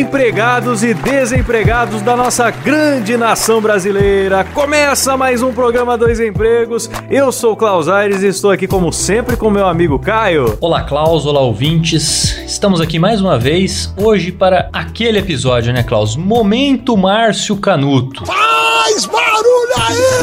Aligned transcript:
Empregados 0.00 0.84
e 0.84 0.92
desempregados 0.92 2.02
da 2.02 2.14
nossa 2.14 2.50
grande 2.50 3.16
nação 3.16 3.62
brasileira. 3.62 4.44
Começa 4.44 5.16
mais 5.16 5.42
um 5.42 5.52
programa 5.54 5.96
Dois 5.96 6.20
Empregos. 6.20 6.90
Eu 7.10 7.32
sou 7.32 7.52
o 7.52 7.56
Klaus 7.56 7.88
Aires 7.88 8.22
e 8.22 8.26
estou 8.26 8.50
aqui 8.50 8.66
como 8.66 8.92
sempre 8.92 9.36
com 9.36 9.50
meu 9.50 9.66
amigo 9.66 9.98
Caio. 9.98 10.58
Olá, 10.60 10.82
Klaus, 10.82 11.24
olá, 11.24 11.40
ouvintes. 11.40 12.36
Estamos 12.46 12.80
aqui 12.80 12.98
mais 12.98 13.22
uma 13.22 13.38
vez 13.38 13.92
hoje 13.96 14.30
para 14.30 14.68
aquele 14.70 15.18
episódio, 15.18 15.72
né, 15.72 15.82
Klaus? 15.82 16.14
Momento 16.14 16.94
Márcio 16.94 17.56
Canuto. 17.56 18.26
Faz 18.26 19.06
barulho 19.06 19.74
aí! 19.88 20.15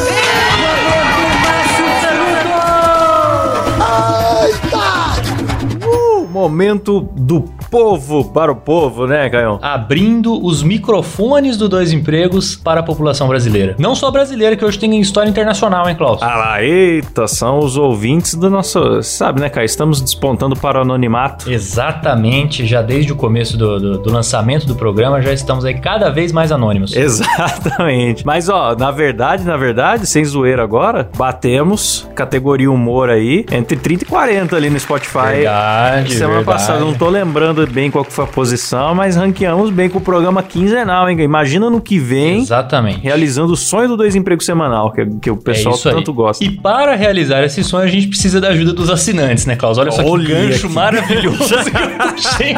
Momento 6.44 7.00
do 7.16 7.40
povo 7.70 8.26
para 8.26 8.52
o 8.52 8.56
povo, 8.56 9.06
né, 9.06 9.30
Caio? 9.30 9.58
Abrindo 9.62 10.44
os 10.44 10.62
microfones 10.62 11.56
do 11.56 11.68
Dois 11.68 11.90
Empregos 11.90 12.54
para 12.54 12.80
a 12.80 12.82
população 12.82 13.26
brasileira. 13.26 13.74
Não 13.78 13.94
só 13.94 14.10
brasileira, 14.10 14.54
que 14.54 14.64
hoje 14.64 14.78
tem 14.78 15.00
história 15.00 15.28
internacional, 15.28 15.88
hein, 15.88 15.96
Klaus? 15.96 16.22
Ah 16.22 16.36
lá, 16.36 16.62
eita, 16.62 17.26
são 17.26 17.60
os 17.60 17.76
ouvintes 17.78 18.34
do 18.34 18.50
nosso. 18.50 19.02
Sabe, 19.02 19.40
né, 19.40 19.48
Caio? 19.48 19.64
Estamos 19.64 20.02
despontando 20.02 20.54
para 20.54 20.78
o 20.78 20.82
anonimato. 20.82 21.50
Exatamente, 21.50 22.66
já 22.66 22.82
desde 22.82 23.12
o 23.12 23.16
começo 23.16 23.56
do, 23.56 23.80
do, 23.80 23.98
do 23.98 24.12
lançamento 24.12 24.66
do 24.66 24.74
programa, 24.74 25.22
já 25.22 25.32
estamos 25.32 25.64
aí 25.64 25.74
cada 25.74 26.10
vez 26.10 26.30
mais 26.30 26.52
anônimos. 26.52 26.92
Exatamente. 26.96 28.26
Mas, 28.26 28.50
ó, 28.50 28.76
na 28.76 28.90
verdade, 28.90 29.44
na 29.44 29.56
verdade, 29.56 30.06
sem 30.06 30.24
zoeira 30.24 30.62
agora, 30.62 31.08
batemos 31.16 32.06
categoria 32.14 32.70
humor 32.70 33.08
aí 33.08 33.46
entre 33.50 33.76
30 33.76 34.04
e 34.04 34.06
40 34.06 34.56
ali 34.56 34.68
no 34.68 34.78
Spotify. 34.78 35.36
Verdade, 35.36 36.14
Semana 36.14 36.33
verdade. 36.36 36.58
passada, 36.58 36.80
não 36.80 36.94
tô 36.94 37.08
lembrando 37.08 37.66
bem 37.66 37.90
qual 37.90 38.04
foi 38.04 38.24
a 38.24 38.28
posição, 38.28 38.94
mas 38.94 39.16
ranqueamos 39.16 39.70
bem 39.70 39.88
com 39.88 39.98
o 39.98 40.00
programa 40.00 40.42
quinzenal, 40.42 41.08
hein? 41.08 41.18
Imagina 41.20 41.68
no 41.70 41.80
que 41.80 41.98
vem. 41.98 42.40
Exatamente. 42.40 43.00
Realizando 43.00 43.52
o 43.52 43.56
sonho 43.56 43.88
do 43.88 43.96
dois 43.96 44.14
empregos 44.14 44.44
semanal, 44.46 44.92
que, 44.92 45.04
que 45.20 45.30
o 45.30 45.36
pessoal 45.36 45.74
é 45.74 45.78
isso 45.78 45.88
aí. 45.88 45.94
tanto 45.94 46.12
gosta. 46.12 46.44
E 46.44 46.50
para 46.50 46.94
realizar 46.94 47.42
esse 47.44 47.62
sonho, 47.64 47.84
a 47.84 47.88
gente 47.88 48.08
precisa 48.08 48.40
da 48.40 48.48
ajuda 48.48 48.72
dos 48.72 48.90
assinantes, 48.90 49.46
né, 49.46 49.56
Klaus? 49.56 49.78
Olha 49.78 49.90
só 49.90 50.04
Olha 50.04 50.24
que 50.24 50.32
gancho 50.32 50.68
que- 50.68 50.74
maravilhoso 50.74 51.38
que 51.38 51.54
eu 51.54 52.08
puxei. 52.12 52.54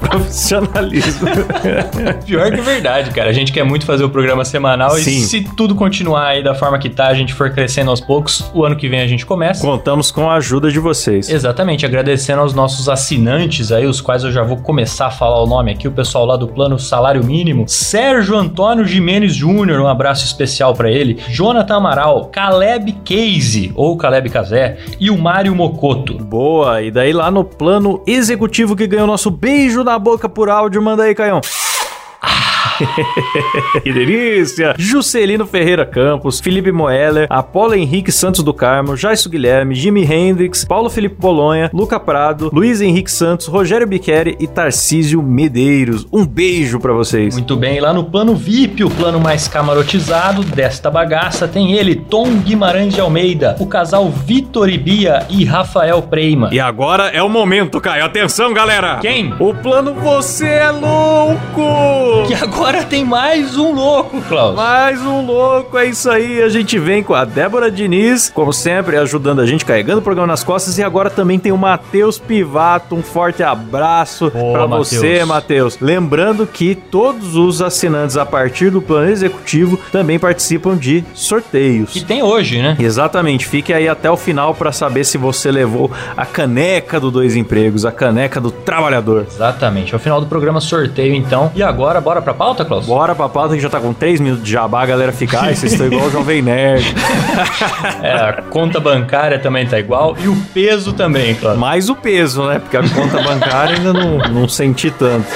Profissionalismo. 0.00 1.28
Pior 2.26 2.50
que 2.50 2.60
verdade, 2.60 3.10
cara. 3.10 3.30
A 3.30 3.32
gente 3.32 3.52
quer 3.52 3.64
muito 3.64 3.84
fazer 3.86 4.04
o 4.04 4.10
programa 4.10 4.44
semanal 4.44 4.90
Sim. 4.92 5.10
e 5.18 5.20
se 5.22 5.40
tudo 5.56 5.74
continuar 5.74 6.28
aí 6.28 6.42
da 6.42 6.54
forma 6.54 6.78
que 6.78 6.88
tá, 6.90 7.08
a 7.08 7.14
gente 7.14 7.32
for 7.34 7.50
crescendo 7.50 7.90
aos 7.90 8.00
poucos, 8.00 8.50
o 8.54 8.64
ano 8.64 8.76
que 8.76 8.88
vem 8.88 9.00
a 9.00 9.06
gente 9.06 9.24
começa. 9.26 9.60
Contamos 9.66 10.10
com 10.10 10.30
a 10.30 10.34
ajuda 10.36 10.70
de 10.70 10.78
vocês. 10.78 11.28
Exatamente, 11.28 11.84
agradecendo 11.86 12.31
aos 12.40 12.54
nossos 12.54 12.88
assinantes 12.88 13.70
aí, 13.70 13.86
os 13.86 14.00
quais 14.00 14.24
eu 14.24 14.32
já 14.32 14.42
vou 14.42 14.56
começar 14.56 15.06
a 15.06 15.10
falar 15.10 15.42
o 15.42 15.46
nome 15.46 15.72
aqui, 15.72 15.86
o 15.86 15.92
pessoal 15.92 16.24
lá 16.24 16.36
do 16.36 16.48
plano 16.48 16.78
Salário 16.78 17.24
Mínimo, 17.24 17.68
Sérgio 17.68 18.36
Antônio 18.36 18.84
Jimenez 18.84 19.34
Júnior, 19.34 19.80
um 19.80 19.86
abraço 19.86 20.24
especial 20.24 20.74
pra 20.74 20.90
ele, 20.90 21.20
Jonathan 21.28 21.76
Amaral, 21.76 22.26
Caleb 22.26 22.92
Case, 23.04 23.72
ou 23.74 23.96
Caleb 23.96 24.30
Casé, 24.30 24.78
e 24.98 25.10
o 25.10 25.18
Mário 25.18 25.54
Mocoto. 25.54 26.18
Boa, 26.18 26.82
e 26.82 26.90
daí 26.90 27.12
lá 27.12 27.30
no 27.30 27.44
plano 27.44 28.02
executivo 28.06 28.76
que 28.76 28.86
ganhou 28.86 29.06
nosso 29.06 29.30
beijo 29.30 29.82
na 29.84 29.98
boca 29.98 30.28
por 30.28 30.48
áudio, 30.48 30.82
manda 30.82 31.04
aí, 31.04 31.14
Caião. 31.14 31.40
que 33.82 33.92
delícia! 33.92 34.74
Juscelino 34.78 35.46
Ferreira 35.46 35.84
Campos, 35.84 36.40
Felipe 36.40 36.72
Moeller, 36.72 37.26
Apolo 37.28 37.74
Henrique 37.74 38.12
Santos 38.12 38.42
do 38.42 38.54
Carmo, 38.54 38.96
Jaisso 38.96 39.28
Guilherme, 39.28 39.74
Jimi 39.74 40.04
Hendrix, 40.04 40.64
Paulo 40.64 40.88
Felipe 40.90 41.16
Bolonha, 41.18 41.70
Luca 41.72 41.98
Prado, 41.98 42.50
Luiz 42.52 42.80
Henrique 42.80 43.10
Santos, 43.10 43.46
Rogério 43.46 43.86
Biqueri 43.86 44.36
e 44.38 44.46
Tarcísio 44.46 45.22
Medeiros. 45.22 46.06
Um 46.12 46.26
beijo 46.26 46.78
pra 46.78 46.92
vocês. 46.92 47.34
Muito 47.34 47.56
bem, 47.56 47.80
lá 47.80 47.92
no 47.92 48.04
plano 48.04 48.34
VIP, 48.34 48.84
o 48.84 48.90
plano 48.90 49.20
mais 49.20 49.48
camarotizado 49.48 50.42
desta 50.42 50.90
bagaça, 50.90 51.48
tem 51.48 51.72
ele, 51.72 51.94
Tom 51.94 52.36
Guimarães 52.36 52.94
de 52.94 53.00
Almeida, 53.00 53.56
o 53.58 53.66
casal 53.66 54.08
Vitor 54.10 54.68
e 54.68 54.78
Bia 54.78 55.26
e 55.28 55.44
Rafael 55.44 56.02
Preima. 56.02 56.48
E 56.52 56.60
agora 56.60 57.08
é 57.08 57.22
o 57.22 57.28
momento, 57.28 57.80
Caio. 57.80 58.04
Atenção, 58.04 58.52
galera! 58.52 58.98
Quem? 59.00 59.34
O 59.38 59.54
plano 59.54 59.94
Você 59.94 60.46
é 60.46 60.70
Louco! 60.70 62.26
Que 62.26 62.34
agora 62.34 62.51
tem 62.92 63.06
mais 63.06 63.56
um 63.56 63.72
louco, 63.72 64.20
Klaus. 64.28 64.54
Mais 64.54 65.00
um 65.00 65.24
louco, 65.24 65.78
é 65.78 65.86
isso 65.86 66.10
aí. 66.10 66.42
A 66.42 66.50
gente 66.50 66.78
vem 66.78 67.02
com 67.02 67.14
a 67.14 67.24
Débora 67.24 67.70
Diniz, 67.70 68.28
como 68.28 68.52
sempre, 68.52 68.98
ajudando 68.98 69.40
a 69.40 69.46
gente, 69.46 69.64
carregando 69.64 70.00
o 70.00 70.02
programa 70.02 70.26
nas 70.26 70.44
costas. 70.44 70.76
E 70.76 70.82
agora 70.82 71.08
também 71.08 71.38
tem 71.38 71.52
o 71.52 71.56
Matheus 71.56 72.18
Pivato. 72.18 72.94
Um 72.94 73.02
forte 73.02 73.42
abraço 73.42 74.26
Matheus. 74.26 74.68
você, 74.90 75.24
Matheus. 75.24 75.78
Lembrando 75.80 76.46
que 76.46 76.74
todos 76.74 77.34
os 77.34 77.62
assinantes 77.62 78.18
a 78.18 78.26
partir 78.26 78.68
do 78.70 78.82
plano 78.82 79.10
executivo 79.10 79.78
também 79.90 80.18
participam 80.18 80.76
de 80.76 81.02
sorteios. 81.14 81.92
Que 81.92 82.04
tem 82.04 82.22
hoje, 82.22 82.60
né? 82.60 82.76
Exatamente, 82.78 83.46
fique 83.46 83.72
aí 83.72 83.88
até 83.88 84.10
o 84.10 84.18
final 84.18 84.54
pra 84.54 84.70
saber 84.70 85.04
se 85.04 85.16
você 85.16 85.50
levou 85.50 85.90
a 86.14 86.26
caneca 86.26 87.00
do 87.00 87.10
Dois 87.10 87.36
Empregos, 87.36 87.86
a 87.86 87.92
caneca 87.92 88.38
do 88.38 88.50
trabalhador. 88.50 89.26
Exatamente. 89.26 89.94
Ao 89.94 89.98
final 89.98 90.20
do 90.20 90.26
programa, 90.26 90.60
sorteio, 90.60 91.14
então. 91.14 91.50
E 91.54 91.62
agora, 91.62 91.98
bora 91.98 92.20
pra 92.20 92.34
pauta, 92.42 92.64
Klaus? 92.64 92.86
Bora 92.86 93.14
pra 93.14 93.28
pauta 93.28 93.54
que 93.54 93.60
já 93.60 93.70
tá 93.70 93.78
com 93.78 93.92
3 93.92 94.18
minutos 94.20 94.44
de 94.44 94.50
jabá, 94.50 94.82
a 94.82 94.86
galera 94.86 95.12
fica, 95.12 95.40
ai, 95.40 95.54
vocês 95.54 95.72
estão 95.72 95.86
igual 95.86 96.06
o 96.06 96.10
Jovem 96.10 96.42
Nerd. 96.42 96.92
É, 98.02 98.12
a 98.14 98.32
conta 98.42 98.80
bancária 98.80 99.38
também 99.38 99.66
tá 99.66 99.78
igual. 99.78 100.16
E 100.18 100.26
o 100.26 100.36
peso 100.52 100.92
também, 100.92 101.34
Klaus. 101.34 101.58
Mais 101.58 101.88
o 101.88 101.94
peso, 101.94 102.44
né? 102.46 102.58
Porque 102.58 102.76
a 102.76 102.82
conta 102.82 103.22
bancária 103.22 103.76
ainda 103.76 103.92
não, 103.92 104.18
não 104.18 104.48
senti 104.48 104.90
tanto. 104.90 105.26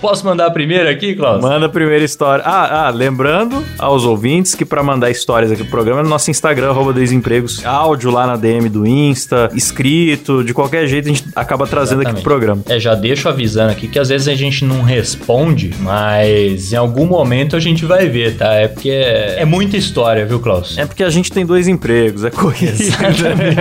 Posso 0.00 0.24
mandar 0.24 0.46
a 0.46 0.50
primeira 0.50 0.90
aqui, 0.90 1.14
Klaus? 1.14 1.42
Manda 1.42 1.66
a 1.66 1.68
primeira 1.68 2.04
história. 2.04 2.42
Ah, 2.44 2.86
ah, 2.86 2.90
lembrando 2.90 3.64
aos 3.78 4.04
ouvintes 4.04 4.54
que 4.54 4.64
pra 4.64 4.82
mandar 4.82 5.10
histórias 5.10 5.52
aqui 5.52 5.62
pro 5.62 5.70
programa 5.70 6.00
é 6.00 6.02
no 6.02 6.08
nosso 6.08 6.30
Instagram, 6.30 6.70
arroba 6.70 6.92
Desempregos, 6.92 7.64
áudio 7.64 8.10
lá 8.10 8.26
na 8.26 8.36
DM 8.36 8.68
do 8.68 8.86
Insta, 8.86 9.50
escrito, 9.54 10.42
de 10.42 10.54
qualquer 10.54 10.86
jeito 10.86 11.06
a 11.06 11.08
gente 11.08 11.24
acaba 11.36 11.66
trazendo 11.66 12.02
aqui 12.02 12.12
pro 12.14 12.22
programa. 12.22 12.62
É, 12.68 12.80
já 12.80 12.94
deixo 12.94 13.28
avisando 13.28 13.72
aqui 13.72 13.88
que 13.88 13.98
às 13.98 14.08
vezes 14.08 14.28
a 14.28 14.34
gente 14.34 14.64
não 14.64 14.82
responde, 14.82 15.74
mas 15.80 16.72
em 16.72 16.76
algum 16.76 17.06
momento 17.06 17.54
a 17.56 17.60
gente 17.60 17.84
vai 17.84 18.08
ver, 18.08 18.36
tá? 18.36 18.54
É 18.54 18.68
porque 18.68 18.90
é, 18.90 19.36
é 19.40 19.44
muita 19.44 19.76
história, 19.76 20.24
viu, 20.24 20.40
Klaus? 20.40 20.78
É 20.78 20.86
porque 20.86 21.02
a 21.02 21.10
gente 21.10 21.30
tem 21.30 21.44
dois 21.44 21.68
empregos, 21.68 22.24
é 22.24 22.30
corrida. 22.30 22.72
Exatamente. 22.72 23.56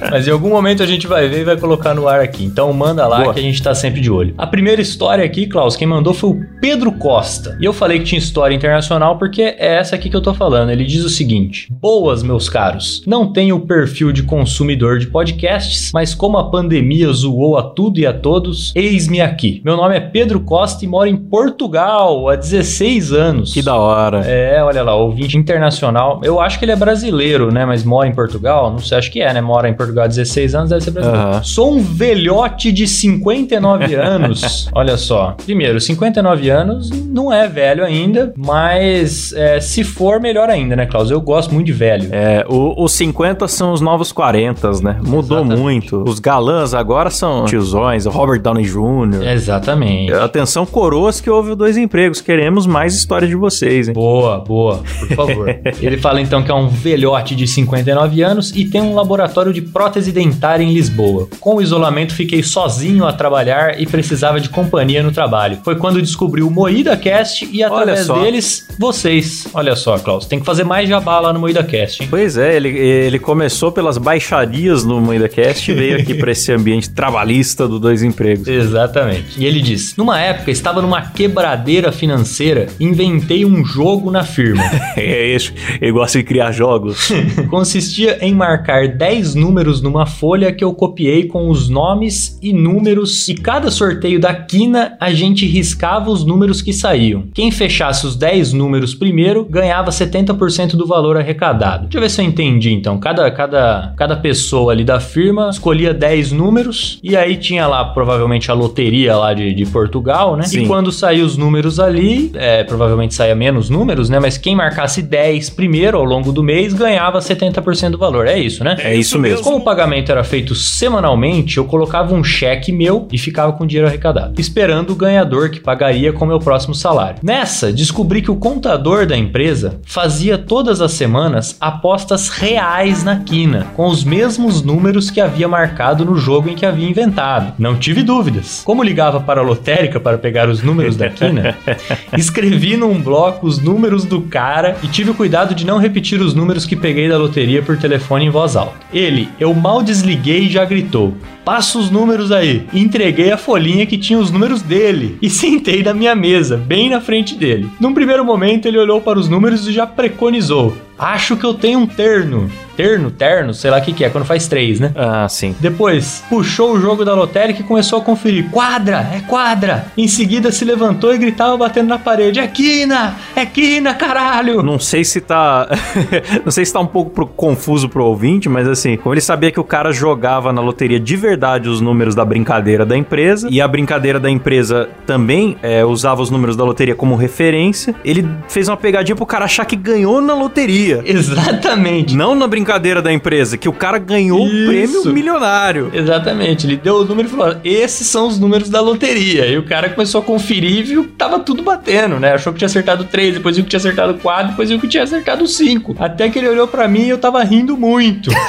Mas 0.10 0.26
em 0.26 0.30
algum 0.30 0.48
momento 0.48 0.82
a 0.82 0.86
gente 0.86 1.06
vai 1.06 1.28
ver 1.28 1.40
e 1.40 1.44
vai 1.44 1.56
colocar 1.56 1.94
no 1.94 2.08
ar 2.08 2.20
aqui. 2.20 2.44
Então 2.44 2.72
manda 2.72 3.06
lá 3.06 3.22
Boa. 3.22 3.34
que 3.34 3.40
a 3.40 3.42
gente 3.42 3.62
tá 3.62 3.74
sempre 3.74 4.00
de 4.00 4.10
olho. 4.10 4.34
A 4.36 4.46
primeira 4.46 4.80
história 4.80 5.24
aqui, 5.24 5.46
Klaus, 5.46 5.76
quem 5.84 5.90
mandou 5.90 6.14
foi 6.14 6.30
o 6.30 6.40
Pedro 6.62 6.92
Costa. 6.92 7.58
E 7.60 7.64
eu 7.66 7.72
falei 7.72 7.98
que 7.98 8.06
tinha 8.06 8.18
história 8.18 8.54
internacional 8.54 9.18
porque 9.18 9.42
é 9.42 9.74
essa 9.74 9.94
aqui 9.94 10.08
que 10.08 10.16
eu 10.16 10.22
tô 10.22 10.32
falando. 10.32 10.70
Ele 10.70 10.84
diz 10.84 11.04
o 11.04 11.10
seguinte: 11.10 11.68
Boas, 11.70 12.22
meus 12.22 12.48
caros. 12.48 13.02
Não 13.06 13.30
tenho 13.30 13.60
perfil 13.60 14.10
de 14.10 14.22
consumidor 14.22 14.98
de 14.98 15.06
podcasts, 15.08 15.90
mas 15.92 16.14
como 16.14 16.38
a 16.38 16.50
pandemia 16.50 17.12
zoou 17.12 17.58
a 17.58 17.62
tudo 17.62 18.00
e 18.00 18.06
a 18.06 18.14
todos, 18.14 18.72
eis-me 18.74 19.20
aqui. 19.20 19.60
Meu 19.62 19.76
nome 19.76 19.94
é 19.94 20.00
Pedro 20.00 20.40
Costa 20.40 20.82
e 20.86 20.88
moro 20.88 21.06
em 21.06 21.16
Portugal 21.16 22.30
há 22.30 22.34
16 22.36 23.12
anos. 23.12 23.52
Que 23.52 23.60
da 23.60 23.76
hora. 23.76 24.20
É, 24.24 24.62
olha 24.62 24.82
lá, 24.82 24.94
ouvinte 24.96 25.36
internacional. 25.36 26.22
Eu 26.24 26.40
acho 26.40 26.58
que 26.58 26.64
ele 26.64 26.72
é 26.72 26.76
brasileiro, 26.76 27.52
né? 27.52 27.66
Mas 27.66 27.84
mora 27.84 28.08
em 28.08 28.14
Portugal. 28.14 28.70
Não 28.70 28.78
sei, 28.78 28.96
acho 28.96 29.12
que 29.12 29.20
é, 29.20 29.34
né? 29.34 29.42
Mora 29.42 29.68
em 29.68 29.74
Portugal 29.74 30.04
há 30.04 30.08
16 30.08 30.54
anos, 30.54 30.70
deve 30.70 30.82
ser 30.82 30.92
brasileiro. 30.92 31.26
Aham. 31.26 31.42
Sou 31.42 31.74
um 31.74 31.82
velhote 31.82 32.72
de 32.72 32.88
59 32.88 33.94
anos. 34.00 34.70
olha 34.72 34.96
só. 34.96 35.36
Primeiro, 35.44 35.73
59 35.80 36.48
anos 36.50 36.90
não 36.90 37.32
é 37.32 37.48
velho 37.48 37.84
ainda, 37.84 38.32
mas 38.36 39.32
é, 39.32 39.60
se 39.60 39.84
for, 39.84 40.20
melhor 40.20 40.48
ainda, 40.50 40.74
né, 40.76 40.86
Klaus? 40.86 41.10
Eu 41.10 41.20
gosto 41.20 41.52
muito 41.54 41.66
de 41.66 41.72
velho. 41.72 42.08
É, 42.12 42.44
o- 42.48 42.82
os 42.82 42.92
50 42.92 43.46
são 43.48 43.72
os 43.72 43.80
novos 43.80 44.12
40, 44.12 44.70
né? 44.82 44.96
Mudou 45.04 45.38
Exatamente. 45.38 45.60
muito. 45.60 46.04
Os 46.08 46.18
galãs 46.18 46.74
agora 46.74 47.10
são 47.10 47.44
tiozões, 47.44 48.06
o 48.06 48.10
Robert 48.10 48.40
Downey 48.40 48.64
Jr. 48.64 49.22
Exatamente. 49.32 50.12
Atenção, 50.12 50.66
coroas 50.66 51.20
que 51.20 51.30
houve 51.30 51.54
dois 51.54 51.76
empregos. 51.76 52.20
Queremos 52.20 52.66
mais 52.66 52.94
histórias 52.94 53.28
de 53.30 53.36
vocês, 53.36 53.88
hein? 53.88 53.94
Boa, 53.94 54.38
boa, 54.38 54.82
por 54.98 55.08
favor. 55.16 55.48
Ele 55.80 55.96
fala 55.98 56.20
então 56.20 56.42
que 56.42 56.50
é 56.50 56.54
um 56.54 56.68
velhote 56.68 57.34
de 57.36 57.46
59 57.46 58.22
anos 58.22 58.52
e 58.54 58.64
tem 58.64 58.80
um 58.80 58.94
laboratório 58.94 59.52
de 59.52 59.62
prótese 59.62 60.12
dentária 60.12 60.62
em 60.64 60.72
Lisboa. 60.72 61.28
Com 61.40 61.56
o 61.56 61.62
isolamento, 61.62 62.12
fiquei 62.14 62.42
sozinho 62.42 63.06
a 63.06 63.12
trabalhar 63.12 63.80
e 63.80 63.86
precisava 63.86 64.40
de 64.40 64.48
companhia 64.48 65.02
no 65.02 65.12
trabalho. 65.12 65.58
Foi 65.64 65.76
quando 65.76 66.00
descobriu 66.00 66.46
o 66.46 66.50
Moída 66.50 66.94
Cast 66.96 67.48
e 67.50 67.62
através 67.62 68.06
deles, 68.06 68.68
vocês. 68.78 69.48
Olha 69.54 69.74
só, 69.74 69.98
Klaus, 69.98 70.26
tem 70.26 70.38
que 70.38 70.44
fazer 70.44 70.62
mais 70.62 70.88
jabá 70.88 71.18
lá 71.18 71.32
no 71.32 71.40
Moída 71.40 71.64
Cast, 71.64 72.02
hein? 72.02 72.08
Pois 72.10 72.36
é, 72.36 72.54
ele, 72.54 72.68
ele 72.68 73.18
começou 73.18 73.72
pelas 73.72 73.96
baixarias 73.96 74.84
no 74.84 75.00
MoedaCast 75.00 75.70
e 75.70 75.74
veio 75.74 75.96
aqui 75.98 76.14
pra 76.14 76.32
esse 76.32 76.52
ambiente 76.52 76.90
trabalhista 76.90 77.66
do 77.66 77.80
Dois 77.80 78.02
Empregos. 78.02 78.46
Exatamente. 78.46 79.40
E 79.40 79.46
ele 79.46 79.60
diz: 79.60 79.96
Numa 79.96 80.20
época, 80.20 80.50
estava 80.50 80.82
numa 80.82 81.00
quebradeira 81.00 81.90
financeira, 81.90 82.66
inventei 82.78 83.44
um 83.44 83.64
jogo 83.64 84.10
na 84.10 84.22
firma. 84.22 84.62
É 84.96 85.34
isso, 85.34 85.52
ele 85.80 85.92
gosta 85.92 86.18
de 86.18 86.24
criar 86.24 86.52
jogos. 86.52 87.08
Consistia 87.50 88.18
em 88.20 88.34
marcar 88.34 88.88
10 88.88 89.34
números 89.34 89.82
numa 89.82 90.06
folha 90.06 90.52
que 90.52 90.62
eu 90.62 90.72
copiei 90.72 91.26
com 91.26 91.48
os 91.48 91.68
nomes 91.68 92.38
e 92.40 92.52
números, 92.52 93.28
e 93.28 93.34
cada 93.34 93.70
sorteio 93.70 94.20
da 94.20 94.34
quina 94.34 94.96
a 95.00 95.12
gente 95.12 95.46
riscava 95.54 96.10
os 96.10 96.24
números 96.24 96.60
que 96.60 96.72
saíam. 96.72 97.24
Quem 97.32 97.50
fechasse 97.50 98.06
os 98.06 98.16
10 98.16 98.52
números 98.52 98.94
primeiro 98.94 99.44
ganhava 99.44 99.90
70% 99.90 100.72
do 100.72 100.86
valor 100.86 101.16
arrecadado. 101.16 101.84
Deixa 101.84 101.98
eu 101.98 102.02
ver 102.02 102.10
se 102.10 102.20
eu 102.20 102.24
entendi 102.24 102.72
então. 102.72 102.98
Cada, 102.98 103.30
cada, 103.30 103.92
cada 103.96 104.16
pessoa 104.16 104.72
ali 104.72 104.84
da 104.84 104.98
firma 104.98 105.48
escolhia 105.50 105.94
10 105.94 106.32
números, 106.32 106.98
e 107.02 107.16
aí 107.16 107.36
tinha 107.36 107.66
lá 107.66 107.84
provavelmente 107.84 108.50
a 108.50 108.54
loteria 108.54 109.16
lá 109.16 109.32
de, 109.32 109.54
de 109.54 109.66
Portugal, 109.66 110.36
né? 110.36 110.44
Sim. 110.44 110.64
E 110.64 110.66
quando 110.66 110.90
saiu 110.90 111.24
os 111.24 111.36
números 111.36 111.78
ali, 111.78 112.32
é, 112.34 112.64
provavelmente 112.64 113.14
saia 113.14 113.34
menos 113.34 113.70
números, 113.70 114.08
né? 114.08 114.18
Mas 114.18 114.36
quem 114.36 114.56
marcasse 114.56 115.02
10 115.02 115.50
primeiro 115.50 115.96
ao 115.96 116.04
longo 116.04 116.32
do 116.32 116.42
mês 116.42 116.74
ganhava 116.74 117.18
70% 117.20 117.90
do 117.90 117.98
valor. 117.98 118.26
É 118.26 118.38
isso, 118.38 118.64
né? 118.64 118.76
É 118.80 118.94
isso 118.94 119.18
mesmo. 119.18 119.42
Como 119.42 119.58
o 119.58 119.64
pagamento 119.64 120.10
era 120.10 120.24
feito 120.24 120.54
semanalmente, 120.54 121.58
eu 121.58 121.64
colocava 121.64 122.14
um 122.14 122.24
cheque 122.24 122.72
meu 122.72 123.06
e 123.12 123.18
ficava 123.18 123.52
com 123.52 123.64
o 123.64 123.66
dinheiro 123.66 123.88
arrecadado, 123.88 124.40
esperando 124.40 124.90
o 124.90 124.96
ganhador 124.96 125.43
que 125.50 125.60
pagaria 125.60 126.12
com 126.12 126.26
meu 126.26 126.38
próximo 126.38 126.74
salário. 126.74 127.18
Nessa, 127.22 127.72
descobri 127.72 128.22
que 128.22 128.30
o 128.30 128.36
contador 128.36 129.06
da 129.06 129.16
empresa 129.16 129.80
fazia 129.84 130.36
todas 130.38 130.80
as 130.80 130.92
semanas 130.92 131.56
apostas 131.60 132.28
reais 132.28 133.04
na 133.04 133.20
quina, 133.20 133.66
com 133.74 133.86
os 133.86 134.04
mesmos 134.04 134.62
números 134.62 135.10
que 135.10 135.20
havia 135.20 135.48
marcado 135.48 136.04
no 136.04 136.16
jogo 136.16 136.48
em 136.48 136.54
que 136.54 136.66
havia 136.66 136.88
inventado. 136.88 137.54
Não 137.58 137.76
tive 137.76 138.02
dúvidas. 138.02 138.62
Como 138.64 138.82
ligava 138.82 139.20
para 139.20 139.40
a 139.40 139.44
lotérica 139.44 139.98
para 139.98 140.18
pegar 140.18 140.48
os 140.48 140.62
números 140.62 140.96
da 140.96 141.08
quina, 141.10 141.56
escrevi 142.16 142.76
num 142.76 143.00
bloco 143.00 143.46
os 143.46 143.58
números 143.58 144.04
do 144.04 144.22
cara 144.22 144.76
e 144.82 144.88
tive 144.88 145.10
o 145.10 145.14
cuidado 145.14 145.54
de 145.54 145.66
não 145.66 145.78
repetir 145.78 146.20
os 146.20 146.34
números 146.34 146.66
que 146.66 146.76
peguei 146.76 147.08
da 147.08 147.18
loteria 147.18 147.62
por 147.62 147.76
telefone 147.76 148.26
em 148.26 148.30
voz 148.30 148.56
alta. 148.56 148.74
Ele, 148.92 149.28
eu 149.38 149.52
mal 149.54 149.82
desliguei 149.82 150.46
e 150.46 150.50
já 150.50 150.64
gritou: 150.64 151.14
Passa 151.44 151.78
os 151.78 151.90
números 151.90 152.32
aí. 152.32 152.66
E 152.72 152.80
entreguei 152.80 153.30
a 153.30 153.36
folhinha 153.36 153.84
que 153.84 153.98
tinha 153.98 154.18
os 154.18 154.30
números 154.30 154.62
dele 154.62 155.18
e 155.24 155.30
sentei 155.30 155.82
na 155.82 155.94
minha 155.94 156.14
mesa, 156.14 156.54
bem 156.54 156.90
na 156.90 157.00
frente 157.00 157.34
dele. 157.34 157.66
Num 157.80 157.94
primeiro 157.94 158.22
momento, 158.22 158.66
ele 158.68 158.76
olhou 158.76 159.00
para 159.00 159.18
os 159.18 159.26
números 159.26 159.66
e 159.66 159.72
já 159.72 159.86
preconizou: 159.86 160.76
Acho 160.98 161.34
que 161.34 161.46
eu 161.46 161.54
tenho 161.54 161.78
um 161.78 161.86
terno. 161.86 162.50
Terno, 162.76 163.10
terno, 163.10 163.54
sei 163.54 163.70
lá 163.70 163.78
o 163.78 163.82
que, 163.82 163.92
que 163.92 164.04
é, 164.04 164.10
quando 164.10 164.24
faz 164.24 164.48
três, 164.48 164.80
né? 164.80 164.90
Ah, 164.96 165.28
sim. 165.28 165.54
Depois, 165.60 166.24
puxou 166.28 166.72
o 166.72 166.80
jogo 166.80 167.04
da 167.04 167.14
lotérica 167.14 167.60
e 167.60 167.64
começou 167.64 168.00
a 168.00 168.02
conferir. 168.02 168.50
Quadra, 168.50 169.08
é 169.14 169.20
quadra! 169.20 169.86
Em 169.96 170.08
seguida, 170.08 170.50
se 170.50 170.64
levantou 170.64 171.14
e 171.14 171.18
gritava 171.18 171.56
batendo 171.56 171.88
na 171.88 171.98
parede: 171.98 172.40
É 172.40 172.46
quina! 172.48 173.14
É 173.36 173.46
quina, 173.46 173.94
caralho! 173.94 174.62
Não 174.62 174.78
sei 174.78 175.04
se 175.04 175.20
tá. 175.20 175.68
não 176.44 176.50
sei 176.50 176.64
se 176.64 176.72
tá 176.72 176.80
um 176.80 176.86
pouco 176.86 177.10
pro- 177.10 177.26
confuso 177.26 177.88
pro 177.88 178.04
ouvinte, 178.04 178.48
mas 178.48 178.66
assim, 178.68 178.96
como 178.96 179.14
ele 179.14 179.20
sabia 179.20 179.52
que 179.52 179.60
o 179.60 179.64
cara 179.64 179.92
jogava 179.92 180.52
na 180.52 180.60
loteria 180.60 180.98
de 180.98 181.16
verdade 181.16 181.68
os 181.68 181.80
números 181.80 182.14
da 182.14 182.24
brincadeira 182.24 182.84
da 182.84 182.96
empresa, 182.96 183.48
e 183.50 183.60
a 183.60 183.68
brincadeira 183.68 184.18
da 184.18 184.28
empresa 184.30 184.88
também 185.06 185.56
é, 185.62 185.84
usava 185.84 186.20
os 186.22 186.30
números 186.30 186.56
da 186.56 186.64
loteria 186.64 186.94
como 186.94 187.14
referência, 187.14 187.94
ele 188.04 188.28
fez 188.48 188.68
uma 188.68 188.76
pegadinha 188.76 189.14
pro 189.14 189.24
cara 189.26 189.44
achar 189.44 189.64
que 189.64 189.76
ganhou 189.76 190.20
na 190.20 190.34
loteria. 190.34 191.02
Exatamente. 191.06 192.16
Não 192.16 192.34
na 192.34 192.46
brincadeira 192.48 192.63
da 193.02 193.12
empresa, 193.12 193.56
que 193.58 193.68
o 193.68 193.72
cara 193.72 193.98
ganhou 193.98 194.46
Isso. 194.46 194.56
um 194.56 194.66
prêmio 194.66 195.12
milionário. 195.12 195.90
Exatamente, 195.92 196.66
ele 196.66 196.76
deu 196.76 196.96
o 196.96 197.04
número 197.04 197.28
e 197.28 197.30
falou: 197.30 197.56
esses 197.64 198.06
são 198.06 198.26
os 198.28 198.38
números 198.38 198.68
da 198.68 198.80
loteria. 198.80 199.46
E 199.46 199.56
o 199.58 199.62
cara 199.64 199.88
começou 199.88 200.20
a 200.20 200.24
conferir 200.24 200.78
e 200.78 200.82
viu 200.82 201.04
que 201.04 201.10
tava 201.10 201.38
tudo 201.40 201.62
batendo, 201.62 202.18
né? 202.18 202.32
Achou 202.34 202.52
que 202.52 202.58
tinha 202.58 202.66
acertado 202.66 203.04
3, 203.04 203.34
depois 203.34 203.56
viu 203.56 203.64
que 203.64 203.70
tinha 203.70 203.78
acertado 203.78 204.14
4, 204.14 204.48
depois 204.50 204.68
viu 204.70 204.78
que 204.80 204.88
tinha 204.88 205.02
acertado 205.02 205.46
5. 205.46 205.96
Até 205.98 206.28
que 206.28 206.38
ele 206.38 206.48
olhou 206.48 206.66
pra 206.68 206.88
mim 206.88 207.02
e 207.02 207.10
eu 207.10 207.18
tava 207.18 207.42
rindo 207.44 207.76
muito. 207.76 208.30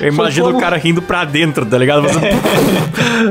Eu 0.00 0.08
imagino 0.12 0.46
como- 0.46 0.58
o 0.58 0.60
cara 0.60 0.76
rindo 0.76 1.02
pra 1.02 1.24
dentro, 1.24 1.66
tá 1.66 1.76
ligado? 1.76 2.06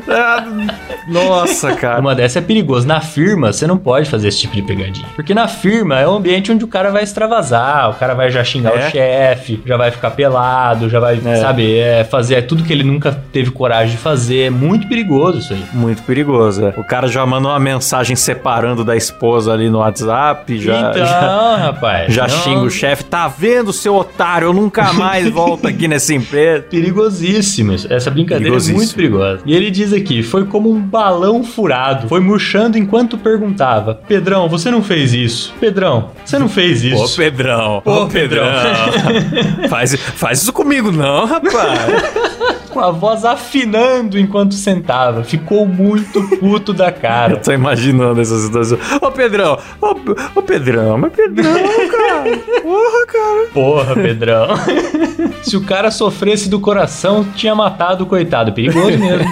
Ah, 0.08 0.46
Nossa, 1.08 1.74
cara. 1.74 2.00
Uma 2.02 2.14
dessa 2.14 2.40
é 2.40 2.42
perigoso. 2.42 2.86
Na 2.86 3.00
firma, 3.00 3.54
você 3.54 3.66
não 3.66 3.78
pode 3.78 4.10
fazer 4.10 4.28
esse 4.28 4.40
tipo 4.40 4.56
de 4.56 4.62
pegadinha. 4.62 5.08
Porque 5.16 5.34
na 5.34 5.48
firma 5.48 6.00
é 6.00 6.08
um 6.08 6.16
ambiente 6.16 6.52
onde 6.52 6.66
o 6.66 6.68
cara 6.68 6.92
vai 6.92 7.04
extravasar, 7.04 7.90
o 7.92 7.94
cara 7.94 8.14
vai 8.14 8.30
já 8.30 8.44
xingar 8.44 8.67
É. 8.70 8.88
o 8.88 8.92
chefe, 8.92 9.62
já 9.66 9.78
vai 9.78 9.92
ficar 9.92 10.12
pelado, 10.12 10.90
já 10.90 11.00
vai, 11.00 11.20
É. 11.24 11.36
sabe, 11.38 11.78
é, 11.78 12.04
fazer 12.04 12.42
tudo 12.44 12.64
que 12.64 12.72
ele 12.74 12.84
nunca 12.84 13.12
teve 13.32 13.52
coragem 13.52 13.92
de 13.96 13.98
fazer. 13.98 14.44
É 14.48 14.50
muito 14.50 14.88
perigoso 14.88 15.40
isso 15.40 15.54
aí. 15.54 15.64
Muito 15.74 16.04
perigoso. 16.04 16.66
é. 16.66 16.74
O 16.78 16.84
cara 16.84 17.08
já 17.08 17.26
mandou 17.26 17.52
uma 17.52 17.60
mensagem 17.60 18.16
separando 18.16 18.84
da 18.84 18.96
esposa 18.96 19.52
ali 19.54 19.70
no 19.70 19.80
WhatsApp, 19.80 20.58
já, 20.60 20.90
então, 20.92 21.06
já, 21.06 21.58
rapaz. 21.58 22.14
já 22.14 22.24
não- 22.28 22.30
xinga 22.30 22.62
o 22.62 22.70
chefe. 22.70 23.04
Tá 23.06 23.28
vendo, 23.28 23.72
seu 23.74 23.96
otário? 23.96 24.48
Eu 24.48 24.54
nunca 24.54 24.94
mais 24.94 25.28
volto 25.32 25.68
aqui 25.68 25.88
nessa 25.88 26.14
empresa. 26.14 26.64
Perigosíssimo. 26.70 27.74
isso. 27.74 27.92
Essa 27.92 28.10
brincadeira 28.10 28.56
é 28.56 28.72
muito 28.74 28.96
perigosa. 28.96 29.42
E 29.46 29.56
ele 29.56 29.70
diz 29.72 29.94
aqui: 29.94 30.24
foi 30.24 30.46
como 30.46 30.72
um 30.72 30.80
balão 30.80 31.44
furado. 31.44 32.08
Foi 32.08 32.20
murchando 32.20 32.78
enquanto 32.78 33.18
perguntava: 33.18 33.96
Pedrão, 34.08 34.48
você 34.50 34.70
não 34.72 34.82
fez 34.82 35.14
isso? 35.14 35.54
Pedrão, 35.60 36.10
você 36.26 36.38
não 36.40 36.50
fez 36.50 36.84
Ô, 36.84 36.88
isso? 37.06 37.16
Pedrão. 37.18 37.82
Ô, 37.86 38.06
Pedrão. 38.08 38.46
faz, 39.70 39.96
faz 39.96 40.42
isso 40.42 40.54
comigo, 40.54 40.92
não, 40.92 41.26
rapaz. 41.26 41.58
Com 42.70 42.82
a 42.82 42.92
voz 42.92 43.26
afinando 43.26 44.20
enquanto 44.20 44.54
sentava. 44.54 45.24
Ficou 45.24 45.66
muito 45.66 46.22
puto 46.38 46.74
da 46.74 46.90
Eu 46.90 46.94
cara. 46.94 47.38
tô 47.38 47.52
imaginando 47.52 48.22
essa 48.22 48.38
situação. 48.38 48.78
Ô, 49.02 49.10
Pedrão. 49.10 49.58
Ô, 49.82 49.96
ô, 50.36 50.42
Pedrão. 50.44 50.98
Mas 50.98 51.12
Pedrão, 51.14 51.54
cara. 51.90 52.38
Porra, 52.62 53.06
cara. 53.08 53.48
Porra, 53.52 53.96
Pedrão. 53.96 54.48
Se 55.42 55.56
o 55.56 55.62
cara 55.62 55.90
sofresse 55.90 56.50
do 56.50 56.60
coração, 56.60 57.26
tinha 57.36 57.56
matado 57.56 58.04
o 58.04 58.08
coitado. 58.08 58.52
Perigoso 58.54 58.98
mesmo. 58.98 59.26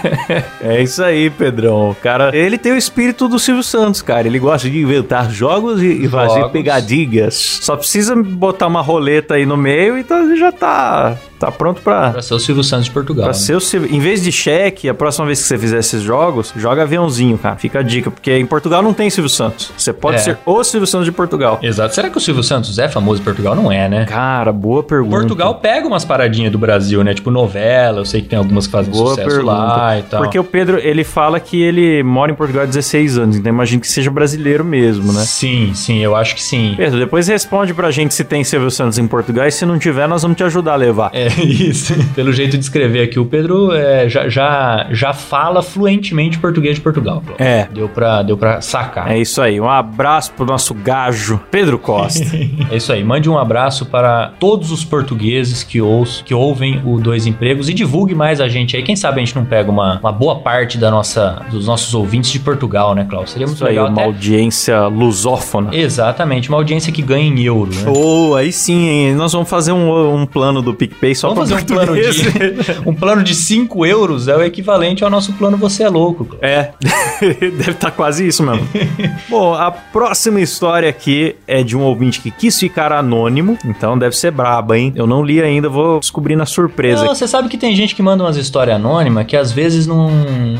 É 0.61 0.81
isso 0.81 1.03
aí, 1.03 1.29
Pedrão. 1.29 1.91
O 1.91 1.95
cara, 1.95 2.35
ele 2.35 2.57
tem 2.57 2.71
o 2.71 2.77
espírito 2.77 3.27
do 3.27 3.37
Silvio 3.37 3.63
Santos, 3.63 4.01
cara. 4.01 4.27
Ele 4.27 4.39
gosta 4.39 4.69
de 4.69 4.79
inventar 4.79 5.29
jogos 5.29 5.81
e, 5.81 6.05
e 6.05 6.07
fazer 6.07 6.47
pegadinhas. 6.49 7.59
Só 7.61 7.75
precisa 7.75 8.15
botar 8.15 8.67
uma 8.67 8.81
roleta 8.81 9.14
aí 9.35 9.45
no 9.45 9.57
meio 9.57 9.97
e 9.97 10.03
tá- 10.03 10.35
já 10.35 10.51
tá, 10.51 11.17
tá 11.39 11.51
pronto 11.51 11.81
pra, 11.81 12.11
Pra 12.11 12.21
ser 12.21 12.33
o 12.33 12.39
Silvio 12.39 12.63
Santos 12.63 12.85
de 12.85 12.91
Portugal. 12.91 13.25
pra 13.25 13.33
né? 13.33 13.39
ser 13.39 13.55
o 13.55 13.59
Silvio. 13.59 13.93
Em 13.93 13.99
vez 13.99 14.21
de 14.23 14.31
cheque, 14.31 14.87
a 14.89 14.93
próxima 14.93 15.25
vez 15.25 15.41
que 15.41 15.47
você 15.47 15.57
fizer 15.57 15.79
esses 15.79 16.01
jogos, 16.01 16.53
joga 16.55 16.83
aviãozinho, 16.83 17.37
cara. 17.37 17.55
Fica 17.57 17.79
a 17.79 17.83
dica, 17.83 18.09
porque 18.11 18.37
em 18.37 18.45
Portugal 18.45 18.81
não 18.81 18.93
tem 18.93 19.09
Silvio 19.09 19.29
Santos. 19.29 19.71
Você 19.77 19.91
pode 19.93 20.17
É. 20.17 20.19
ser 20.19 20.37
o 20.45 20.63
Silvio 20.63 20.87
Santos 20.87 21.05
de 21.05 21.11
Portugal. 21.11 21.59
Exato. 21.61 21.93
Será 21.95 22.09
que 22.09 22.17
o 22.17 22.21
Silvio 22.21 22.43
Santos 22.43 22.77
é 22.79 22.87
famoso 22.89 23.21
em 23.21 23.23
Portugal? 23.23 23.55
Não 23.55 23.71
é, 23.71 23.87
né? 23.89 24.05
Cara, 24.05 24.51
boa 24.51 24.83
pergunta. 24.83 25.15
Portugal 25.17 25.55
pega 25.55 25.87
umas 25.87 26.05
paradinhas 26.05 26.51
do 26.51 26.57
Brasil, 26.57 27.03
né? 27.03 27.13
Tipo 27.13 27.31
novela, 27.31 27.99
eu 27.99 28.05
sei 28.05 28.21
que 28.21 28.27
tem 28.29 28.37
algumas 28.39 28.65
que 28.67 28.71
fazem 28.71 28.91
Boa 28.91 29.09
sucesso 29.11 29.27
pergunta. 29.29 29.51
lá 29.53 29.99
e 29.99 30.03
tal. 30.03 30.21
Porque 30.21 30.37
o 30.39 30.43
Pedro, 30.43 30.77
ele 30.79 31.03
fala 31.03 31.39
que 31.39 31.61
ele 31.61 32.03
mora 32.03 32.31
em 32.31 32.35
Portugal 32.35 32.63
há 32.63 32.65
16 32.65 33.17
anos, 33.17 33.35
então 33.37 33.51
imagino 33.51 33.81
que 33.81 33.87
seja 33.87 34.09
brasileiro 34.11 34.63
mesmo, 34.63 35.11
né? 35.13 35.21
Sim, 35.25 35.71
sim, 35.73 35.99
eu 35.99 36.15
acho 36.15 36.35
que 36.35 36.41
sim. 36.43 36.73
Pedro, 36.77 36.99
depois 36.99 37.27
responde 37.27 37.73
pra 37.73 37.91
gente 37.91 38.13
se 38.13 38.23
tem 38.23 38.43
Silvio 38.43 38.71
Santos 38.71 38.97
em 38.97 39.07
Portugal 39.07 39.47
e 39.47 39.51
se 39.51 39.65
não 39.65 39.77
tiver, 39.79 40.07
nós 40.07 40.21
vamos 40.21 40.37
te 40.37 40.43
ajudar 40.43 40.73
a 40.73 40.75
levar. 40.75 41.09
É 41.13 41.24
isso. 41.43 41.93
Pelo 42.13 42.31
jeito 42.31 42.57
de 42.57 42.63
escrever 42.63 43.03
aqui, 43.03 43.19
o 43.19 43.25
Pedro 43.25 43.71
é, 43.73 44.07
já, 44.09 44.27
já, 44.29 44.87
já 44.91 45.13
fala 45.13 45.61
fluentemente 45.61 46.37
português 46.37 46.75
de 46.75 46.81
Portugal. 46.81 47.23
É. 47.37 47.67
Deu 47.73 47.87
pra, 47.89 48.21
deu 48.23 48.37
pra 48.37 48.61
sacar. 48.61 49.11
É 49.11 49.17
isso 49.19 49.41
aí. 49.41 49.59
Um 49.59 49.69
abraço 49.69 50.31
pro 50.33 50.45
nosso 50.45 50.73
gajo, 50.73 51.39
Pedro 51.51 51.77
Costa. 51.79 52.25
É 52.71 52.77
isso 52.77 52.91
aí. 52.91 53.03
Mande 53.03 53.29
um 53.29 53.37
abraço 53.37 53.85
para 53.85 54.33
todos 54.39 54.71
os 54.71 54.83
portugueses 54.83 55.63
que, 55.63 55.81
ouçam, 55.81 56.23
que 56.25 56.33
ouvem 56.33 56.81
o 56.85 56.99
Dois 56.99 57.27
Empregos 57.27 57.69
e 57.69 57.73
divulgue 57.73 58.15
mais 58.15 58.41
a 58.41 58.47
gente 58.47 58.75
aí. 58.75 58.83
Quem 58.83 58.95
sabe 58.95 59.21
a 59.21 59.25
gente 59.25 59.35
não 59.35 59.45
pega 59.45 59.69
uma, 59.69 59.99
uma 59.99 60.11
boa 60.11 60.39
parte 60.39 60.77
da 60.77 60.89
nossa, 60.89 61.41
dos 61.51 61.67
nossos 61.67 61.93
ouvintes 61.93 62.31
de 62.31 62.39
Portugal, 62.39 62.95
né, 62.95 63.05
Klaus? 63.07 63.31
Seria 63.31 63.45
muito 63.45 63.57
Isso 63.57 63.65
aí, 63.65 63.71
legal 63.71 63.87
uma 63.87 63.93
até. 63.93 64.05
audiência 64.05 64.87
lusófona. 64.87 65.75
Exatamente, 65.75 66.49
uma 66.49 66.57
audiência 66.57 66.91
que 66.91 67.01
ganha 67.01 67.27
em 67.27 67.43
euro, 67.43 67.71
né? 67.73 67.83
Oh, 67.87 68.35
aí 68.35 68.51
sim, 68.51 68.87
hein? 68.87 69.15
Nós 69.15 69.31
vamos 69.33 69.49
fazer 69.49 69.71
um, 69.71 70.21
um 70.21 70.25
plano 70.25 70.61
do 70.61 70.73
PicPay 70.73 71.14
só 71.15 71.29
Vamos 71.33 71.49
fazer 71.49 71.61
um 71.63 71.65
plano 71.65 71.87
português. 71.93 72.15
de 72.15 72.81
um 72.89 72.93
plano 72.93 73.23
de 73.23 73.33
5 73.35 73.85
euros 73.85 74.27
é 74.27 74.35
o 74.35 74.43
equivalente 74.43 75.03
ao 75.03 75.09
nosso 75.09 75.33
plano 75.33 75.57
Você 75.57 75.83
é 75.83 75.89
Louco. 75.89 76.25
Cláudio. 76.25 76.39
É, 76.47 76.71
deve 77.39 77.71
estar 77.71 77.91
quase 77.91 78.27
isso 78.27 78.43
mesmo. 78.43 78.67
Bom, 79.29 79.53
a 79.53 79.71
próxima 79.71 80.39
história 80.41 80.89
aqui 80.89 81.35
é 81.47 81.63
de 81.63 81.75
um 81.77 81.81
ouvinte 81.81 82.19
que 82.21 82.29
quis 82.31 82.59
ficar 82.59 82.91
anônimo, 82.91 83.57
então 83.65 83.97
deve 83.97 84.15
ser 84.15 84.31
braba, 84.31 84.77
hein? 84.77 84.91
Eu 84.95 85.07
não 85.07 85.23
li 85.23 85.41
ainda, 85.41 85.69
vou 85.69 85.99
descobrir 85.99 86.35
na 86.35 86.45
surpresa. 86.45 87.03
Não, 87.05 87.15
você 87.15 87.27
sabe 87.27 87.47
que 87.49 87.57
tem 87.57 87.75
gente 87.75 87.95
que 87.95 88.01
manda 88.01 88.23
umas 88.23 88.37
histórias 88.37 88.75
anônimas 88.75 89.25
que 89.25 89.35
às 89.37 89.51
vezes 89.51 89.87
não. 89.87 90.09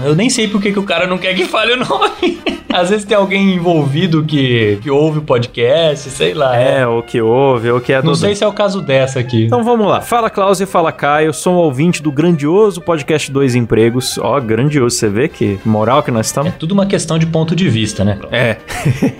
Eu 0.04 0.16
nem 0.16 0.30
sei 0.30 0.48
por 0.48 0.62
que, 0.62 0.70
o 0.78 0.84
cara 0.84 1.06
não 1.08 1.18
quer 1.18 1.34
que 1.36 1.46
fale 1.46 1.74
o 1.74 1.78
nome. 1.78 2.40
Às 2.72 2.90
vezes 2.90 3.06
tem 3.06 3.16
alguém 3.16 3.56
envolvido 3.56 4.24
que, 4.24 4.78
que 4.82 4.92
ouve 4.92 5.20
o 5.20 5.22
podcast, 5.22 6.10
sei 6.10 6.34
lá. 6.34 6.58
É, 6.58 6.86
o 6.86 7.02
que 7.02 7.22
houve, 7.22 7.72
o 7.72 7.80
que 7.80 7.94
é 7.94 8.02
Não 8.02 8.12
do- 8.12 8.18
sei 8.18 8.36
se 8.36 8.44
é 8.44 8.48
o 8.48 8.52
caso 8.52 8.82
dessa 8.82 9.18
aqui. 9.20 9.46
Então 9.46 9.64
vamos 9.64 9.88
lá. 9.88 10.02
Fala 10.02 10.30
Klaus 10.30 10.45
e 10.46 10.66
fala 10.66 10.92
Caio, 10.92 11.34
sou 11.34 11.56
um 11.56 11.58
ouvinte 11.58 12.04
do 12.04 12.12
grandioso 12.12 12.80
podcast 12.80 13.32
Dois 13.32 13.56
Empregos. 13.56 14.18
Ó, 14.20 14.40
grandioso, 14.40 14.96
você 14.96 15.10
vê 15.10 15.28
que 15.28 15.58
moral 15.66 16.04
que 16.04 16.12
nós 16.12 16.28
É 16.28 16.30
estamos? 16.30 16.54
tudo 16.60 16.72
uma 16.74 16.86
questão 16.86 17.18
de 17.18 17.26
ponto 17.26 17.56
de 17.56 17.68
vista, 17.68 18.06
né? 18.06 18.20
É. 18.32 18.58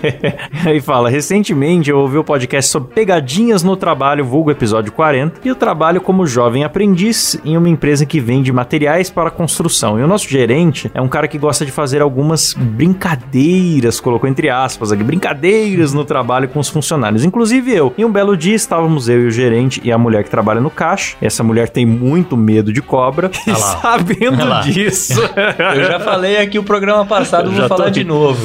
Aí 0.64 0.80
fala, 0.80 1.10
recentemente 1.10 1.90
eu 1.90 1.98
ouvi 1.98 2.16
o 2.16 2.22
podcast 2.22 2.70
sobre 2.70 2.94
pegadinhas 2.94 3.64
no 3.64 3.76
trabalho, 3.76 4.24
vulgo 4.24 4.52
episódio 4.52 4.92
40, 4.92 5.40
e 5.44 5.48
eu 5.48 5.56
trabalho 5.56 6.00
como 6.00 6.24
jovem 6.26 6.62
aprendiz 6.62 7.38
em 7.44 7.56
uma 7.56 7.68
empresa 7.68 8.06
que 8.06 8.20
vende 8.20 8.52
materiais 8.52 9.10
para 9.10 9.28
construção. 9.30 9.98
E 9.98 10.04
o 10.04 10.06
nosso 10.06 10.28
gerente 10.28 10.88
é 10.94 11.02
um 11.02 11.08
cara 11.08 11.26
que 11.26 11.38
gosta 11.38 11.66
de 11.66 11.72
fazer 11.72 12.00
algumas 12.00 12.54
brincadeiras, 12.54 13.98
colocou 13.98 14.28
entre 14.30 14.48
aspas 14.48 14.92
aqui, 14.92 15.02
brincadeiras 15.02 15.92
no 15.92 16.04
trabalho 16.04 16.48
com 16.48 16.60
os 16.60 16.68
funcionários, 16.68 17.24
inclusive 17.24 17.72
eu. 17.74 17.92
E 17.98 18.04
um 18.04 18.12
belo 18.12 18.36
dia 18.36 18.54
estávamos 18.54 19.08
eu 19.08 19.22
e 19.24 19.26
o 19.26 19.30
gerente 19.30 19.80
e 19.82 19.90
a 19.90 19.98
mulher 19.98 20.22
que 20.22 20.30
trabalha 20.30 20.60
no 20.60 20.70
caixa. 20.70 21.15
Essa 21.20 21.42
mulher 21.42 21.68
tem 21.68 21.86
muito 21.86 22.36
medo 22.36 22.72
de 22.72 22.82
cobra. 22.82 23.30
E 23.46 23.54
sabendo 23.56 24.60
disso, 24.62 25.20
Eu 25.76 25.84
já 25.84 26.00
falei 26.00 26.38
aqui 26.38 26.58
o 26.58 26.62
programa 26.62 27.04
passado, 27.04 27.48
Eu 27.48 27.52
vou 27.52 27.68
falar 27.68 27.90
de 27.90 28.04
novo. 28.04 28.40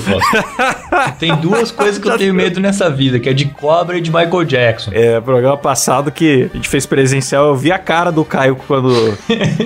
Tem 1.20 1.36
duas 1.36 1.72
coisas 1.72 1.98
que 1.98 2.08
eu 2.08 2.18
tenho 2.18 2.34
medo 2.34 2.60
nessa 2.60 2.90
vida, 2.90 3.20
que 3.20 3.30
é 3.30 3.34
de 3.34 3.46
cobra 3.46 3.98
e 3.98 4.02
de 4.02 4.12
Michael 4.12 4.44
Jackson. 4.44 4.92
É, 4.94 5.20
programa 5.20 5.58
passado 5.58 6.12
que 6.12 6.50
a 6.52 6.56
gente 6.56 6.68
fez 6.68 6.86
presencial, 6.86 7.48
eu 7.48 7.56
vi 7.56 7.72
a 7.72 7.78
cara 7.78 8.12
do 8.12 8.24
Caio 8.26 8.56
quando, 8.68 9.18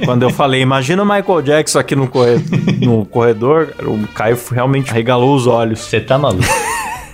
quando 0.06 0.24
eu 0.24 0.30
falei, 0.30 0.62
imagina 0.62 1.02
o 1.02 1.06
Michael 1.06 1.42
Jackson 1.42 1.80
aqui 1.80 1.96
no 1.96 2.08
corredor, 2.08 2.44
no 2.82 3.06
corredor, 3.06 3.74
o 3.82 4.08
Caio 4.10 4.38
realmente 4.52 4.92
regalou 4.92 5.36
os 5.36 5.48
olhos. 5.48 5.80
Você 5.80 6.00
tá 6.00 6.18
maluco? 6.18 6.46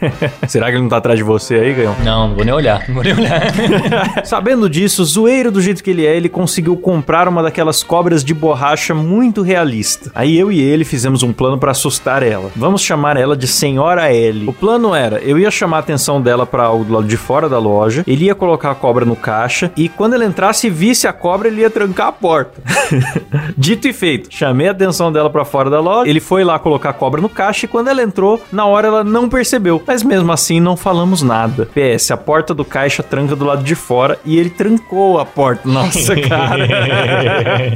Será 0.48 0.68
que 0.68 0.74
ele 0.74 0.84
não 0.84 0.90
tá 0.90 0.98
atrás 0.98 1.18
de 1.18 1.24
você 1.24 1.56
aí, 1.56 1.74
Gaião? 1.74 1.96
Não, 2.04 2.30
não 2.30 2.36
vou 2.36 2.44
nem 2.44 2.54
olhar. 2.54 2.88
Não 2.88 2.96
vou 2.96 3.04
nem 3.04 3.14
olhar. 3.14 3.52
Sabendo 4.26 4.70
disso, 4.70 5.04
zoeiro 5.04 5.52
do 5.52 5.62
jeito 5.62 5.84
que 5.84 5.90
ele 5.90 6.06
é, 6.06 6.16
ele 6.16 6.30
conseguiu 6.30 6.76
comprar 6.78 7.28
uma 7.28 7.44
daquelas 7.44 7.84
cobras 7.84 8.24
de 8.24 8.34
borracha 8.34 8.94
muito 8.94 9.42
realista. 9.42 10.12
Aí 10.16 10.38
eu 10.38 10.52
e 10.52 10.60
ele 10.60 10.84
fizemos 10.84 11.24
um 11.24 11.34
plano 11.34 11.58
pra 11.58 11.72
assustar 11.72 12.24
ela. 12.24 12.52
Vamos 12.56 12.82
chamar 12.82 13.18
ela 13.18 13.36
de 13.36 13.48
Senhora 13.48 14.14
L. 14.14 14.48
O 14.48 14.54
plano 14.54 14.94
era, 14.96 15.20
eu 15.20 15.38
ia 15.38 15.52
chamar 15.52 15.78
a 15.78 15.80
atenção 15.82 16.22
dela 16.22 16.46
para 16.46 16.72
o 16.72 16.90
lado 16.90 17.08
de 17.08 17.18
fora 17.18 17.48
da 17.48 17.60
loja, 17.60 18.04
ele 18.08 18.26
ia 18.26 18.36
colocar 18.36 18.72
a 18.72 18.76
cobra 18.76 19.06
no 19.06 19.16
caixa 19.16 19.72
e 19.76 19.88
quando 19.90 20.14
ele 20.14 20.26
entrasse 20.26 20.68
e 20.68 20.70
visse 20.70 21.08
a 21.08 21.14
cobra, 21.14 21.48
ele 21.48 21.62
ia 21.62 21.70
trancar 21.70 22.08
a 22.08 22.12
porta. 22.12 22.62
Dito 23.58 23.88
e 23.88 23.94
feito, 23.94 24.30
chamei 24.32 24.68
a 24.68 24.72
atenção 24.72 25.12
dela 25.12 25.30
pra 25.30 25.46
fora 25.46 25.70
da 25.70 25.80
loja, 25.80 26.10
ele 26.10 26.20
foi 26.20 26.44
lá 26.44 26.58
colocar 26.60 26.90
a 26.90 26.94
cobra 26.94 27.22
no 27.22 27.30
caixa 27.30 27.66
e 27.66 27.70
quando 27.70 27.90
ela 27.90 28.02
entrou, 28.02 28.42
na 28.52 28.66
hora 28.66 28.88
ela 28.88 29.04
não 29.04 29.30
percebeu. 29.30 29.80
Mas 29.92 30.04
mesmo 30.04 30.32
assim 30.32 30.62
não 30.62 30.78
falamos 30.78 31.22
nada. 31.22 31.66
PS, 31.66 32.12
a 32.12 32.16
porta 32.16 32.54
do 32.54 32.64
caixa 32.64 33.04
tranca 33.04 33.36
do 33.36 33.44
lado 33.44 33.62
de 33.62 33.76
fora 33.76 34.18
e 34.24 34.38
ele 34.38 34.50
trancou 34.50 35.20
a 35.20 35.26
porta. 35.26 35.68
Nossa, 35.68 36.16
cara. 36.30 36.66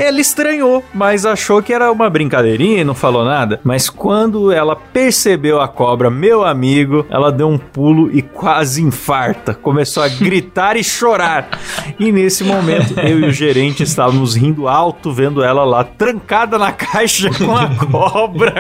ele 0.02 0.22
estranhou, 0.22 0.82
mas 0.94 1.26
achou 1.26 1.62
que 1.62 1.74
era 1.74 1.92
uma 1.92 2.10
brincadeirinha 2.10 2.80
e 2.80 2.84
não 2.86 2.96
falou 2.96 3.26
nada. 3.26 3.60
Mas 3.66 3.90
quando 3.90 4.50
ela 4.50 4.78
percebeu 4.78 5.60
a 5.60 5.68
cobra, 5.68 6.10
meu 6.10 6.46
amigo, 6.46 7.06
ela 7.10 7.34
deu 7.34 7.50
um 7.50 7.58
pulo 7.58 8.10
e 8.10 8.22
quase 8.22 8.82
infarta. 8.82 9.54
Começou 9.54 10.02
a 10.02 10.08
gritar 10.08 10.78
e 10.78 10.86
chorar. 10.86 11.50
E 12.00 12.14
nesse 12.14 12.46
momento, 12.46 12.98
eu 12.98 13.20
e 13.20 13.26
o 13.26 13.32
gerente 13.34 13.84
estávamos 13.84 14.36
rindo 14.36 14.70
alto 14.70 15.12
vendo 15.12 15.44
ela 15.44 15.66
lá 15.66 15.84
trancada 15.84 16.58
na 16.58 16.72
caixa 16.72 17.30
com 17.30 17.58
a 17.58 17.68
cobra. 17.76 18.54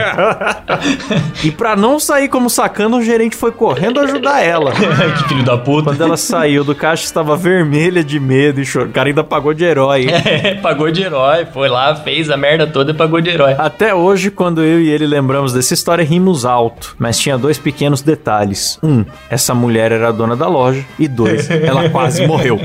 e 1.42 1.52
pra 1.52 1.78
não 1.78 1.98
sair 2.02 2.28
como 2.28 2.50
sacana, 2.50 2.98
o 2.98 3.02
gerente 3.02 3.45
foi 3.45 3.45
correndo 3.52 4.00
ajudar 4.00 4.42
ela. 4.42 4.72
que 5.18 5.28
filho 5.28 5.44
da 5.44 5.58
puta. 5.58 5.86
Quando 5.92 6.02
ela 6.02 6.18
saiu 6.18 6.64
do 6.64 6.76
caixa, 6.76 7.04
estava 7.04 7.36
vermelha 7.36 8.04
de 8.04 8.20
medo 8.20 8.62
e 8.62 8.66
chorou. 8.66 8.88
O 8.88 8.92
cara 8.92 9.10
ainda 9.10 9.24
pagou 9.24 9.54
de 9.54 9.64
herói. 9.64 10.08
É, 10.26 10.56
pagou 10.56 10.92
de 10.92 11.04
herói, 11.04 11.46
foi 11.46 11.70
lá, 11.70 11.96
fez 11.96 12.30
a 12.30 12.36
merda 12.38 12.66
toda 12.68 12.92
e 12.92 12.94
pagou 12.94 13.22
de 13.22 13.30
herói. 13.30 13.56
Até 13.58 13.94
hoje, 13.94 14.30
quando 14.32 14.62
eu 14.62 14.82
e 14.82 14.90
ele 14.90 15.06
lembramos 15.06 15.54
dessa 15.54 15.74
história, 15.74 16.04
rimos 16.04 16.46
alto. 16.46 16.96
Mas 16.98 17.18
tinha 17.18 17.38
dois 17.38 17.58
pequenos 17.58 18.02
detalhes. 18.02 18.80
Um, 18.84 19.06
essa 19.30 19.54
mulher 19.54 19.92
era 19.92 20.10
a 20.10 20.12
dona 20.12 20.36
da 20.36 20.48
loja. 20.48 20.84
E 20.98 21.08
dois, 21.08 21.50
ela 21.52 21.90
quase 21.90 22.26
morreu. 22.26 22.60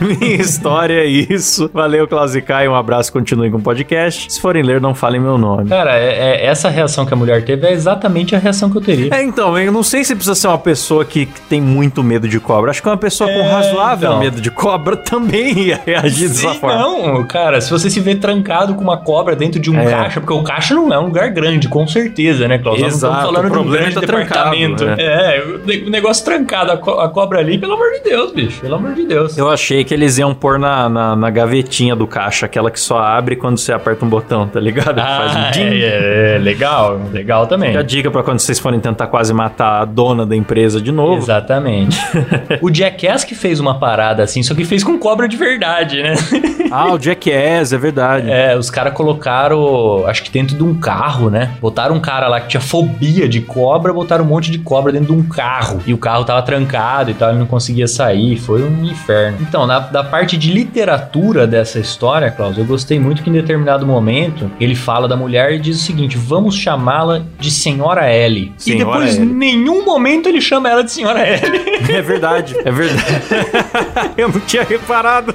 Minha 0.00 0.36
história 0.36 0.94
é 0.94 1.06
isso. 1.06 1.70
Valeu, 1.72 2.06
Klaus 2.06 2.34
Caio. 2.40 2.72
Um 2.72 2.74
abraço, 2.74 3.12
continue 3.12 3.50
com 3.50 3.58
o 3.58 3.62
podcast. 3.62 4.32
Se 4.32 4.40
forem 4.40 4.62
ler, 4.62 4.80
não 4.80 4.94
falem 4.94 5.20
meu 5.20 5.36
nome. 5.38 5.68
Cara, 5.68 5.96
é- 5.98 6.42
é- 6.42 6.46
essa 6.46 6.68
reação 6.68 7.04
que 7.06 7.12
a 7.14 7.16
mulher 7.16 7.44
teve 7.44 7.66
é 7.66 7.72
exatamente 7.72 8.34
a 8.34 8.37
reação 8.38 8.70
que 8.70 8.76
eu 8.76 8.80
teria. 8.82 9.14
É, 9.14 9.22
então, 9.22 9.58
eu 9.58 9.72
não 9.72 9.82
sei 9.82 10.04
se 10.04 10.14
precisa 10.14 10.34
ser 10.34 10.48
uma 10.48 10.58
pessoa 10.58 11.04
que, 11.04 11.26
que 11.26 11.40
tem 11.42 11.60
muito 11.60 12.02
medo 12.02 12.28
de 12.28 12.38
cobra. 12.40 12.70
Acho 12.70 12.82
que 12.82 12.88
uma 12.88 12.96
pessoa 12.96 13.28
com 13.30 13.38
É, 13.40 13.50
razoável 13.50 14.08
então. 14.10 14.20
medo 14.20 14.40
de 14.40 14.50
cobra 14.50 14.96
também 14.98 15.58
ia 15.58 15.80
reagir 15.84 16.28
dessa 16.28 16.52
Sim, 16.52 16.58
forma. 16.60 16.78
não, 16.78 17.24
cara, 17.26 17.60
se 17.60 17.70
você 17.70 17.88
se 17.90 18.00
vê 18.00 18.14
trancado 18.14 18.74
com 18.74 18.82
uma 18.82 18.96
cobra 18.96 19.34
dentro 19.36 19.60
de 19.60 19.70
um 19.70 19.78
É. 19.78 19.86
caixa, 19.86 20.20
porque 20.20 20.32
o 20.32 20.42
caixa 20.42 20.74
não 20.74 20.92
é 20.92 20.98
um 20.98 21.06
lugar 21.06 21.30
grande, 21.30 21.68
com 21.68 21.86
certeza, 21.86 22.46
né, 22.48 22.58
Klaus? 22.58 22.78
Exato, 22.78 22.94
estamos 22.94 23.16
falando 23.22 23.38
o 23.38 23.40
de 23.42 23.46
um 23.46 23.50
problema 23.50 23.78
grande 23.84 23.98
é 23.98 24.00
tá 24.00 24.06
trancado, 24.06 24.84
né? 24.86 24.94
É, 24.98 25.42
o 25.44 25.66
ne- 25.66 25.84
o 25.86 25.90
negócio 25.90 26.24
trancado, 26.24 26.72
a, 26.72 26.76
co- 26.76 27.00
a 27.00 27.08
cobra 27.08 27.38
ali, 27.38 27.58
pelo 27.58 27.74
amor 27.74 27.90
de 27.92 28.00
Deus, 28.10 28.32
bicho, 28.32 28.60
pelo 28.60 28.74
amor 28.76 28.94
de 28.94 29.04
Deus. 29.06 29.36
Eu 29.38 29.48
achei 29.50 29.84
que 29.84 29.92
eles 29.94 30.18
iam 30.18 30.34
pôr 30.34 30.58
na, 30.58 30.88
na, 30.88 31.16
na 31.16 31.30
gavetinha 31.30 31.94
do 31.96 32.06
caixa, 32.06 32.46
aquela 32.46 32.70
que 32.70 32.80
só 32.80 32.98
abre 32.98 33.36
quando 33.36 33.58
você 33.58 33.72
aperta 33.72 34.04
um 34.04 34.08
botão, 34.08 34.46
tá 34.46 34.60
ligado? 34.60 34.96
Faz 35.00 35.34
um 35.34 35.38
Ah, 35.38 35.50
ding. 35.50 35.80
é, 35.82 36.34
é, 36.36 36.38
legal, 36.38 37.00
legal 37.12 37.46
também. 37.46 37.68
Fica 37.70 37.80
a 37.80 37.82
dica 37.82 38.10
pra 38.10 38.22
quando 38.28 38.40
vocês 38.40 38.58
forem 38.58 38.78
tentar 38.78 39.06
quase 39.06 39.32
matar 39.32 39.80
a 39.80 39.84
dona 39.86 40.26
da 40.26 40.36
empresa 40.36 40.82
de 40.82 40.92
novo. 40.92 41.16
Exatamente. 41.16 41.98
o 42.60 42.70
Jackass 42.70 43.24
que 43.24 43.34
fez 43.34 43.58
uma 43.58 43.78
parada 43.78 44.22
assim, 44.22 44.42
só 44.42 44.54
que 44.54 44.66
fez 44.66 44.84
com 44.84 44.98
cobra 44.98 45.26
de 45.26 45.34
verdade, 45.34 46.02
né? 46.02 46.12
Ah, 46.70 46.92
o 46.92 47.00
Jackass, 47.00 47.72
é 47.72 47.78
verdade. 47.78 48.30
É, 48.30 48.54
os 48.54 48.68
caras 48.68 48.92
colocaram, 48.92 50.06
acho 50.06 50.22
que 50.22 50.30
dentro 50.30 50.54
de 50.54 50.62
um 50.62 50.74
carro, 50.74 51.30
né? 51.30 51.52
Botaram 51.62 51.94
um 51.94 52.00
cara 52.00 52.28
lá 52.28 52.42
que 52.42 52.48
tinha 52.48 52.60
fobia 52.60 53.26
de 53.26 53.40
cobra, 53.40 53.90
botaram 53.90 54.24
um 54.26 54.28
monte 54.28 54.50
de 54.50 54.58
cobra 54.58 54.92
dentro 54.92 55.14
de 55.14 55.18
um 55.18 55.26
carro. 55.26 55.80
E 55.86 55.94
o 55.94 55.98
carro 55.98 56.24
tava 56.24 56.42
trancado 56.42 57.10
e 57.10 57.14
tal, 57.14 57.30
ele 57.30 57.38
não 57.38 57.46
conseguia 57.46 57.88
sair. 57.88 58.36
Foi 58.36 58.62
um 58.62 58.84
inferno. 58.84 59.38
Então, 59.40 59.66
na, 59.66 59.78
da 59.78 60.04
parte 60.04 60.36
de 60.36 60.52
literatura 60.52 61.46
dessa 61.46 61.78
história, 61.78 62.30
Klaus, 62.30 62.58
eu 62.58 62.66
gostei 62.66 63.00
muito 63.00 63.22
que 63.22 63.30
em 63.30 63.32
determinado 63.32 63.86
momento 63.86 64.50
ele 64.60 64.74
fala 64.74 65.08
da 65.08 65.16
mulher 65.16 65.52
e 65.52 65.58
diz 65.58 65.80
o 65.80 65.82
seguinte: 65.82 66.18
vamos 66.18 66.54
chamá-la 66.54 67.22
de 67.38 67.50
Senhora 67.50 68.04
L. 68.08 68.52
e 68.66 68.74
depois, 68.76 69.16
em 69.16 69.22
L. 69.22 69.32
nenhum 69.32 69.84
momento 69.84 70.28
ele 70.28 70.40
chama 70.40 70.68
ela 70.68 70.82
de 70.82 70.90
Senhora 70.92 71.20
L. 71.20 71.58
É 71.88 72.02
verdade, 72.02 72.54
é 72.64 72.70
verdade. 72.70 73.06
Eu 74.16 74.28
não 74.28 74.40
tinha 74.40 74.62
reparado. 74.62 75.34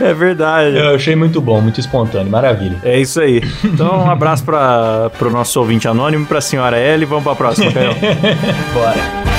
É 0.00 0.14
verdade. 0.14 0.76
Eu 0.76 0.94
achei 0.94 1.14
muito 1.16 1.40
bom, 1.40 1.60
muito 1.60 1.80
espontâneo, 1.80 2.30
maravilha. 2.30 2.78
É 2.82 2.98
isso 2.98 3.20
aí. 3.20 3.42
Então, 3.64 4.04
um 4.04 4.10
abraço 4.10 4.44
para 4.44 5.10
pro 5.18 5.30
nosso 5.30 5.58
ouvinte 5.60 5.88
anônimo, 5.88 6.26
pra 6.26 6.40
senhora 6.40 6.78
L. 6.78 7.04
Vamos 7.04 7.24
pra 7.24 7.34
próxima, 7.34 7.72
Caio. 7.72 7.94
Bora. 8.72 9.37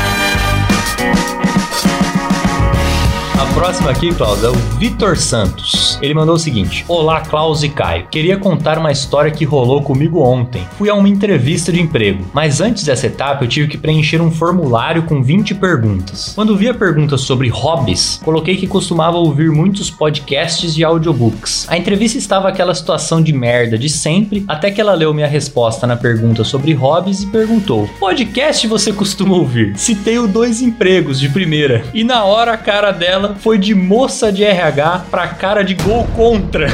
A 3.40 3.46
próxima 3.54 3.90
aqui, 3.90 4.14
Klaus, 4.14 4.44
é 4.44 4.50
o 4.50 4.54
Vitor 4.78 5.16
Santos. 5.16 5.98
Ele 6.02 6.14
mandou 6.14 6.36
o 6.36 6.40
seguinte: 6.40 6.84
Olá, 6.90 7.22
Klaus 7.22 7.64
e 7.64 7.70
Caio. 7.70 8.06
Queria 8.12 8.36
contar 8.36 8.78
uma 8.78 8.92
história 8.92 9.32
que 9.32 9.46
rolou 9.46 9.82
comigo 9.82 10.22
ontem. 10.22 10.68
Fui 10.78 10.90
a 10.90 10.94
uma 10.94 11.08
entrevista 11.08 11.72
de 11.72 11.80
emprego, 11.80 12.26
mas 12.34 12.60
antes 12.60 12.84
dessa 12.84 13.08
etapa 13.08 13.46
eu 13.46 13.48
tive 13.48 13.70
que 13.70 13.78
preencher 13.78 14.20
um 14.20 14.30
formulário 14.30 15.04
com 15.04 15.24
20 15.24 15.56
perguntas. 15.56 16.34
Quando 16.36 16.58
vi 16.58 16.68
a 16.68 16.74
pergunta 16.74 17.18
sobre 17.18 17.48
hobbies, 17.48 18.20
coloquei 18.26 18.58
que 18.58 18.68
costumava 18.68 19.16
ouvir 19.16 19.50
muitos 19.50 19.90
podcasts 19.90 20.78
e 20.78 20.84
audiobooks. 20.84 21.66
A 21.70 21.78
entrevista 21.78 22.18
estava 22.18 22.50
aquela 22.50 22.76
situação 22.76 23.22
de 23.22 23.32
merda 23.32 23.78
de 23.78 23.88
sempre, 23.88 24.44
até 24.50 24.70
que 24.70 24.82
ela 24.82 24.94
leu 24.94 25.14
minha 25.14 25.28
resposta 25.28 25.88
na 25.88 25.96
pergunta 25.96 26.44
sobre 26.44 26.74
hobbies 26.74 27.24
e 27.24 27.28
perguntou: 27.28 27.90
Podcast 28.02 28.68
você 28.68 28.92
costuma 28.92 29.38
ouvir? 29.38 29.78
Citei 29.78 30.20
o 30.20 30.28
dois 30.28 30.62
empregos 30.62 31.18
de 31.18 31.30
primeira. 31.30 31.86
E 31.94 32.04
na 32.04 32.26
hora 32.26 32.52
a 32.52 32.58
cara 32.58 32.92
dela 32.92 33.29
foi 33.36 33.58
de 33.58 33.74
moça 33.76 34.32
de 34.32 34.44
RH 34.44 35.06
pra 35.12 35.28
cara 35.28 35.64
de 35.64 35.74
gol 35.76 36.06
contra. 36.16 36.68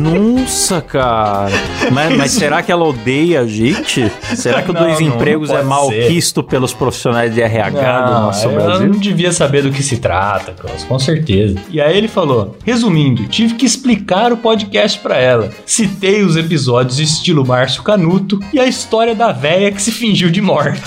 Nossa, 0.00 0.80
cara. 0.80 1.52
Mas, 1.90 2.16
mas 2.16 2.30
será 2.32 2.62
que 2.62 2.70
ela 2.72 2.84
odeia 2.84 3.40
a 3.40 3.46
gente? 3.46 4.10
Será 4.34 4.62
que 4.62 4.70
o 4.70 4.74
Não, 4.74 4.82
Dois 4.82 5.00
não, 5.00 5.06
Empregos 5.08 5.48
não 5.48 5.56
é 5.56 5.58
pode 5.58 5.68
mal 5.68 5.88
ser. 5.88 6.08
quisto 6.08 6.42
pelos 6.42 6.72
profissionais 6.72 7.34
de 7.34 7.40
RH 7.42 8.00
do 8.02 8.12
nosso 8.12 8.48
ela 8.48 8.64
Brasil? 8.64 8.86
não 8.88 8.98
devia 8.98 9.32
saber 9.32 9.62
do 9.62 9.70
que 9.70 9.82
se 9.82 9.98
trata, 9.98 10.52
Klaus, 10.52 10.84
com 10.84 10.98
certeza. 10.98 11.58
E 11.70 11.80
aí 11.80 11.96
ele 11.96 12.08
falou: 12.08 12.56
resumindo, 12.64 13.24
tive 13.26 13.54
que 13.54 13.66
explicar 13.66 14.32
o 14.32 14.36
podcast 14.36 14.98
pra 14.98 15.16
ela. 15.18 15.50
Citei 15.66 16.22
os 16.22 16.36
episódios 16.36 16.98
estilo 16.98 17.46
Márcio 17.46 17.82
Canuto 17.82 18.38
e 18.52 18.58
a 18.60 18.66
história 18.66 19.14
da 19.14 19.32
véia 19.32 19.70
que 19.70 19.80
se 19.82 19.92
fingiu 19.92 20.30
de 20.30 20.40
morta. 20.40 20.80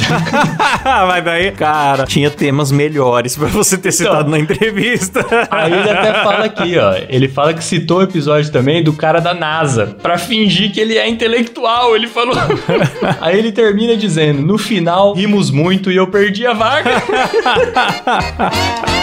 Mas 1.07 1.23
daí, 1.23 1.51
cara, 1.51 2.05
tinha 2.05 2.29
temas 2.29 2.71
melhores 2.71 3.35
pra 3.35 3.47
você 3.47 3.77
ter 3.77 3.91
citado 3.91 4.29
na 4.29 4.39
entrevista. 4.39 4.86
Aí 5.51 5.73
ele 5.73 5.89
até 5.89 6.13
fala 6.23 6.45
aqui, 6.45 6.77
ó. 6.77 6.95
Ele 7.09 7.27
fala 7.27 7.53
que 7.53 7.63
citou 7.63 7.99
o 7.99 8.03
episódio 8.03 8.51
também 8.51 8.83
do 8.83 8.93
cara 8.93 9.19
da 9.19 9.33
NASA, 9.33 9.95
pra 10.01 10.17
fingir 10.17 10.71
que 10.71 10.79
ele 10.79 10.97
é 10.97 11.07
intelectual, 11.07 11.95
ele 11.95 12.07
falou. 12.07 12.35
Aí 13.21 13.37
ele 13.37 13.51
termina 13.51 13.95
dizendo: 13.95 14.41
no 14.41 14.57
final, 14.57 15.13
rimos 15.13 15.51
muito 15.51 15.91
e 15.91 15.95
eu 15.95 16.07
perdi 16.07 16.45
a 16.45 16.53
vaga. 16.53 16.91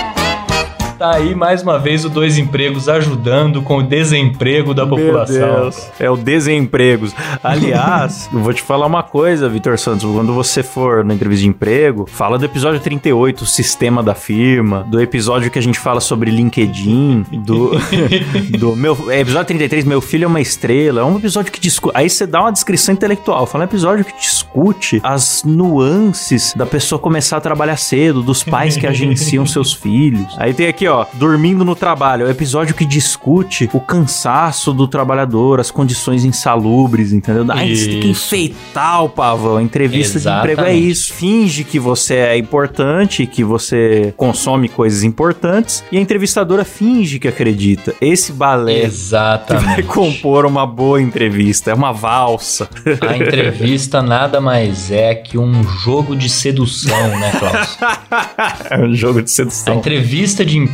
Tá 1.04 1.16
aí 1.16 1.34
mais 1.34 1.60
uma 1.60 1.78
vez 1.78 2.02
o 2.06 2.08
Dois 2.08 2.38
Empregos 2.38 2.88
ajudando 2.88 3.60
com 3.60 3.76
o 3.76 3.82
desemprego 3.82 4.72
da 4.72 4.86
população. 4.86 5.52
Meu 5.52 5.60
Deus. 5.60 5.90
É 6.00 6.10
o 6.10 6.16
desempregos. 6.16 7.14
Aliás, 7.42 8.26
eu 8.32 8.38
vou 8.38 8.54
te 8.54 8.62
falar 8.62 8.86
uma 8.86 9.02
coisa, 9.02 9.46
Vitor 9.46 9.78
Santos. 9.78 10.02
Quando 10.02 10.32
você 10.32 10.62
for 10.62 11.04
na 11.04 11.12
entrevista 11.12 11.42
de 11.42 11.48
emprego, 11.50 12.06
fala 12.10 12.38
do 12.38 12.46
episódio 12.46 12.80
38, 12.80 13.42
o 13.42 13.46
sistema 13.46 14.02
da 14.02 14.14
firma, 14.14 14.86
do 14.88 14.98
episódio 14.98 15.50
que 15.50 15.58
a 15.58 15.62
gente 15.62 15.78
fala 15.78 16.00
sobre 16.00 16.30
LinkedIn, 16.30 17.26
do, 17.32 17.72
do 18.58 18.74
meu. 18.74 18.96
É, 19.10 19.20
episódio 19.20 19.48
33, 19.48 19.84
Meu 19.84 20.00
Filho 20.00 20.24
é 20.24 20.26
uma 20.26 20.40
Estrela. 20.40 21.02
É 21.02 21.04
um 21.04 21.18
episódio 21.18 21.52
que 21.52 21.60
discute. 21.60 21.94
Aí 21.94 22.08
você 22.08 22.26
dá 22.26 22.40
uma 22.40 22.50
descrição 22.50 22.94
intelectual. 22.94 23.44
Fala 23.44 23.64
um 23.64 23.66
episódio 23.66 24.06
que 24.06 24.18
discute 24.18 25.02
as 25.04 25.44
nuances 25.44 26.54
da 26.56 26.64
pessoa 26.64 26.98
começar 26.98 27.36
a 27.36 27.40
trabalhar 27.42 27.76
cedo, 27.76 28.22
dos 28.22 28.42
pais 28.42 28.74
que 28.74 28.86
agenciam 28.86 29.44
seus 29.44 29.70
filhos. 29.74 30.34
Aí 30.38 30.54
tem 30.54 30.66
aqui, 30.66 30.88
ó, 30.88 30.93
Dormindo 31.14 31.64
no 31.64 31.74
Trabalho. 31.74 32.24
É 32.24 32.28
o 32.28 32.30
episódio 32.30 32.74
que 32.74 32.84
discute 32.84 33.68
o 33.72 33.80
cansaço 33.80 34.72
do 34.72 34.86
trabalhador, 34.86 35.60
as 35.60 35.70
condições 35.70 36.24
insalubres, 36.24 37.12
entendeu? 37.12 37.44
Aí 37.48 37.76
você 37.76 37.88
tem 37.88 38.00
que 38.00 38.08
enfeitar 38.08 39.04
o 39.04 39.08
pavão. 39.08 39.56
A 39.56 39.62
entrevista 39.62 40.18
de 40.20 40.28
emprego 40.28 40.60
é 40.62 40.64
Exatamente. 40.64 40.90
isso. 40.90 41.12
Finge 41.12 41.64
que 41.64 41.78
você 41.78 42.14
é 42.16 42.36
importante, 42.38 43.26
que 43.26 43.42
você 43.42 44.12
consome 44.16 44.68
coisas 44.68 45.02
importantes, 45.02 45.82
e 45.90 45.98
a 45.98 46.00
entrevistadora 46.00 46.64
finge 46.64 47.18
que 47.18 47.28
acredita. 47.28 47.94
Esse 48.00 48.32
balé 48.32 48.74
que 48.74 48.80
vai 48.80 48.86
Exatamente. 48.86 49.82
compor 49.84 50.46
uma 50.46 50.66
boa 50.66 51.00
entrevista. 51.00 51.70
É 51.70 51.74
uma 51.74 51.92
valsa. 51.92 52.68
A 53.06 53.16
entrevista 53.16 54.02
nada 54.02 54.40
mais 54.40 54.90
é 54.90 55.14
que 55.14 55.38
um 55.38 55.62
jogo 55.64 56.14
de 56.16 56.28
sedução, 56.28 57.08
né, 57.18 57.32
Klaus? 57.38 57.78
é 58.70 58.78
um 58.78 58.94
jogo 58.94 59.20
de 59.22 59.30
A 59.30 59.34
sedução. 59.34 59.74
entrevista 59.74 60.44
de 60.44 60.58
emprego 60.58 60.73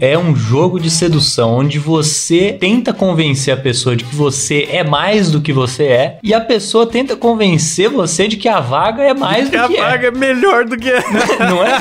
é 0.00 0.18
um 0.18 0.34
jogo 0.34 0.80
de 0.80 0.90
sedução 0.90 1.54
onde 1.54 1.78
você 1.78 2.56
tenta 2.58 2.92
convencer 2.92 3.54
a 3.54 3.56
pessoa 3.56 3.96
de 3.96 4.04
que 4.04 4.14
você 4.14 4.68
é 4.70 4.82
mais 4.84 5.30
do 5.30 5.40
que 5.40 5.52
você 5.52 5.84
é 5.84 6.18
e 6.22 6.32
a 6.32 6.40
pessoa 6.40 6.86
tenta 6.86 7.16
convencer 7.16 7.88
você 7.88 8.28
de 8.28 8.36
que 8.36 8.48
a 8.48 8.60
vaga 8.60 9.02
é 9.02 9.14
mais 9.14 9.48
Que 9.48 9.56
do 9.56 9.64
a 9.64 9.68
que 9.68 9.76
vaga 9.76 10.08
é 10.08 10.10
melhor 10.10 10.64
do 10.64 10.76
que 10.76 10.90
é. 10.90 11.02
não 11.40 11.62
é? 11.62 11.78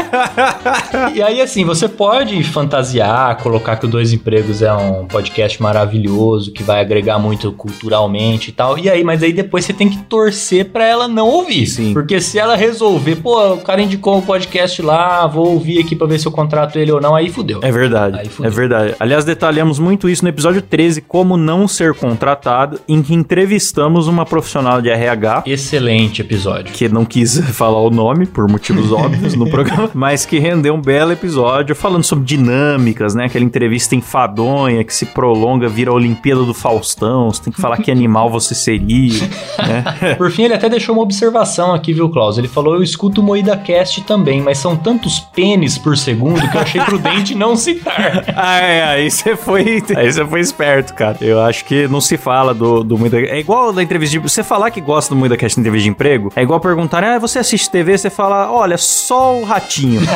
E 1.13 1.22
aí, 1.22 1.41
assim, 1.41 1.63
você 1.65 1.88
pode 1.88 2.43
fantasiar, 2.43 3.38
colocar 3.38 3.75
que 3.75 3.86
o 3.86 3.88
Dois 3.89 4.13
Empregos 4.13 4.62
é 4.62 4.74
um 4.74 5.05
podcast 5.05 5.62
maravilhoso, 5.62 6.51
que 6.51 6.63
vai 6.63 6.82
agregar 6.82 7.20
muito 7.20 7.51
culturalmente 7.51 8.50
e 8.50 8.53
tal. 8.53 8.77
E 8.77 8.89
aí, 8.89 9.03
mas 9.03 9.22
aí 9.22 9.34
depois 9.34 9.65
você 9.65 9.74
tem 9.74 9.89
que 9.89 9.98
torcer 10.03 10.65
pra 10.65 10.86
ela 10.86 11.08
não 11.08 11.27
ouvir. 11.27 11.67
Sim. 11.67 11.93
Porque 11.93 12.20
se 12.20 12.39
ela 12.39 12.55
resolver, 12.55 13.17
pô, 13.17 13.53
o 13.53 13.58
cara 13.58 13.82
indicou 13.82 14.17
um 14.17 14.22
podcast 14.22 14.82
lá, 14.82 15.27
vou 15.27 15.53
ouvir 15.53 15.79
aqui 15.79 15.96
pra 15.96 16.08
ver 16.08 16.20
se 16.20 16.27
eu 16.27 16.32
contrato 16.32 16.77
ele 16.77 16.91
ou 16.91 17.01
não, 17.01 17.15
aí 17.15 17.29
fudeu. 17.29 17.53
É 17.62 17.72
verdade, 17.72 18.30
fudeu. 18.30 18.52
é 18.52 18.54
verdade. 18.54 18.96
Aliás, 19.00 19.26
detalhamos 19.26 19.80
muito 19.80 20.10
isso 20.10 20.24
no 20.24 20.30
episódio 20.30 20.62
13, 20.62 21.02
como 21.02 21.38
não 21.38 21.68
ser 21.68 21.94
contratado, 21.94 22.80
em 22.88 23.02
que 23.02 23.14
entrevistamos 23.14 24.08
uma 24.08 24.26
profissional 24.26 24.82
de 24.82 24.90
RH 24.90 25.44
Excelente 25.46 26.22
episódio. 26.22 26.74
que 26.74 26.88
não 26.88 27.06
quis 27.06 27.38
falar 27.56 27.80
o 27.80 27.90
nome 27.90 28.26
por 28.26 28.48
motivos 28.48 28.92
óbvios 28.94 29.36
no 29.36 29.50
programa, 29.50 29.90
mas 29.94 30.26
que 30.26 30.40
rendeu 30.40 30.74
um 30.74 30.82
belo 30.82 31.12
episódio 31.12 31.76
falando 31.76 32.04
sobre 32.04 32.26
dinâmicas, 32.26 33.16
né? 33.16 33.26
Aquela 33.26 33.46
entrevista 33.46 33.96
enfadonha 33.96 34.84
que 34.84 34.94
se 34.94 35.06
prolonga, 35.08 35.68
vira 35.68 35.92
a 35.92 35.94
Olimpíada 35.94 36.44
do 36.44 36.54
Faustão, 36.54 37.32
você 37.32 37.44
tem 37.44 37.54
que 37.54 37.62
falar 37.62 37.78
que 37.78 37.92
animal 37.92 38.30
você 38.30 38.56
seria, 38.56 39.20
né? 39.58 40.16
Por 40.18 40.32
fim, 40.32 40.44
ele 40.44 40.54
até 40.54 40.70
deixou 40.70 40.96
uma 40.96 41.04
observação 41.04 41.74
aqui, 41.74 41.94
viu, 41.94 42.10
Klaus? 42.10 42.38
Ele 42.38 42.48
falou: 42.48 42.76
Eu 42.76 42.84
escuto 42.84 43.22
o 43.22 43.24
Moída 43.24 43.58
Cast 43.58 44.02
também, 44.04 44.42
mas 44.42 44.58
são 44.58 44.76
tantos 44.76 45.20
pênis 45.20 45.78
por 45.78 45.98
segundo 45.98 46.48
que 46.50 46.58
eu 46.58 46.62
achei 46.62 46.82
prudente 46.82 47.36
não 47.36 47.43
citar. 47.56 48.24
Ah, 48.36 48.60
é, 48.60 48.84
aí 48.84 49.10
você 49.12 49.36
foi, 49.36 49.84
aí 49.96 50.12
você 50.12 50.26
foi 50.26 50.40
esperto, 50.40 50.94
cara. 50.94 51.17
Eu 51.22 51.41
acho 51.41 51.63
que 51.65 51.88
não 51.88 52.02
se 52.02 52.17
fala 52.17 52.54
do, 52.54 52.84
do 52.84 52.98
Muita 52.98 53.17
É 53.17 53.39
igual 53.39 53.72
da 53.72 53.82
entrevista 53.82 54.12
de. 54.13 54.20
Você 54.20 54.44
falar 54.44 54.72
que 54.72 54.82
gosta 54.82 55.13
do 55.13 55.17
Muita 55.17 55.38
Cast 55.38 55.60
entrevista 55.60 55.84
de 55.84 55.89
emprego, 55.89 56.32
é 56.36 56.41
igual 56.41 56.60
perguntar, 56.60 57.04
ah, 57.04 57.20
você 57.20 57.39
assiste 57.39 57.70
TV? 57.70 57.98
Você 57.98 58.10
fala, 58.10 58.52
olha, 58.52 58.78
só 58.78 59.36
o 59.36 59.44
ratinho. 59.44 60.02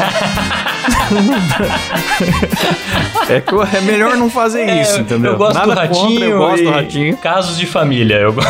é, 3.29 3.41
que 3.41 3.77
é 3.77 3.81
melhor 3.81 4.15
não 4.17 4.29
fazer 4.29 4.65
isso, 4.81 5.01
entendeu? 5.01 5.33
Eu 5.33 5.37
gosto 5.37 5.53
Nada 5.55 5.73
do 5.73 5.79
ratinho. 5.79 6.07
contra, 6.09 6.25
eu 6.25 6.37
gosto 6.37 6.63
do 6.63 6.69
ratinho. 6.69 7.17
Casos 7.17 7.57
de 7.57 7.65
família. 7.65 8.15
Eu... 8.15 8.35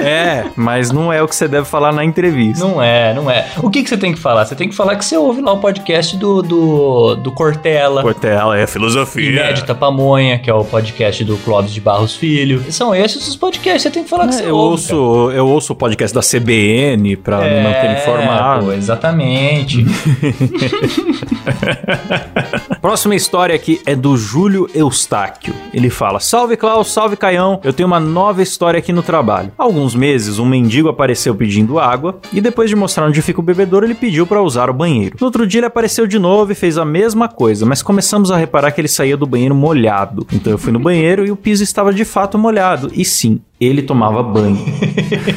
É, 0.00 0.46
mas 0.56 0.90
não 0.90 1.12
é 1.12 1.22
o 1.22 1.28
que 1.28 1.34
você 1.36 1.46
deve 1.46 1.66
falar 1.66 1.92
na 1.92 2.04
entrevista. 2.04 2.64
não 2.64 2.82
é, 2.82 3.12
não 3.14 3.30
é. 3.30 3.46
O 3.62 3.68
que, 3.70 3.82
que 3.82 3.88
você 3.88 3.96
tem 3.96 4.12
que 4.12 4.18
falar? 4.18 4.44
Você 4.46 4.54
tem 4.54 4.68
que 4.68 4.74
falar 4.74 4.96
que 4.96 5.04
você 5.04 5.16
ouve 5.16 5.40
lá 5.40 5.52
o 5.52 5.58
podcast 5.58 6.16
do, 6.16 6.42
do, 6.42 7.14
do 7.16 7.30
Cortella. 7.32 8.02
Cortella 8.02 8.58
é 8.58 8.66
filosofia. 8.66 9.30
Inédita 9.30 9.74
Pamonha, 9.74 10.38
que 10.38 10.48
é 10.50 10.54
o 10.54 10.64
podcast 10.64 11.22
do 11.24 11.36
Clóvis 11.38 11.72
de 11.72 11.80
Barros 11.80 12.14
Filho. 12.16 12.64
São 12.70 12.94
esses 12.94 13.26
os 13.28 13.36
podcasts. 13.36 13.82
Você 13.82 13.90
tem 13.90 14.02
que 14.04 14.08
falar 14.10 14.26
que 14.28 14.34
você 14.34 14.44
É, 14.44 14.50
eu 14.50 14.56
ouve. 14.56 14.92
ouço, 14.92 15.30
eu 15.32 15.46
ouço 15.46 15.72
o 15.72 15.76
podcast 15.76 16.14
da 16.14 16.20
CBN 16.22 17.16
pra 17.16 17.38
cara. 17.38 17.50
me 17.54 17.60
manter 17.62 17.92
informado. 17.98 18.64
pô, 18.66 18.72
exatamente. 18.72 19.84
Próxima 22.80 23.14
história 23.14 23.54
aqui 23.54 23.80
é 23.86 23.94
do 23.94 24.09
Júlio 24.16 24.68
Eustáquio. 24.74 25.54
Ele 25.72 25.90
fala: 25.90 26.20
Salve 26.20 26.56
Klaus, 26.56 26.92
salve 26.92 27.16
Caião. 27.16 27.60
Eu 27.64 27.72
tenho 27.72 27.86
uma 27.86 28.00
nova 28.00 28.42
história 28.42 28.78
aqui 28.78 28.92
no 28.92 29.02
trabalho. 29.02 29.52
Há 29.58 29.62
alguns 29.62 29.94
meses, 29.94 30.38
um 30.38 30.46
mendigo 30.46 30.88
apareceu 30.88 31.34
pedindo 31.34 31.78
água 31.78 32.18
e 32.32 32.40
depois 32.40 32.68
de 32.68 32.76
mostrar 32.76 33.06
onde 33.06 33.22
fica 33.22 33.40
o 33.40 33.42
bebedouro, 33.42 33.86
ele 33.86 33.94
pediu 33.94 34.26
para 34.26 34.42
usar 34.42 34.70
o 34.70 34.74
banheiro. 34.74 35.16
No 35.20 35.26
outro 35.26 35.46
dia, 35.46 35.60
ele 35.60 35.66
apareceu 35.66 36.06
de 36.06 36.18
novo 36.18 36.52
e 36.52 36.54
fez 36.54 36.78
a 36.78 36.84
mesma 36.84 37.28
coisa, 37.28 37.64
mas 37.66 37.82
começamos 37.82 38.30
a 38.30 38.36
reparar 38.36 38.72
que 38.72 38.80
ele 38.80 38.88
saía 38.88 39.16
do 39.16 39.26
banheiro 39.26 39.54
molhado. 39.54 40.26
Então 40.32 40.52
eu 40.52 40.58
fui 40.58 40.72
no 40.72 40.78
banheiro 40.78 41.26
e 41.26 41.30
o 41.30 41.36
piso 41.36 41.62
estava 41.62 41.92
de 41.92 42.04
fato 42.04 42.38
molhado. 42.38 42.90
E 42.94 43.04
sim, 43.04 43.40
ele 43.60 43.82
tomava 43.82 44.22
banho. 44.22 44.58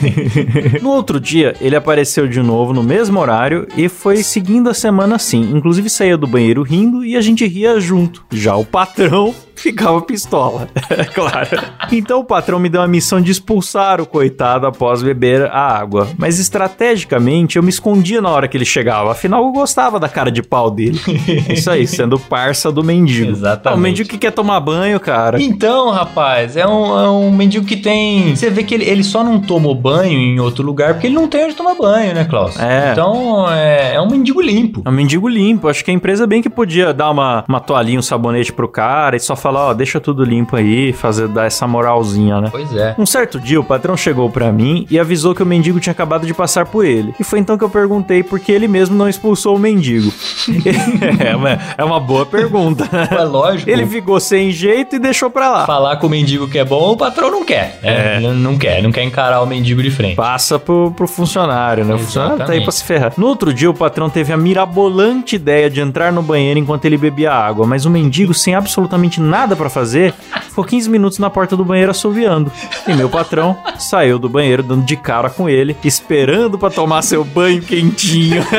no 0.81 0.91
outro 0.91 1.19
dia, 1.19 1.55
ele 1.59 1.75
apareceu 1.75 2.27
de 2.27 2.41
novo 2.41 2.73
no 2.73 2.81
mesmo 2.81 3.19
horário 3.19 3.67
e 3.75 3.89
foi 3.89 4.17
seguindo 4.17 4.69
a 4.69 4.73
semana 4.73 5.15
assim. 5.15 5.51
Inclusive 5.53 5.89
saía 5.89 6.17
do 6.17 6.25
banheiro 6.25 6.63
rindo 6.63 7.03
e 7.03 7.17
a 7.17 7.21
gente 7.21 7.45
ria 7.45 7.79
junto. 7.79 8.25
Já 8.31 8.55
o 8.55 8.65
patrão 8.65 9.36
ficava 9.55 10.01
pistola, 10.01 10.67
é 10.89 11.03
claro. 11.13 11.49
Então 11.91 12.19
o 12.19 12.23
patrão 12.23 12.59
me 12.59 12.69
deu 12.69 12.81
a 12.81 12.87
missão 12.87 13.21
de 13.21 13.31
expulsar 13.31 14.01
o 14.01 14.05
coitado 14.05 14.67
após 14.67 15.01
beber 15.01 15.45
a 15.45 15.77
água. 15.77 16.09
Mas 16.17 16.39
estrategicamente 16.39 17.57
eu 17.57 17.63
me 17.63 17.69
escondia 17.69 18.21
na 18.21 18.29
hora 18.29 18.47
que 18.47 18.57
ele 18.57 18.65
chegava. 18.65 19.11
Afinal, 19.11 19.43
eu 19.45 19.51
gostava 19.51 19.99
da 19.99 20.09
cara 20.09 20.31
de 20.31 20.41
pau 20.41 20.69
dele. 20.69 20.99
Isso 21.49 21.69
aí, 21.69 21.87
sendo 21.87 22.19
parça 22.19 22.71
do 22.71 22.83
mendigo. 22.83 23.31
Exatamente. 23.31 23.75
Ah, 23.75 23.77
o 23.77 23.81
mendigo 23.81 24.09
que 24.09 24.17
quer 24.17 24.31
tomar 24.31 24.59
banho, 24.59 24.99
cara. 24.99 25.41
Então, 25.41 25.89
rapaz, 25.89 26.57
é 26.57 26.65
um, 26.67 26.99
é 26.99 27.09
um 27.09 27.31
mendigo 27.31 27.65
que 27.65 27.77
tem. 27.77 28.35
Você 28.35 28.49
vê 28.49 28.63
que 28.63 28.73
ele, 28.73 28.85
ele 28.85 29.03
só 29.03 29.23
não 29.23 29.39
tomou 29.39 29.75
banho 29.75 30.17
em 30.17 30.39
outro 30.39 30.65
lugar 30.65 30.93
porque 30.93 31.07
ele 31.07 31.15
não 31.15 31.27
tem 31.27 31.45
onde 31.45 31.55
tomar 31.55 31.75
banho, 31.75 32.13
né, 32.13 32.25
Klaus? 32.25 32.59
É. 32.59 32.91
Então, 32.91 33.51
é, 33.51 33.95
é 33.95 34.01
um 34.01 34.09
mendigo 34.09 34.41
limpo. 34.41 34.81
É 34.85 34.89
um 34.89 34.93
mendigo 34.93 35.27
limpo. 35.27 35.67
Acho 35.67 35.83
que 35.83 35.91
a 35.91 35.93
empresa 35.93 36.25
bem 36.27 36.41
que 36.41 36.49
podia 36.49 36.93
dar 36.93 37.09
uma, 37.11 37.43
uma 37.47 37.59
toalhinha, 37.59 37.99
um 37.99 38.03
sabonete 38.03 38.51
pro 38.51 38.67
cara 38.67 39.15
e 39.15 39.19
só 39.19 39.35
falar 39.43 39.67
ó, 39.67 39.73
deixa 39.73 39.99
tudo 39.99 40.23
limpo 40.23 40.56
aí, 40.56 40.93
fazer 40.93 41.27
dar 41.27 41.45
essa 41.45 41.67
moralzinha, 41.67 42.39
né? 42.39 42.47
Pois 42.49 42.73
é. 42.75 42.95
Um 42.97 43.06
certo 43.06 43.39
dia, 43.39 43.60
o 43.60 43.63
patrão 43.63 43.95
chegou 43.97 44.29
pra 44.29 44.51
mim 44.51 44.88
e 44.89 44.97
avisou 44.97 45.36
que 45.36 45.43
o 45.43 45.45
mendigo 45.45 45.79
tinha 45.79 45.91
acabado 45.91 46.25
de 46.25 46.34
passar 46.34 46.65
por 46.65 46.86
ele. 46.86 47.13
E 47.19 47.23
foi 47.23 47.39
então 47.39 47.58
que 47.58 47.63
eu 47.63 47.69
perguntei 47.69 48.23
por 48.23 48.39
que 48.39 48.51
ele 48.51 48.67
mesmo 48.67 48.95
não 48.95 49.08
expulsou 49.10 49.56
o 49.56 49.60
mendigo. 49.60 50.12
é, 51.19 51.36
uma, 51.36 51.60
é 51.77 51.84
uma 51.84 51.99
boa 51.99 52.25
pergunta. 52.25 52.89
É 53.13 53.23
lógico. 53.23 53.69
Ele 53.69 53.86
ficou 53.86 54.19
sem 54.19 54.51
jeito 54.51 54.95
e 54.95 54.99
deixou 54.99 55.29
pra 55.29 55.49
lá. 55.49 55.65
Falar 55.65 55.97
com 55.97 56.08
o 56.08 56.10
mendigo 56.10 56.47
que 56.47 56.58
é 56.58 56.63
bom, 56.65 56.91
o 56.91 56.97
patrão 56.97 57.29
não 57.29 57.43
quer. 57.43 57.79
né? 57.84 58.13
É. 58.15 58.17
Ele 58.17 58.27
Não 58.34 58.58
quer, 58.58 58.82
não 58.82 58.91
quer 58.91 59.03
encarar 59.03 59.41
o 59.41 59.45
mendigo 59.45 59.84
de 59.84 59.91
frente. 59.91 60.15
Passa 60.15 60.58
pro, 60.58 60.91
pro 60.91 61.08
funcionário, 61.08 61.84
né? 61.84 61.93
O 61.93 61.99
funcionário 61.99 62.38
tá 62.45 62.53
aí 62.53 62.62
pra 62.62 62.71
se 62.71 62.84
ferrar. 62.84 63.13
No 63.17 63.27
outro 63.27 63.53
dia, 63.53 63.69
o 63.69 63.73
patrão 63.73 64.10
teve 64.10 64.32
a 64.32 64.38
mirabolante 64.38 65.36
ideia 65.36 65.69
de 65.69 65.82
entrar 65.82 66.12
no 66.13 66.21
banheiro 66.21 66.60
enquanto 66.60 66.86
ele 66.86 66.97
bebia 66.97 67.32
água, 67.34 67.67
mas 67.67 67.86
o 67.86 67.89
mendigo, 67.89 68.34
sem 68.34 68.56
absolutamente 68.56 69.19
nada 69.19 69.32
pra 69.55 69.69
fazer, 69.69 70.13
ficou 70.49 70.63
15 70.63 70.89
minutos 70.89 71.17
na 71.19 71.29
porta 71.29 71.55
do 71.57 71.65
banheiro 71.65 71.91
assoviando. 71.91 72.51
E 72.87 72.93
meu 72.93 73.09
patrão 73.09 73.57
saiu 73.79 74.17
do 74.19 74.29
banheiro 74.29 74.61
dando 74.63 74.83
de 74.85 74.95
cara 74.95 75.29
com 75.29 75.49
ele, 75.49 75.75
esperando 75.83 76.57
pra 76.57 76.69
tomar 76.69 77.01
seu 77.01 77.23
banho 77.23 77.61
quentinho. 77.61 78.43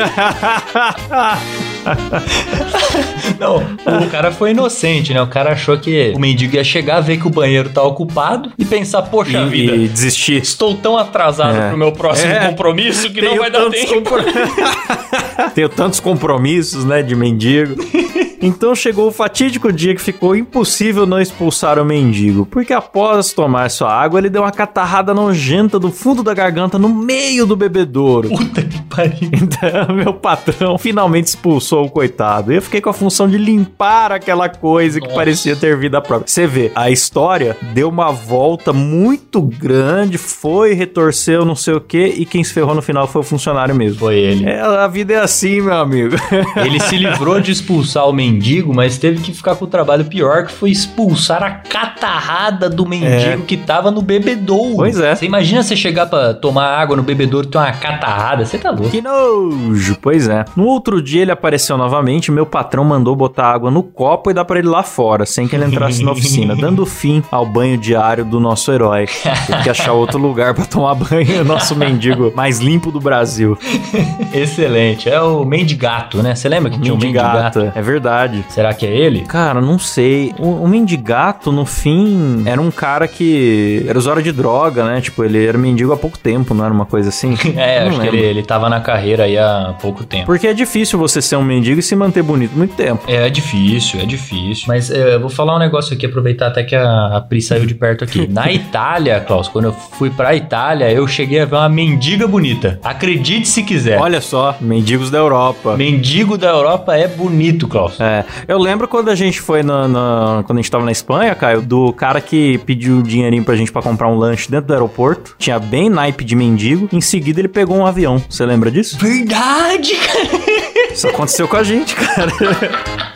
Não, 3.39 3.57
o 4.05 4.09
cara 4.09 4.31
foi 4.31 4.51
inocente, 4.51 5.13
né? 5.13 5.21
O 5.21 5.27
cara 5.27 5.51
achou 5.53 5.77
que 5.77 6.13
o 6.15 6.19
mendigo 6.19 6.55
ia 6.55 6.63
chegar, 6.63 6.99
ver 7.01 7.17
que 7.17 7.27
o 7.27 7.29
banheiro 7.29 7.69
tá 7.69 7.81
ocupado 7.83 8.51
e 8.57 8.65
pensar, 8.65 9.01
poxa 9.03 9.39
e, 9.41 9.49
vida, 9.49 9.75
e 9.75 9.87
desistir. 9.87 10.41
estou 10.41 10.75
tão 10.75 10.97
atrasado 10.97 11.55
É. 11.57 11.69
pro 11.69 11.77
meu 11.77 11.91
próximo 11.91 12.31
É. 12.33 12.47
compromisso 12.47 13.09
que 13.11 13.21
não 13.21 13.29
Tenho 13.29 13.41
vai 13.41 13.51
dar 13.51 13.69
tempo. 13.69 13.93
compro- 13.95 14.23
Tenho 15.53 15.69
tantos 15.69 15.99
compromissos, 15.99 16.83
né, 16.85 17.01
de 17.03 17.15
mendigo. 17.15 17.75
Então 18.45 18.75
chegou 18.75 19.07
o 19.07 19.11
fatídico 19.11 19.73
dia 19.73 19.95
que 19.95 20.01
ficou 20.01 20.35
impossível 20.35 21.07
não 21.07 21.19
expulsar 21.19 21.79
o 21.79 21.85
mendigo, 21.85 22.45
porque 22.45 22.73
após 22.73 23.33
tomar 23.33 23.71
sua 23.71 23.91
água, 23.91 24.19
ele 24.19 24.29
deu 24.29 24.43
uma 24.43 24.51
catarrada 24.51 25.15
nojenta 25.15 25.79
do 25.79 25.91
fundo 25.91 26.21
da 26.21 26.31
garganta 26.31 26.77
no 26.77 26.87
meio 26.89 27.47
do 27.47 27.55
bebedouro. 27.55 28.29
Puta 28.29 28.61
que 28.61 28.81
pariu. 28.83 29.15
Então, 29.45 29.95
meu 29.95 30.13
patrão 30.13 30.77
finalmente 30.77 31.27
expulsou 31.27 31.85
o 31.85 31.89
coitado. 31.89 32.51
E 32.51 32.55
eu 32.55 32.61
fiquei 32.61 32.81
com 32.81 32.89
a 32.89 32.93
função 32.93 33.27
de 33.27 33.37
limpar 33.37 34.11
aquela 34.11 34.49
coisa 34.49 34.99
que 34.99 35.05
Nossa. 35.07 35.15
parecia 35.17 35.55
ter 35.55 35.77
vida 35.77 36.01
própria. 36.01 36.27
Você 36.27 36.47
vê, 36.47 36.71
a 36.75 36.89
história 36.89 37.57
deu 37.73 37.89
uma 37.89 38.11
volta 38.11 38.73
muito 38.73 39.41
grande, 39.41 40.17
foi, 40.17 40.73
retorceu, 40.73 41.45
não 41.45 41.55
sei 41.55 41.73
o 41.73 41.81
quê, 41.81 42.13
e 42.17 42.25
quem 42.25 42.43
se 42.43 42.53
ferrou 42.53 42.75
no 42.75 42.81
final 42.81 43.07
foi 43.07 43.21
o 43.21 43.23
funcionário 43.23 43.75
mesmo. 43.75 43.99
Foi 43.99 44.17
ele. 44.17 44.45
É, 44.45 44.59
a 44.59 44.87
vida 44.87 45.13
é 45.13 45.17
assim, 45.17 45.61
meu 45.61 45.75
amigo. 45.75 46.15
Ele 46.57 46.79
se 46.79 46.97
livrou 46.97 47.39
de 47.39 47.51
expulsar 47.51 48.07
o 48.07 48.13
mendigo, 48.13 48.34
mas 48.73 48.97
teve 48.97 49.21
que 49.21 49.33
ficar 49.33 49.55
com 49.55 49.65
o 49.65 49.67
trabalho 49.67 50.05
pior, 50.05 50.45
que 50.45 50.51
foi 50.51 50.69
expulsar 50.69 51.43
a 51.43 51.51
catarrada 51.51 52.69
do 52.69 52.85
mendigo 52.85 53.43
que 53.43 53.57
tava 53.57 53.91
no 53.91 54.01
bebedouro. 54.01 54.77
Pois 54.77 54.99
é. 54.99 55.15
Você 55.15 55.25
imagina 55.25 55.63
você 55.63 55.75
chegar 55.75 56.07
pra 56.07 56.33
tomar 56.33 56.67
água 56.67 56.95
no 56.95 57.03
bebedouro 57.03 57.47
e 57.47 57.49
ter 57.49 57.57
uma 57.57 57.71
catarrada? 57.71 58.45
Você 58.45 58.57
tá 58.57 58.71
louco. 58.71 58.89
Que 58.89 59.01
nojo! 59.01 59.97
Pois 60.01 60.27
é. 60.27 60.45
No 60.55 60.65
outro 60.65 61.01
dia 61.01 61.21
ele 61.21 61.31
apareceu 61.31 61.77
novamente, 61.77 62.31
meu 62.31 62.45
patrão 62.45 62.83
mandou 62.83 63.15
botar 63.15 63.47
água 63.47 63.71
no 63.71 63.83
copo 63.83 64.29
e 64.31 64.33
dar 64.33 64.45
pra 64.45 64.59
ele 64.59 64.67
lá 64.67 64.83
fora, 64.83 65.25
sem 65.25 65.47
que 65.47 65.55
ele 65.55 65.65
entrasse 65.65 66.03
na 66.03 66.11
oficina, 66.11 66.55
dando 66.57 66.85
fim 66.85 67.23
ao 67.31 67.45
banho 67.45 67.77
diário 67.77 68.25
do 68.25 68.39
nosso 68.39 68.71
herói. 68.71 69.07
Teve 69.47 69.63
que 69.63 69.69
achar 69.69 69.93
outro 69.93 70.19
lugar 70.19 70.53
pra 70.53 70.65
tomar 70.65 70.95
banho, 70.95 71.43
nosso 71.43 71.75
mendigo 71.75 72.31
mais 72.35 72.59
limpo 72.59 72.91
do 72.91 72.99
Brasil. 72.99 73.57
Excelente. 74.33 75.09
É 75.09 75.21
o 75.21 75.43
mendigato, 75.45 76.21
né? 76.21 76.35
Você 76.35 76.49
lembra 76.49 76.69
que 76.71 76.79
tinha 76.79 76.93
um 76.93 76.97
mendigato? 76.97 77.59
Mendigato, 77.59 77.77
é 77.77 77.81
verdade. 77.81 78.24
Será 78.49 78.73
que 78.73 78.85
é 78.85 78.95
ele? 78.95 79.21
Cara, 79.21 79.61
não 79.61 79.77
sei. 79.79 80.33
O, 80.39 80.63
o 80.63 80.67
mendigato, 80.67 81.51
no 81.51 81.65
fim, 81.65 82.43
era 82.45 82.61
um 82.61 82.71
cara 82.71 83.07
que 83.07 83.85
era 83.87 83.97
usuário 83.97 84.23
de 84.23 84.31
droga, 84.31 84.83
né? 84.85 85.01
Tipo, 85.01 85.23
ele 85.23 85.45
era 85.45 85.57
mendigo 85.57 85.91
há 85.91 85.97
pouco 85.97 86.17
tempo, 86.17 86.53
não 86.53 86.65
era 86.65 86.73
uma 86.73 86.85
coisa 86.85 87.09
assim? 87.09 87.35
É, 87.55 87.81
não 87.81 87.87
acho 87.87 87.99
que 87.99 88.05
lembro. 88.05 88.17
ele, 88.17 88.25
ele 88.25 88.43
tava 88.43 88.69
na 88.69 88.81
carreira 88.81 89.23
aí 89.23 89.37
há 89.37 89.73
pouco 89.81 90.03
tempo. 90.03 90.25
Porque 90.25 90.45
é 90.47 90.53
difícil 90.53 90.99
você 90.99 91.21
ser 91.21 91.37
um 91.37 91.43
mendigo 91.43 91.79
e 91.79 91.83
se 91.83 91.95
manter 91.95 92.21
bonito 92.21 92.51
muito 92.55 92.75
tempo. 92.75 93.03
É 93.07 93.29
difícil, 93.29 93.99
é 94.01 94.05
difícil. 94.05 94.65
Mas 94.67 94.91
é, 94.91 95.15
eu 95.15 95.19
vou 95.21 95.29
falar 95.29 95.55
um 95.55 95.59
negócio 95.59 95.93
aqui, 95.95 96.05
aproveitar 96.05 96.47
até 96.47 96.63
que 96.63 96.75
a, 96.75 97.17
a 97.17 97.21
Pri 97.21 97.41
saiu 97.41 97.65
de 97.65 97.73
perto 97.73 98.03
aqui. 98.03 98.27
Na 98.27 98.51
Itália, 98.51 99.19
Klaus, 99.21 99.47
quando 99.47 99.65
eu 99.65 99.73
fui 99.73 100.09
pra 100.09 100.35
Itália, 100.35 100.91
eu 100.91 101.07
cheguei 101.07 101.39
a 101.39 101.45
ver 101.45 101.55
uma 101.55 101.69
mendiga 101.69 102.27
bonita. 102.27 102.79
Acredite 102.83 103.47
se 103.47 103.63
quiser. 103.63 103.99
Olha 103.99 104.19
só, 104.19 104.57
mendigos 104.59 105.09
da 105.09 105.17
Europa. 105.17 105.77
Mendigo 105.77 106.37
da 106.37 106.49
Europa 106.49 106.95
é 106.95 107.07
bonito, 107.07 107.67
Klaus. 107.67 107.99
É, 107.99 108.04
eu 108.47 108.57
lembro 108.57 108.87
quando 108.87 109.09
a 109.09 109.15
gente 109.15 109.39
foi 109.41 109.63
na, 109.63 109.87
na- 109.87 110.43
quando 110.45 110.59
a 110.59 110.61
gente 110.61 110.71
tava 110.71 110.83
na 110.85 110.91
Espanha, 110.91 111.33
Caio, 111.35 111.61
do 111.61 111.91
cara 111.93 112.19
que 112.21 112.57
pediu 112.59 113.01
dinheirinho 113.01 113.43
pra 113.43 113.55
gente 113.55 113.71
pra 113.71 113.81
comprar 113.81 114.07
um 114.07 114.15
lanche 114.17 114.49
dentro 114.49 114.67
do 114.67 114.73
aeroporto. 114.73 115.35
Tinha 115.37 115.59
bem 115.59 115.89
naipe 115.89 116.23
de 116.23 116.35
mendigo. 116.35 116.87
Em 116.91 117.01
seguida 117.01 117.39
ele 117.41 117.47
pegou 117.47 117.77
um 117.77 117.85
avião. 117.85 118.21
Você 118.29 118.45
lembra 118.45 118.69
disso? 118.71 118.97
Verdade, 118.97 119.95
cara. 119.95 120.45
Isso 120.91 121.07
aconteceu 121.07 121.47
com 121.47 121.57
a 121.57 121.63
gente, 121.63 121.95
cara. 121.95 122.31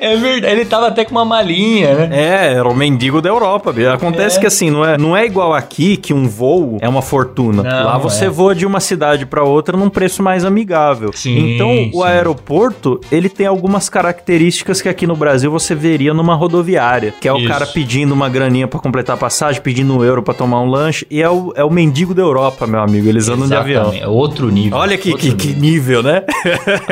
É 0.00 0.16
verdade. 0.16 0.52
Ele 0.54 0.64
tava 0.64 0.88
até 0.88 1.04
com 1.04 1.12
uma 1.12 1.24
malinha, 1.24 1.94
né? 1.94 2.08
É, 2.12 2.52
era 2.54 2.68
o 2.68 2.74
mendigo 2.74 3.20
da 3.20 3.28
Europa. 3.28 3.72
bicho. 3.72 3.90
Acontece 3.90 4.36
É. 4.38 4.40
que 4.40 4.46
assim, 4.46 4.70
não 4.70 4.84
é, 4.84 4.96
não 4.98 5.16
é 5.16 5.24
igual 5.24 5.52
aqui 5.54 5.96
que 5.96 6.12
um 6.12 6.28
voo 6.28 6.78
é 6.80 6.88
uma 6.88 7.02
fortuna. 7.02 7.62
Não, 7.62 7.84
Lá 7.86 7.98
você 7.98 8.26
é. 8.26 8.30
voa 8.30 8.54
de 8.54 8.66
uma 8.66 8.80
cidade 8.80 9.26
pra 9.26 9.42
outra 9.42 9.76
num 9.76 9.88
preço 9.88 10.22
mais 10.22 10.44
amigável. 10.44 11.10
Sim, 11.12 11.54
então, 11.54 11.68
sim. 11.68 11.90
o 11.94 12.02
aeroporto, 12.02 13.00
ele 13.10 13.28
tem 13.28 13.46
algumas 13.46 13.88
características 13.88 14.80
que 14.82 14.88
aqui 14.88 15.06
no 15.06 15.16
Brasil 15.16 15.50
você 15.50 15.74
veria 15.74 16.12
numa 16.14 16.34
rodoviária, 16.34 17.12
que 17.20 17.28
é 17.28 17.32
o 17.32 17.38
Isso. 17.38 17.48
cara 17.48 17.66
pedindo 17.66 18.12
uma 18.12 18.28
graninha 18.28 18.66
pra 18.68 18.80
completar 18.80 19.14
a 19.14 19.18
passagem, 19.18 19.60
pedindo 19.60 19.94
um 19.96 20.02
euro 20.04 20.22
pra 20.22 20.34
tomar 20.34 20.60
um 20.60 20.68
lanche, 20.68 21.06
e 21.10 21.22
é 21.22 21.28
o, 21.30 21.52
é 21.56 21.64
o 21.64 21.70
mendigo 21.70 22.14
da 22.14 22.22
Europa, 22.22 22.66
meu 22.66 22.80
amigo. 22.80 23.08
Eles 23.08 23.28
andam 23.28 23.46
de 23.46 23.54
avião. 23.54 23.92
É 23.92 24.06
outro 24.06 24.50
nível. 24.50 24.78
Olha 24.78 24.96
que, 24.98 25.12
que, 25.14 25.34
que 25.34 25.48
nível, 25.48 25.64
nível. 25.64 26.02
né? 26.02 26.22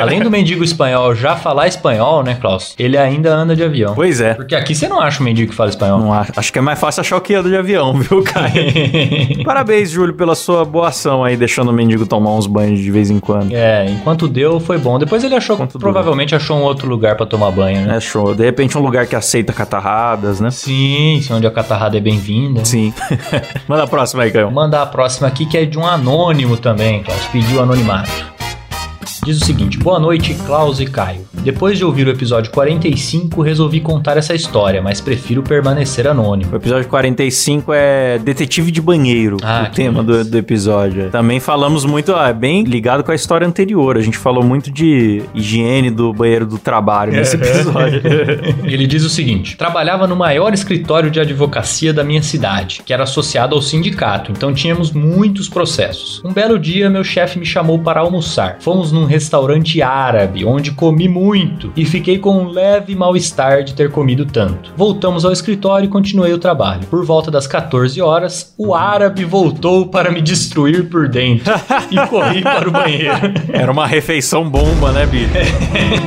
Além 0.00 0.20
do 0.20 0.30
mendigo 0.30 0.62
espanhol 0.64 1.14
já 1.14 1.36
falar 1.36 1.68
espanhol, 1.68 2.22
né, 2.22 2.34
Klaus? 2.42 2.74
Ele 2.76 2.98
ainda 2.98 3.32
anda 3.32 3.54
de 3.54 3.62
avião. 3.62 3.94
pois 3.94 4.20
é. 4.20 4.34
Porque 4.34 4.54
aqui 4.54 4.74
você 4.74 4.88
não 4.88 5.00
acha 5.00 5.22
um 5.22 5.24
mendigo 5.24 5.50
que 5.50 5.56
fala 5.56 5.70
espanhol. 5.70 5.98
Não 5.98 6.12
acho, 6.12 6.32
acho 6.36 6.52
que 6.52 6.58
é 6.58 6.62
mais 6.62 6.78
fácil 6.78 7.00
achar 7.00 7.16
o 7.16 7.20
que 7.20 7.34
anda 7.34 7.48
de 7.48 7.56
avião, 7.56 7.94
viu, 8.02 8.22
Caio? 8.24 8.52
Parabéns, 9.46 9.90
Júlio, 9.90 10.12
pela 10.12 10.34
sua 10.34 10.64
boa 10.64 10.88
ação 10.88 11.22
aí, 11.22 11.36
deixando 11.36 11.68
o 11.68 11.72
mendigo 11.72 12.04
tomar 12.04 12.32
uns 12.32 12.46
banhos 12.48 12.80
de 12.80 12.90
vez 12.90 13.10
em 13.10 13.20
quando. 13.20 13.52
É, 13.54 13.86
enquanto 13.88 14.26
deu, 14.26 14.58
foi 14.58 14.76
bom. 14.76 14.98
Depois 14.98 15.22
ele 15.22 15.34
achou, 15.36 15.54
Enquanto 15.54 15.78
provavelmente 15.78 16.34
achou 16.34 16.58
um 16.58 16.62
outro 16.62 16.88
lugar 16.88 17.16
pra 17.16 17.24
tomar 17.24 17.52
banho, 17.52 17.86
né? 17.86 17.96
É 17.96 18.00
show. 18.00 18.34
De 18.34 18.44
repente, 18.44 18.76
um 18.76 18.82
lugar 18.82 19.06
que 19.06 19.14
aceita 19.14 19.52
catarradas, 19.52 20.40
né? 20.40 20.50
Sim, 20.50 21.22
onde 21.30 21.46
a 21.46 21.50
catarrada 21.50 21.96
é 21.96 22.00
bem-vinda. 22.00 22.64
Sim. 22.64 22.92
Manda 23.68 23.84
a 23.84 23.86
próxima 23.86 24.24
aí, 24.24 24.32
Caio. 24.32 24.46
Vou 24.46 24.54
mandar 24.54 24.82
a 24.82 24.86
próxima 24.86 25.28
aqui, 25.28 25.46
que 25.46 25.56
é 25.56 25.64
de 25.64 25.78
um 25.78 25.86
anônimo 25.86 26.56
também, 26.56 27.02
Klaus. 27.02 27.24
Pediu 27.26 27.62
anonimato. 27.62 28.10
Diz 29.24 29.40
o 29.40 29.44
seguinte: 29.44 29.78
Boa 29.78 30.00
noite, 30.00 30.34
Klaus 30.46 30.80
e 30.80 30.86
Caio. 30.86 31.20
Depois 31.44 31.78
de 31.78 31.84
ouvir 31.84 32.06
o 32.08 32.10
episódio 32.10 32.50
45, 32.52 33.40
resolvi 33.40 33.80
contar 33.80 34.16
essa 34.16 34.34
história, 34.34 34.82
mas 34.82 35.00
prefiro 35.00 35.42
permanecer 35.42 36.06
anônimo. 36.08 36.52
O 36.52 36.56
episódio 36.56 36.88
45 36.88 37.72
é 37.72 38.18
Detetive 38.18 38.70
de 38.72 38.80
Banheiro, 38.80 39.36
Ah, 39.42 39.68
o 39.68 39.74
tema 39.74 40.02
do, 40.02 40.24
do 40.24 40.38
episódio. 40.38 41.08
Também 41.10 41.38
falamos 41.40 41.84
muito, 41.84 42.14
ah, 42.14 42.28
é 42.28 42.32
bem 42.32 42.64
ligado 42.64 43.02
com 43.04 43.12
a 43.12 43.14
história 43.14 43.46
anterior. 43.46 43.96
A 43.96 44.00
gente 44.00 44.18
falou 44.18 44.42
muito 44.44 44.70
de 44.72 45.22
higiene 45.34 45.90
do 45.90 46.12
banheiro 46.12 46.46
do 46.46 46.58
trabalho 46.58 47.12
nesse 47.12 47.34
episódio. 47.36 48.02
Ele 48.64 48.86
diz 48.88 49.04
o 49.04 49.08
seguinte: 49.10 49.56
Trabalhava 49.56 50.06
no 50.08 50.16
maior 50.16 50.52
escritório 50.52 51.10
de 51.12 51.20
advocacia 51.20 51.92
da 51.92 52.02
minha 52.02 52.22
cidade, 52.22 52.82
que 52.84 52.92
era 52.92 53.04
associado 53.04 53.54
ao 53.54 53.62
sindicato, 53.62 54.32
então 54.32 54.52
tínhamos 54.52 54.90
muitos 54.92 55.48
processos. 55.48 56.20
Um 56.24 56.32
belo 56.32 56.58
dia, 56.58 56.90
meu 56.90 57.04
chefe 57.04 57.38
me 57.38 57.46
chamou 57.46 57.78
para 57.80 58.00
almoçar. 58.00 58.56
Fomos 58.60 58.90
num 58.90 59.11
restaurante 59.12 59.82
árabe, 59.82 60.44
onde 60.44 60.72
comi 60.72 61.06
muito 61.06 61.70
e 61.76 61.84
fiquei 61.84 62.18
com 62.18 62.38
um 62.38 62.48
leve 62.48 62.96
mal-estar 62.96 63.62
de 63.62 63.74
ter 63.74 63.90
comido 63.90 64.24
tanto. 64.24 64.72
Voltamos 64.76 65.24
ao 65.24 65.32
escritório 65.32 65.86
e 65.86 65.88
continuei 65.88 66.32
o 66.32 66.38
trabalho. 66.38 66.86
Por 66.86 67.04
volta 67.04 67.30
das 67.30 67.46
14 67.46 68.00
horas, 68.00 68.54
o 68.56 68.74
árabe 68.74 69.24
voltou 69.24 69.86
para 69.86 70.10
me 70.10 70.22
destruir 70.22 70.88
por 70.88 71.08
dentro 71.08 71.52
e 71.90 72.06
corri 72.08 72.42
para 72.42 72.68
o 72.68 72.72
banheiro. 72.72 73.32
Era 73.52 73.70
uma 73.70 73.86
refeição 73.86 74.48
bomba, 74.48 74.92
né, 74.92 75.04
bicho? 75.04 75.32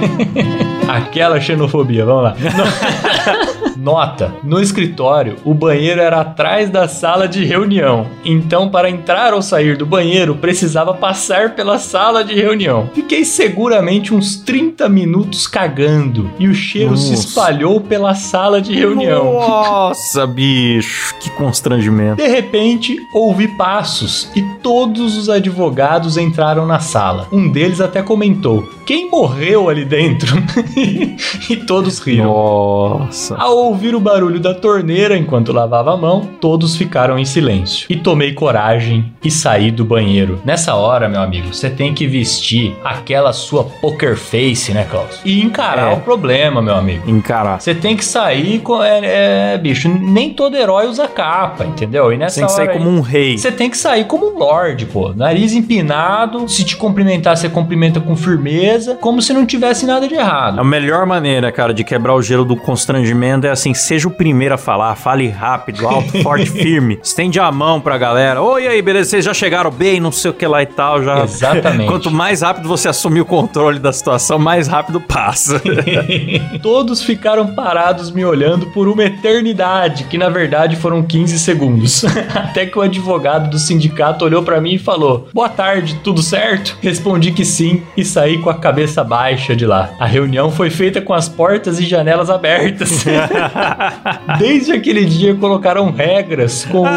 Aquela 0.89 1.39
xenofobia, 1.39 2.06
vamos 2.06 2.24
lá. 2.24 2.36
No- 3.75 3.95
Nota: 3.95 4.33
no 4.43 4.59
escritório, 4.61 5.38
o 5.45 5.53
banheiro 5.53 6.01
era 6.01 6.19
atrás 6.21 6.69
da 6.69 6.85
sala 6.88 7.27
de 7.29 7.45
reunião. 7.45 8.07
Então, 8.25 8.67
para 8.69 8.89
entrar 8.89 9.33
ou 9.33 9.41
sair 9.41 9.77
do 9.77 9.85
banheiro, 9.85 10.35
precisava 10.35 10.93
passar 10.93 11.55
pela 11.55 11.79
sala 11.79 12.23
de 12.23 12.33
reunião. 12.35 12.89
Fiquei 12.93 13.23
seguramente 13.23 14.13
uns 14.13 14.35
30 14.38 14.89
minutos 14.89 15.47
cagando 15.47 16.29
e 16.38 16.47
o 16.47 16.53
cheiro 16.53 16.97
se 16.97 17.11
Nossa. 17.11 17.27
espalhou 17.27 17.79
pela 17.79 18.13
sala 18.15 18.61
de 18.61 18.75
reunião. 18.75 19.33
Nossa, 19.33 20.27
bicho, 20.27 21.15
que 21.21 21.29
constrangimento. 21.31 22.17
De 22.17 22.27
repente, 22.27 22.97
ouvi 23.13 23.47
passos 23.57 24.29
e 24.35 24.41
todos 24.61 25.17
os 25.17 25.29
advogados 25.29 26.17
entraram 26.17 26.65
na 26.65 26.79
sala. 26.79 27.27
Um 27.31 27.49
deles 27.49 27.79
até 27.79 28.01
comentou: 28.01 28.67
quem 28.86 29.10
morreu 29.10 29.69
ali 29.69 29.84
dentro? 29.86 30.36
e 31.50 31.56
todos 31.56 32.00
riram. 32.00 32.26
Nossa. 32.26 33.36
Ao 33.36 33.56
ouvir 33.58 33.95
o 33.95 34.00
barulho 34.00 34.39
da 34.39 34.54
torneira 34.54 35.17
enquanto 35.17 35.52
lavava 35.52 35.93
a 35.93 35.98
mão, 35.98 36.21
todos 36.39 36.76
ficaram 36.76 37.17
em 37.17 37.26
silêncio. 37.26 37.88
E 37.89 37.95
tomei 37.95 38.34
coragem 38.34 39.12
e 39.24 39.32
saí 39.32 39.71
do 39.71 39.84
banheiro. 39.84 40.39
Nessa 40.45 40.76
hora, 40.76 41.10
meu 41.10 41.21
amigo, 41.21 41.54
você 41.54 41.69
tem 41.69 41.93
que 41.93 42.06
vestir 42.08 42.76
aquela 42.84 43.34
sua 43.34 43.63
poker 43.63 44.15
face, 44.15 44.71
né, 44.74 44.86
Klaus? 44.89 45.19
E 45.26 45.41
encarar 45.41 45.91
É. 45.91 45.95
o 45.95 46.00
problema, 46.02 46.62
meu 46.62 46.76
amigo. 46.76 47.10
Encarar. 47.10 47.60
Você 47.60 47.74
tem 47.74 47.95
que 47.98 48.06
sair 48.06 48.60
com. 48.60 48.84
É, 48.84 49.54
é, 49.54 49.58
bicho, 49.58 49.89
nem 49.89 50.30
todo 50.32 50.56
herói 50.56 50.88
usa 50.88 51.08
capa, 51.08 51.65
entendeu? 51.65 52.13
E 52.13 52.17
nessa 52.17 52.39
Tem 52.41 52.45
que 52.48 52.52
sair 52.54 52.67
hora 52.69 52.78
como 52.78 52.89
aí, 52.89 52.95
um 52.98 53.02
rei. 53.02 53.38
Você 53.38 53.52
tem 53.52 53.69
que 53.69 53.78
sair 53.78 54.06
como 54.06 54.34
um 54.34 54.38
lorde, 54.38 54.86
pô. 54.86 55.13
Nariz 55.13 55.54
empinado. 55.54 56.48
Se 56.48 56.63
te 56.63 56.76
cumprimentar, 56.76 57.36
você 57.36 57.50
cumprimenta 57.50 58.00
com 58.00 58.15
firmeza. 58.15 58.74
Como 58.99 59.21
se 59.21 59.33
não 59.33 59.45
tivesse 59.45 59.85
nada 59.85 60.07
de 60.07 60.15
errado. 60.15 60.59
A 60.59 60.63
melhor 60.63 61.05
maneira, 61.05 61.51
cara, 61.51 61.73
de 61.73 61.83
quebrar 61.83 62.13
o 62.15 62.21
gelo 62.21 62.45
do 62.45 62.55
constrangimento 62.55 63.47
é 63.47 63.51
assim, 63.51 63.73
seja 63.73 64.07
o 64.07 64.11
primeiro 64.11 64.55
a 64.55 64.57
falar, 64.57 64.95
fale 64.95 65.27
rápido, 65.27 65.88
alto, 65.88 66.17
forte, 66.23 66.49
firme. 66.49 66.99
Estende 67.03 67.39
a 67.39 67.51
mão 67.51 67.79
pra 67.79 67.97
galera. 67.97 68.41
Oi, 68.41 68.67
aí, 68.67 68.81
beleza? 68.81 69.09
Vocês 69.09 69.25
já 69.25 69.33
chegaram 69.33 69.71
bem, 69.71 69.99
não 69.99 70.11
sei 70.11 70.31
o 70.31 70.33
que 70.33 70.45
lá 70.45 70.61
e 70.61 70.65
tal, 70.65 71.03
já. 71.03 71.23
Exatamente. 71.23 71.89
Quanto 71.89 72.11
mais 72.11 72.41
rápido 72.41 72.67
você 72.67 72.88
assumir 72.88 73.21
o 73.21 73.25
controle 73.25 73.79
da 73.79 73.91
situação, 73.93 74.38
mais 74.39 74.67
rápido 74.67 74.99
passa. 74.99 75.61
Todos 76.61 77.03
ficaram 77.03 77.53
parados 77.53 78.11
me 78.11 78.25
olhando 78.25 78.67
por 78.67 78.88
uma 78.88 79.03
eternidade, 79.03 80.05
que 80.05 80.17
na 80.17 80.29
verdade 80.29 80.75
foram 80.75 81.03
15 81.03 81.39
segundos. 81.39 82.03
Até 82.33 82.65
que 82.65 82.77
o 82.77 82.81
advogado 82.81 83.49
do 83.49 83.59
sindicato 83.59 84.25
olhou 84.25 84.43
pra 84.43 84.59
mim 84.61 84.73
e 84.73 84.79
falou: 84.79 85.27
Boa 85.33 85.49
tarde, 85.49 85.99
tudo 86.03 86.21
certo? 86.21 86.77
Respondi 86.81 87.31
que 87.31 87.45
sim 87.45 87.83
e 87.95 88.03
saí 88.03 88.39
com 88.39 88.49
a 88.49 88.55
cabeça 88.65 89.04
baixa 89.04 89.56
de 89.56 89.63
lá. 89.63 89.91
A 89.99 90.08
reunião 90.08 90.49
foi 90.49 90.71
feita 90.71 90.99
com 90.99 91.13
as 91.13 91.30
portas 91.30 91.80
e 91.80 91.86
janelas 91.86 92.32
abertas. 92.32 93.06
Desde 94.39 94.71
aquele 94.71 95.06
dia 95.06 95.36
colocaram 95.36 95.91
regras 95.91 96.65
com. 96.65 96.82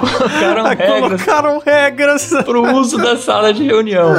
colocaram 0.00 0.64
regras 0.64 1.22
Colocaram 1.22 1.62
regras. 1.64 2.34
pro 2.44 2.74
uso 2.76 2.98
da 2.98 3.16
sala 3.16 3.54
de 3.54 3.62
reunião. 3.62 4.12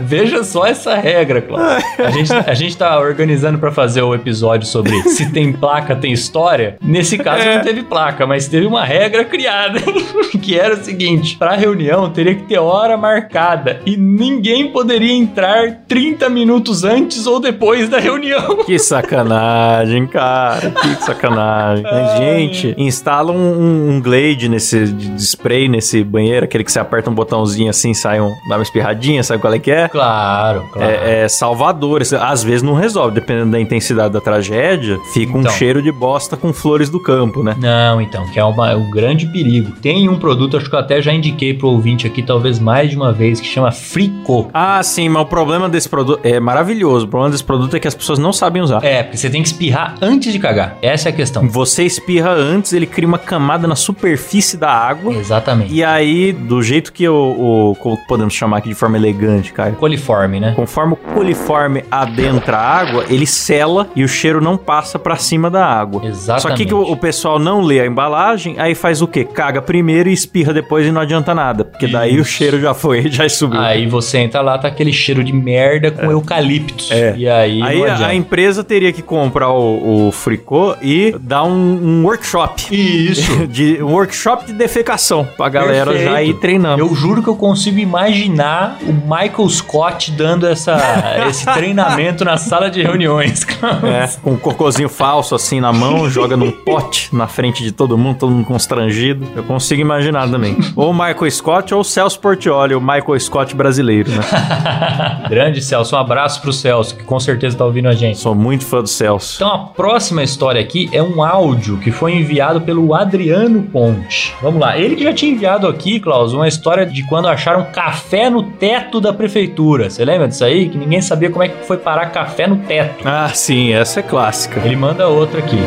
Veja 0.00 0.42
só 0.42 0.66
essa 0.66 0.96
regra, 0.96 1.40
Cláudio. 1.40 1.86
A 2.04 2.10
gente, 2.10 2.32
a 2.32 2.54
gente 2.54 2.76
tá 2.76 2.98
organizando 2.98 3.56
pra 3.58 3.70
fazer 3.70 4.02
o 4.02 4.12
episódio 4.16 4.66
sobre 4.66 5.00
se 5.10 5.30
tem 5.30 5.52
placa, 5.52 5.94
tem 5.94 6.10
história. 6.12 6.76
Nesse 6.82 7.16
caso 7.18 7.42
É. 7.44 7.54
não 7.56 7.62
teve 7.62 7.82
placa, 7.84 8.26
mas 8.26 8.48
teve 8.48 8.66
uma 8.66 8.84
regra 8.84 9.24
criada, 9.24 9.78
que 10.42 10.58
era 10.58 10.74
o 10.74 10.82
seguinte: 10.84 11.36
pra 11.36 11.54
reunião 11.54 12.10
teria 12.10 12.34
que 12.34 12.42
ter 12.42 12.58
hora 12.58 12.96
marcada 12.96 13.80
e 13.86 13.96
ninguém 13.96 14.39
poderia 14.72 15.12
entrar 15.12 15.82
30 15.86 16.28
minutos 16.28 16.84
antes 16.84 17.26
ou 17.26 17.38
depois 17.40 17.88
da 17.88 17.98
reunião. 17.98 18.58
Que 18.64 18.78
sacanagem, 18.78 20.06
cara. 20.06 20.70
Que 20.70 20.94
sacanagem. 21.04 21.84
Mas, 21.84 22.18
gente, 22.18 22.74
instala 22.78 23.32
um, 23.32 23.36
um- 23.36 23.90
um 23.90 24.00
Glade 24.00 24.48
nesse 24.48 24.84
spray 25.18 25.68
nesse 25.68 26.02
banheiro, 26.04 26.44
aquele 26.44 26.64
que 26.64 26.72
você 26.72 26.78
aperta 26.78 27.10
um 27.10 27.14
botãozinho 27.14 27.68
assim, 27.70 27.92
sai 27.94 28.20
um, 28.20 28.30
dá 28.48 28.56
uma 28.56 28.62
espirradinha, 28.62 29.22
sabe 29.22 29.40
qual 29.40 29.52
é 29.52 29.58
que 29.58 29.70
é? 29.70 29.88
Claro, 29.88 30.68
claro. 30.72 30.90
É, 30.90 31.24
é 31.24 31.28
salvador. 31.28 32.02
Às 32.20 32.42
vezes 32.42 32.62
não 32.62 32.74
resolve, 32.74 33.14
dependendo 33.14 33.50
da 33.52 33.60
intensidade 33.60 34.12
da 34.12 34.20
tragédia, 34.20 34.98
fica 35.12 35.36
um 35.36 35.40
Então. 35.40 35.52
cheiro 35.52 35.82
de 35.82 35.92
bosta 35.92 36.36
com 36.36 36.52
flores 36.52 36.88
do 36.88 37.00
campo, 37.00 37.42
né? 37.42 37.54
Não, 37.58 38.00
então, 38.00 38.26
que 38.30 38.38
é 38.38 38.44
uma- 38.44 38.74
um 38.76 38.90
grande 38.90 39.26
perigo. 39.26 39.72
Tem 39.82 40.08
um 40.08 40.18
produto, 40.18 40.56
acho 40.56 40.68
que 40.68 40.74
eu 40.74 40.78
até 40.80 41.00
já 41.02 41.12
indiquei 41.12 41.52
pro 41.54 41.68
ouvinte 41.68 42.06
aqui, 42.06 42.22
talvez 42.22 42.58
mais 42.58 42.90
de 42.90 42.96
uma 42.96 43.12
vez, 43.12 43.40
que 43.40 43.46
chama 43.46 43.70
Frico. 43.72 44.29
Ah, 44.52 44.82
sim, 44.82 45.08
mas 45.08 45.22
o 45.22 45.26
problema 45.26 45.68
desse 45.68 45.88
produto 45.88 46.20
é 46.22 46.38
maravilhoso. 46.38 47.06
O 47.06 47.08
problema 47.08 47.30
desse 47.30 47.44
produto 47.44 47.74
é 47.74 47.80
que 47.80 47.88
as 47.88 47.94
pessoas 47.94 48.18
não 48.18 48.32
sabem 48.32 48.62
usar. 48.62 48.84
É, 48.84 49.02
porque 49.02 49.16
você 49.16 49.30
tem 49.30 49.42
que 49.42 49.48
espirrar 49.48 49.96
antes 50.00 50.32
de 50.32 50.38
cagar. 50.38 50.76
Essa 50.82 51.08
é 51.08 51.10
a 51.10 51.14
questão. 51.14 51.48
Você 51.48 51.84
espirra 51.84 52.30
antes, 52.30 52.72
ele 52.72 52.86
cria 52.86 53.08
uma 53.08 53.18
camada 53.18 53.66
na 53.66 53.76
superfície 53.76 54.56
da 54.56 54.70
água. 54.70 55.14
Exatamente. 55.14 55.72
E 55.72 55.82
aí, 55.82 56.32
do 56.32 56.62
jeito 56.62 56.92
que 56.92 57.08
o, 57.08 57.76
podemos 58.06 58.34
chamar 58.34 58.58
aqui 58.58 58.68
de 58.68 58.74
forma 58.74 58.96
elegante, 58.96 59.52
cara, 59.52 59.72
Coliforme, 59.72 60.40
né? 60.40 60.52
conforme 60.54 60.94
o 60.94 60.96
coliforme 60.96 61.84
adentra 61.90 62.56
a 62.56 62.78
água, 62.80 63.04
ele 63.08 63.26
sela 63.26 63.88
e 63.96 64.04
o 64.04 64.08
cheiro 64.08 64.40
não 64.40 64.56
passa 64.56 64.98
pra 64.98 65.16
cima 65.16 65.50
da 65.50 65.64
água. 65.64 66.06
Exatamente. 66.06 66.42
Só 66.42 66.50
que, 66.54 66.66
que 66.66 66.74
o, 66.74 66.82
o 66.82 66.96
pessoal 66.96 67.38
não 67.38 67.60
lê 67.60 67.80
a 67.80 67.86
embalagem, 67.86 68.56
aí 68.58 68.74
faz 68.74 69.02
o 69.02 69.06
quê? 69.06 69.24
Caga 69.24 69.62
primeiro 69.62 70.08
e 70.08 70.12
espirra 70.12 70.52
depois 70.52 70.86
e 70.86 70.92
não 70.92 71.00
adianta 71.00 71.34
nada, 71.34 71.64
porque 71.64 71.86
daí 71.86 72.20
o 72.20 72.24
cheiro 72.24 72.60
já 72.60 72.74
foi, 72.74 73.08
já 73.10 73.28
subiu. 73.28 73.60
Aí 73.60 73.86
você 73.86 74.19
entra 74.20 74.40
lá, 74.40 74.58
tá 74.58 74.68
aquele 74.68 74.92
cheiro 74.92 75.22
de 75.24 75.32
merda 75.32 75.90
com 75.90 76.10
eucaliptos. 76.10 76.90
É. 76.90 77.14
E 77.16 77.28
aí, 77.28 77.62
Aí 77.62 77.84
a, 77.84 78.08
a 78.08 78.14
empresa 78.14 78.62
teria 78.62 78.92
que 78.92 79.02
comprar 79.02 79.50
o, 79.50 80.08
o 80.08 80.12
fricô 80.12 80.76
e 80.82 81.14
dar 81.20 81.44
um, 81.44 81.50
um 81.50 82.04
workshop. 82.04 82.66
Isso. 82.70 83.46
De, 83.50 83.82
um 83.82 83.92
workshop 83.92 84.46
de 84.46 84.52
defecação 84.52 85.26
pra 85.36 85.48
galera 85.48 85.90
Perfeito. 85.90 86.10
já 86.10 86.22
ir 86.22 86.34
treinando. 86.34 86.80
Eu 86.80 86.94
juro 86.94 87.22
que 87.22 87.28
eu 87.28 87.34
consigo 87.34 87.78
imaginar 87.78 88.78
o 88.82 88.92
Michael 88.92 89.48
Scott 89.48 90.10
dando 90.12 90.46
essa, 90.46 90.78
esse 91.28 91.44
treinamento 91.46 92.24
na 92.24 92.36
sala 92.36 92.70
de 92.70 92.82
reuniões. 92.82 93.44
É, 93.82 94.08
com 94.22 94.32
um 94.32 94.36
cocôzinho 94.36 94.88
falso 94.88 95.34
assim 95.34 95.60
na 95.60 95.72
mão, 95.72 96.08
joga 96.10 96.36
num 96.36 96.50
pote 96.50 97.14
na 97.14 97.26
frente 97.26 97.62
de 97.62 97.72
todo 97.72 97.96
mundo, 97.98 98.18
todo 98.18 98.32
mundo 98.32 98.46
constrangido. 98.46 99.26
Eu 99.34 99.42
consigo 99.42 99.80
imaginar 99.80 100.28
também. 100.30 100.56
Ou 100.76 100.90
o 100.90 100.94
Michael 100.94 101.30
Scott 101.30 101.74
ou 101.74 101.80
o 101.80 101.84
Celso 101.84 102.20
Portioli, 102.20 102.74
o 102.74 102.80
Michael 102.80 103.18
Scott 103.18 103.54
brasileiro, 103.54 104.09
né? 104.16 105.26
Grande 105.28 105.60
Celso, 105.62 105.96
um 105.96 105.98
abraço 105.98 106.40
pro 106.40 106.52
Celso, 106.52 106.96
que 106.96 107.04
com 107.04 107.18
certeza 107.20 107.56
tá 107.56 107.64
ouvindo 107.64 107.88
a 107.88 107.92
gente. 107.92 108.18
Sou 108.18 108.34
muito 108.34 108.64
fã 108.64 108.82
do 108.82 108.88
Celso. 108.88 109.36
Então 109.36 109.52
a 109.52 109.58
próxima 109.58 110.22
história 110.22 110.60
aqui 110.60 110.88
é 110.92 111.02
um 111.02 111.22
áudio 111.22 111.78
que 111.78 111.90
foi 111.90 112.14
enviado 112.14 112.60
pelo 112.60 112.94
Adriano 112.94 113.62
Ponte. 113.62 114.34
Vamos 114.42 114.60
lá, 114.60 114.78
ele 114.78 114.96
que 114.96 115.02
já 115.04 115.12
tinha 115.12 115.32
enviado 115.32 115.66
aqui, 115.66 116.00
Klaus, 116.00 116.32
uma 116.32 116.48
história 116.48 116.86
de 116.86 117.02
quando 117.04 117.28
acharam 117.28 117.64
café 117.72 118.28
no 118.28 118.42
teto 118.42 119.00
da 119.00 119.12
prefeitura. 119.12 119.90
Você 119.90 120.04
lembra 120.04 120.28
disso 120.28 120.44
aí? 120.44 120.68
Que 120.68 120.78
ninguém 120.78 121.00
sabia 121.00 121.30
como 121.30 121.42
é 121.42 121.48
que 121.48 121.66
foi 121.66 121.76
parar 121.76 122.06
café 122.06 122.46
no 122.46 122.56
teto. 122.56 123.06
Ah, 123.06 123.30
sim, 123.32 123.72
essa 123.72 124.00
é 124.00 124.02
clássica. 124.02 124.60
Ele 124.64 124.76
manda 124.76 125.08
outra 125.08 125.38
aqui. 125.38 125.58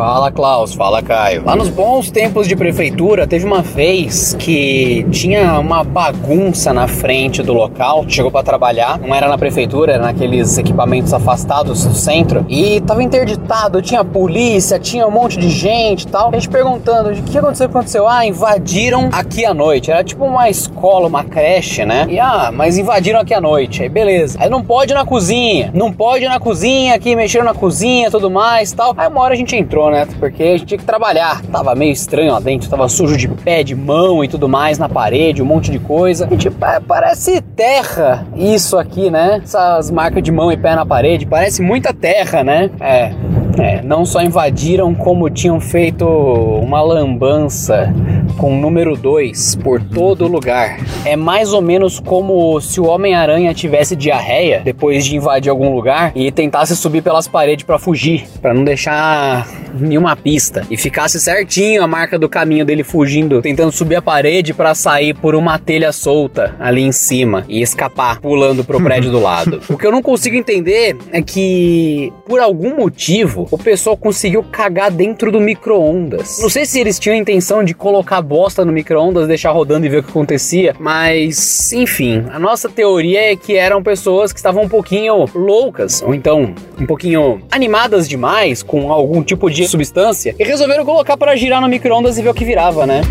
Fala 0.00 0.32
Klaus, 0.32 0.72
fala 0.72 1.02
Caio. 1.02 1.44
Lá 1.44 1.54
nos 1.54 1.68
bons 1.68 2.10
tempos 2.10 2.48
de 2.48 2.56
prefeitura, 2.56 3.26
teve 3.26 3.44
uma 3.44 3.60
vez 3.60 4.34
que 4.38 5.06
tinha 5.10 5.58
uma 5.58 5.84
bagunça 5.84 6.72
na 6.72 6.88
frente 6.88 7.42
do 7.42 7.52
local. 7.52 8.06
Chegou 8.08 8.30
pra 8.30 8.42
trabalhar, 8.42 8.98
não 8.98 9.14
era 9.14 9.28
na 9.28 9.36
prefeitura, 9.36 9.92
era 9.92 10.02
naqueles 10.04 10.56
equipamentos 10.56 11.12
afastados 11.12 11.84
do 11.84 11.94
centro. 11.94 12.46
E 12.48 12.80
tava 12.80 13.02
interditado, 13.02 13.82
tinha 13.82 14.02
polícia, 14.02 14.78
tinha 14.78 15.06
um 15.06 15.10
monte 15.10 15.38
de 15.38 15.50
gente 15.50 16.04
e 16.04 16.06
tal. 16.06 16.30
A 16.30 16.32
gente 16.32 16.48
perguntando: 16.48 17.10
o 17.10 17.22
que 17.22 17.36
aconteceu? 17.36 17.66
O 17.66 17.68
que 17.68 17.76
aconteceu? 17.76 18.08
Ah, 18.08 18.24
invadiram 18.24 19.10
aqui 19.12 19.44
à 19.44 19.52
noite. 19.52 19.90
Era 19.90 20.02
tipo 20.02 20.24
uma 20.24 20.48
escola, 20.48 21.08
uma 21.08 21.24
creche, 21.24 21.84
né? 21.84 22.06
E 22.08 22.18
ah, 22.18 22.50
mas 22.50 22.78
invadiram 22.78 23.20
aqui 23.20 23.34
à 23.34 23.40
noite. 23.40 23.82
Aí 23.82 23.90
beleza. 23.90 24.38
Aí 24.40 24.48
não 24.48 24.64
pode 24.64 24.92
ir 24.92 24.94
na 24.94 25.04
cozinha, 25.04 25.70
não 25.74 25.92
pode 25.92 26.24
ir 26.24 26.28
na 26.28 26.40
cozinha, 26.40 26.94
aqui 26.94 27.14
mexeram 27.14 27.44
na 27.44 27.52
cozinha 27.52 28.10
tudo 28.10 28.30
mais 28.30 28.72
tal. 28.72 28.94
Aí 28.96 29.06
uma 29.06 29.20
hora 29.20 29.34
a 29.34 29.36
gente 29.36 29.54
entrou, 29.54 29.89
né? 29.90 30.06
Porque 30.18 30.42
a 30.42 30.52
gente 30.56 30.66
tinha 30.66 30.78
que 30.78 30.84
trabalhar. 30.84 31.42
Tava 31.46 31.74
meio 31.74 31.92
estranho 31.92 32.32
lá 32.32 32.40
dentro, 32.40 32.68
tava 32.68 32.88
sujo 32.88 33.16
de 33.16 33.28
pé, 33.28 33.62
de 33.62 33.74
mão 33.74 34.22
e 34.24 34.28
tudo 34.28 34.48
mais 34.48 34.78
na 34.78 34.88
parede, 34.88 35.42
um 35.42 35.46
monte 35.46 35.70
de 35.70 35.78
coisa. 35.78 36.26
Gente 36.30 36.50
pa- 36.50 36.80
parece 36.86 37.40
terra 37.40 38.26
isso 38.36 38.76
aqui, 38.78 39.10
né? 39.10 39.40
Essas 39.42 39.90
marcas 39.90 40.22
de 40.22 40.30
mão 40.32 40.50
e 40.52 40.56
pé 40.56 40.74
na 40.74 40.84
parede, 40.86 41.26
parece 41.26 41.62
muita 41.62 41.92
terra, 41.92 42.42
né? 42.44 42.70
É. 42.80 43.12
É, 43.58 43.82
não 43.82 44.06
só 44.06 44.22
invadiram, 44.22 44.94
como 44.94 45.28
tinham 45.28 45.60
feito 45.60 46.06
uma 46.06 46.80
lambança 46.80 47.92
com 48.38 48.54
o 48.56 48.56
número 48.60 48.96
2 48.96 49.56
por 49.56 49.82
todo 49.82 50.26
lugar. 50.28 50.78
É 51.04 51.16
mais 51.16 51.52
ou 51.52 51.60
menos 51.60 51.98
como 52.00 52.58
se 52.60 52.80
o 52.80 52.86
Homem-Aranha 52.86 53.52
tivesse 53.52 53.94
diarreia 53.96 54.62
depois 54.64 55.04
de 55.04 55.16
invadir 55.16 55.50
algum 55.50 55.74
lugar 55.74 56.12
e 56.14 56.30
tentasse 56.30 56.74
subir 56.76 57.02
pelas 57.02 57.26
paredes 57.28 57.64
pra 57.66 57.78
fugir, 57.78 58.24
pra 58.40 58.54
não 58.54 58.64
deixar 58.64 59.46
nenhuma 59.78 60.16
pista 60.16 60.66
e 60.70 60.76
ficasse 60.76 61.20
certinho 61.20 61.82
a 61.82 61.86
marca 61.86 62.18
do 62.18 62.28
caminho 62.28 62.64
dele 62.64 62.84
fugindo, 62.84 63.42
tentando 63.42 63.72
subir 63.72 63.96
a 63.96 64.02
parede 64.02 64.52
pra 64.54 64.74
sair 64.74 65.14
por 65.14 65.34
uma 65.34 65.58
telha 65.58 65.92
solta 65.92 66.54
ali 66.58 66.82
em 66.82 66.92
cima 66.92 67.44
e 67.48 67.62
escapar 67.62 68.20
pulando 68.20 68.64
pro 68.64 68.82
prédio 68.82 69.10
do 69.10 69.20
lado. 69.20 69.60
O 69.70 69.78
que 69.78 69.86
eu 69.86 69.92
não 69.92 70.02
consigo 70.02 70.36
entender 70.36 70.96
é 71.12 71.22
que 71.22 72.12
por 72.26 72.40
algum 72.40 72.76
motivo 72.76 73.46
o 73.50 73.56
pessoal 73.56 73.96
conseguiu 73.96 74.42
cagar 74.42 74.90
dentro 74.90 75.30
do 75.30 75.40
micro-ondas. 75.40 76.40
Não 76.40 76.48
sei 76.48 76.66
se 76.66 76.80
eles 76.80 76.98
tinham 76.98 77.14
a 77.14 77.18
intenção 77.18 77.62
de 77.62 77.72
colocar 77.72 78.20
bosta 78.20 78.64
no 78.64 78.72
micro-ondas, 78.72 79.28
deixar 79.28 79.52
rodando 79.52 79.86
e 79.86 79.88
ver 79.88 79.98
o 79.98 80.02
que 80.02 80.10
acontecia, 80.10 80.74
mas 80.78 81.72
enfim, 81.72 82.24
a 82.32 82.38
nossa 82.38 82.68
teoria 82.68 83.32
é 83.32 83.36
que 83.36 83.56
eram 83.56 83.82
pessoas 83.82 84.32
que 84.32 84.38
estavam 84.38 84.64
um 84.64 84.68
pouquinho 84.68 85.24
loucas, 85.34 86.02
ou 86.02 86.14
então 86.14 86.54
um 86.78 86.86
pouquinho 86.86 87.40
animadas 87.50 88.08
demais 88.08 88.62
com 88.62 88.92
algum 88.92 89.22
tipo 89.22 89.50
de 89.50 89.59
substância 89.68 90.34
e 90.38 90.44
resolveram 90.44 90.84
colocar 90.84 91.16
para 91.16 91.36
girar 91.36 91.60
no 91.60 91.68
micro-ondas 91.68 92.18
e 92.18 92.22
ver 92.22 92.28
o 92.28 92.34
que 92.34 92.44
virava, 92.44 92.86
né? 92.86 93.02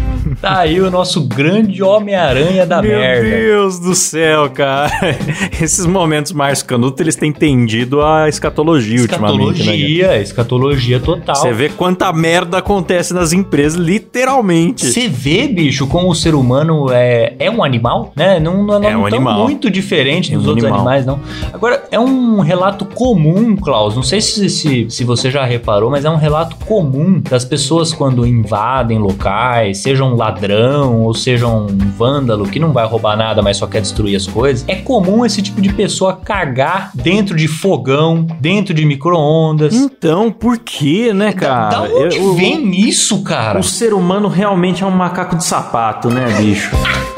Tá 0.41 0.59
aí 0.59 0.79
o 0.79 0.89
nosso 0.89 1.21
grande 1.27 1.83
Homem-Aranha 1.83 2.65
da 2.65 2.81
Meu 2.81 2.97
merda. 2.97 3.29
Deus 3.29 3.77
do 3.77 3.93
céu, 3.93 4.49
cara. 4.49 4.89
Esses 5.61 5.85
momentos 5.85 6.31
Márcio 6.31 6.65
Canuto, 6.65 7.03
eles 7.03 7.17
têm 7.17 7.31
tendido 7.33 8.01
a 8.01 8.29
escatologia, 8.29 9.01
ultimamente, 9.01 9.37
né? 9.65 9.75
Escatologia, 9.75 10.21
escatologia 10.21 10.99
total. 11.01 11.35
Você 11.35 11.51
vê 11.51 11.67
quanta 11.67 12.11
merda 12.13 12.57
acontece 12.59 13.13
nas 13.13 13.33
empresas, 13.33 13.77
literalmente. 13.77 14.85
Você 14.85 15.09
vê, 15.09 15.45
bicho, 15.47 15.87
como 15.87 16.09
o 16.09 16.15
ser 16.15 16.33
humano 16.33 16.87
é, 16.89 17.33
é 17.37 17.51
um 17.51 17.61
animal, 17.61 18.13
né? 18.15 18.39
Não, 18.39 18.63
não, 18.63 18.81
É 18.81 18.95
um 18.95 18.99
não 19.01 19.05
animal. 19.07 19.43
muito 19.43 19.69
diferente 19.69 20.33
É 20.33 20.37
dos 20.37 20.45
um 20.45 20.49
outros 20.49 20.63
animal. 20.65 20.79
animais, 20.87 21.05
não. 21.05 21.19
Agora, 21.51 21.83
é 21.91 21.99
um 21.99 22.39
relato 22.39 22.85
comum, 22.85 23.57
Klaus. 23.57 23.93
Não 23.93 24.03
sei 24.03 24.21
se, 24.21 24.49
se, 24.49 24.87
se 24.89 25.03
você 25.03 25.29
já 25.29 25.43
reparou, 25.43 25.91
mas 25.91 26.05
é 26.05 26.09
um 26.09 26.15
relato 26.15 26.55
comum 26.65 27.21
das 27.29 27.43
pessoas 27.43 27.91
quando 27.93 28.25
invadem 28.25 28.97
locais, 28.99 29.79
seja 29.79 30.03
um 30.05 30.15
ladrão 30.29 31.01
ou 31.01 31.13
seja 31.13 31.47
um 31.47 31.67
vândalo 31.97 32.47
que 32.47 32.59
não 32.59 32.71
vai 32.71 32.85
roubar 32.85 33.17
nada, 33.17 33.41
mas 33.41 33.57
só 33.57 33.67
quer 33.67 33.81
destruir 33.81 34.15
as 34.15 34.27
coisas. 34.27 34.63
É 34.67 34.75
comum 34.75 35.25
esse 35.25 35.41
tipo 35.41 35.59
de 35.61 35.71
pessoa 35.73 36.15
cagar 36.15 36.91
dentro 36.93 37.35
de 37.35 37.47
fogão, 37.47 38.25
dentro 38.39 38.73
de 38.73 38.85
micro-ondas. 38.85 39.73
Então, 39.73 40.31
por 40.31 40.57
que, 40.59 41.11
né, 41.13 41.33
cara? 41.33 41.69
da 41.69 41.81
onde 41.83 42.17
Eu- 42.17 42.33
vem 42.35 42.79
isso, 42.87 43.21
cara? 43.23 43.59
O 43.59 43.63
ser 43.63 43.93
humano 43.93 44.27
realmente 44.27 44.83
é 44.83 44.85
um 44.85 44.91
macaco 44.91 45.35
de 45.35 45.43
sapato, 45.43 46.09
né, 46.09 46.27
bicho? 46.37 46.69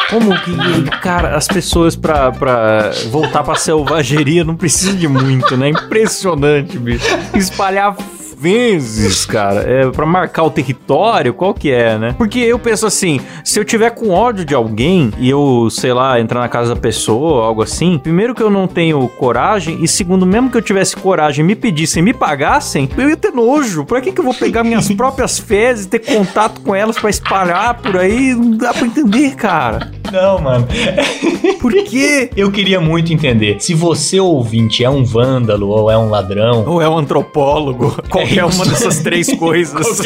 Como 0.10 0.34
que, 0.42 0.90
cara, 1.02 1.36
as 1.38 1.48
pessoas 1.48 1.96
pra, 1.96 2.32
pra 2.32 2.92
voltar 3.12 3.44
pra 3.44 3.56
selvageria 3.56 4.44
não 4.44 4.56
precisam 4.56 4.96
de 4.96 5.08
muito, 5.08 5.56
né? 5.56 5.70
Impressionante, 5.70 6.78
bicho. 6.78 7.06
Espalhar 7.34 7.96
vezes, 8.42 9.26
cara, 9.28 9.62
é 9.62 9.90
para 9.92 10.06
marcar 10.06 10.44
o 10.44 10.50
território, 10.50 11.34
qual 11.34 11.54
que 11.54 11.72
é, 11.72 11.98
né? 11.98 12.16
Porque 12.18 12.40
eu 12.40 12.58
penso 12.58 12.88
assim, 12.88 13.22
se 13.44 13.60
eu 13.60 13.64
tiver 13.64 13.92
com 13.92 14.10
ódio 14.10 14.44
de 14.44 14.56
alguém 14.56 15.12
e 15.20 15.30
eu, 15.30 15.68
sei 15.70 15.94
lá, 15.94 16.20
entrar 16.20 16.40
na 16.40 16.50
casa 16.50 16.74
da 16.74 16.82
pessoa, 16.82 17.46
algo 17.46 17.62
assim, 17.62 18.00
primeiro 18.00 18.34
que 18.34 18.42
eu 18.42 18.50
não 18.50 18.68
tenho 18.68 19.08
coragem 19.08 19.78
e 19.84 19.88
segundo, 19.88 20.26
mesmo 20.26 20.50
que 20.50 20.58
eu 20.58 20.62
tivesse 20.62 20.96
coragem, 20.96 21.46
me 21.46 21.56
pedissem, 21.56 22.02
me 22.02 22.14
pagassem, 22.14 22.90
eu 22.98 23.10
ia 23.10 23.18
ter 23.18 23.32
nojo. 23.32 23.86
Pra 23.86 24.02
que 24.02 24.12
que 24.12 24.20
eu 24.20 24.26
vou 24.26 24.34
pegar 24.34 24.64
minhas 24.64 24.90
próprias 24.94 25.38
fezes 25.38 25.86
e 25.86 25.90
ter 25.90 26.00
contato 26.00 26.62
com 26.62 26.74
elas 26.74 26.98
pra 26.98 27.10
espalhar 27.10 27.80
por 27.80 27.98
aí? 27.98 28.34
Não 28.34 28.58
dá 28.58 28.74
pra 28.74 28.88
entender, 28.88 29.36
cara. 29.36 29.92
Não, 30.12 30.42
mano. 30.42 30.68
Por 31.62 31.72
quê? 31.84 32.30
Eu 32.36 32.52
queria 32.52 32.82
muito 32.82 33.14
entender. 33.14 33.58
Se 33.60 33.74
você, 33.74 34.20
ouvinte, 34.20 34.84
é 34.84 34.90
um 34.90 35.04
vândalo 35.04 35.70
ou 35.70 35.90
é 35.90 35.98
um 35.98 36.10
ladrão. 36.10 36.66
Ou 36.68 36.82
é 36.82 36.90
um 36.90 36.98
antropólogo? 36.98 37.96
Qualquer 38.10 38.31
uma 38.46 38.66
dessas 38.66 39.00
três 39.00 39.32
coisas. 39.36 40.02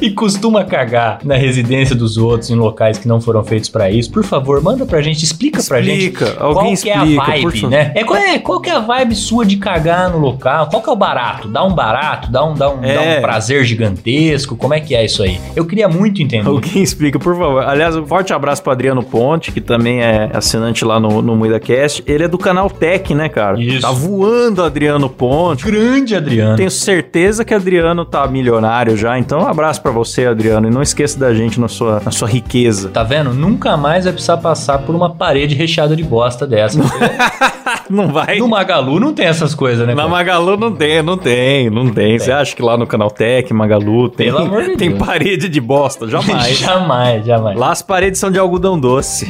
E 0.00 0.10
costuma 0.10 0.64
cagar 0.64 1.18
na 1.24 1.34
residência 1.36 1.94
dos 1.94 2.16
outros 2.16 2.50
em 2.50 2.54
locais 2.54 2.98
que 2.98 3.06
não 3.08 3.20
foram 3.20 3.42
feitos 3.44 3.68
pra 3.68 3.90
isso, 3.90 4.10
por 4.10 4.24
favor, 4.24 4.60
manda 4.62 4.84
pra 4.86 5.00
gente, 5.00 5.24
explica, 5.24 5.62
pra 5.62 5.80
gente 5.80 6.06
Explica, 6.06 6.32
qual 6.32 6.58
alguém 6.58 6.74
que 6.76 6.90
é 6.90 6.96
a 6.96 7.04
explica, 7.04 7.24
vibe, 7.26 7.66
né? 7.68 7.92
É 7.94 8.04
qual, 8.04 8.18
é 8.18 8.38
qual 8.38 8.60
que 8.60 8.70
é 8.70 8.74
a 8.74 8.80
vibe 8.80 9.14
sua 9.14 9.44
de 9.44 9.56
cagar 9.56 10.10
no 10.10 10.18
local? 10.18 10.68
Qual 10.68 10.82
que 10.82 10.88
é 10.88 10.92
o 10.92 10.96
barato? 10.96 11.48
Dá 11.48 11.64
um 11.64 11.74
barato? 11.74 12.30
Dá 12.30 12.44
um, 12.44 12.54
dá 12.54 12.70
um, 12.70 12.80
dá 12.80 12.86
É. 12.88 13.18
um 13.18 13.20
prazer 13.22 13.64
gigantesco? 13.64 14.56
Como 14.56 14.74
é 14.74 14.80
que 14.80 14.94
é 14.94 15.04
isso 15.04 15.22
aí? 15.22 15.38
Eu 15.54 15.64
queria 15.66 15.88
muito 15.88 16.22
entender. 16.22 16.48
Alguém 16.48 16.82
explica, 16.82 17.18
por 17.18 17.36
favor. 17.36 17.62
Aliás, 17.64 17.96
um 17.96 18.06
forte 18.06 18.32
abraço 18.32 18.62
pro 18.62 18.72
Adriano 18.72 19.02
Ponte, 19.02 19.52
que 19.52 19.60
também 19.60 20.02
é 20.02 20.30
assinante 20.32 20.84
lá 20.84 20.98
no, 20.98 21.20
no 21.22 21.36
MuidaCast. 21.36 22.02
Ele 22.06 22.24
é 22.24 22.28
do 22.28 22.38
canal 22.38 22.68
Tech, 22.70 23.14
né, 23.14 23.28
cara? 23.28 23.60
Isso. 23.60 23.80
Tá 23.82 23.90
voando 23.90 24.62
Adriano 24.62 25.08
Ponte. 25.08 25.64
Grande 25.64 26.14
Adriano. 26.14 26.56
Tenho 26.56 26.70
certeza 26.70 27.11
que 27.44 27.54
Adriano 27.54 28.04
tá 28.04 28.26
milionário 28.26 28.96
já, 28.96 29.18
então 29.18 29.42
um 29.42 29.46
abraço 29.46 29.82
pra 29.82 29.90
você, 29.90 30.26
Adriano, 30.26 30.66
e 30.66 30.70
não 30.70 30.82
esqueça 30.82 31.18
da 31.18 31.34
gente 31.34 31.60
na 31.60 31.68
sua, 31.68 32.00
na 32.04 32.10
sua 32.10 32.28
riqueza. 32.28 32.88
Tá 32.88 33.02
vendo? 33.02 33.34
Nunca 33.34 33.76
mais 33.76 34.04
vai 34.04 34.12
precisar 34.12 34.38
passar 34.38 34.78
por 34.78 34.94
uma 34.94 35.14
parede 35.14 35.54
recheada 35.54 35.94
de 35.94 36.02
bosta 36.02 36.46
dessa. 36.46 36.78
Não 37.92 38.08
vai? 38.08 38.38
no 38.38 38.48
Magalu 38.48 38.98
não 38.98 39.12
tem 39.12 39.26
essas 39.26 39.54
coisas, 39.54 39.86
né? 39.86 39.94
Na? 39.94 40.08
Magalu 40.08 40.56
não 40.56 40.72
tem, 40.72 41.02
não 41.02 41.16
tem, 41.18 41.68
não 41.68 41.90
tem. 41.90 42.18
Você 42.18 42.32
acha 42.32 42.56
que 42.56 42.62
lá 42.62 42.76
no 42.76 42.86
canal 42.86 43.10
Tech, 43.10 43.52
Magalu, 43.52 44.08
tem, 44.08 44.26
Pelo 44.26 44.38
amor 44.38 44.62
de 44.62 44.76
tem 44.76 44.90
Deus. 44.90 45.06
parede 45.06 45.48
de 45.48 45.60
bosta? 45.60 46.08
Jamais. 46.08 46.56
jamais, 46.58 47.26
jamais. 47.26 47.58
Lá 47.58 47.70
as 47.70 47.82
paredes 47.82 48.18
são 48.18 48.30
de 48.30 48.38
algodão 48.38 48.78
doce. 48.80 49.28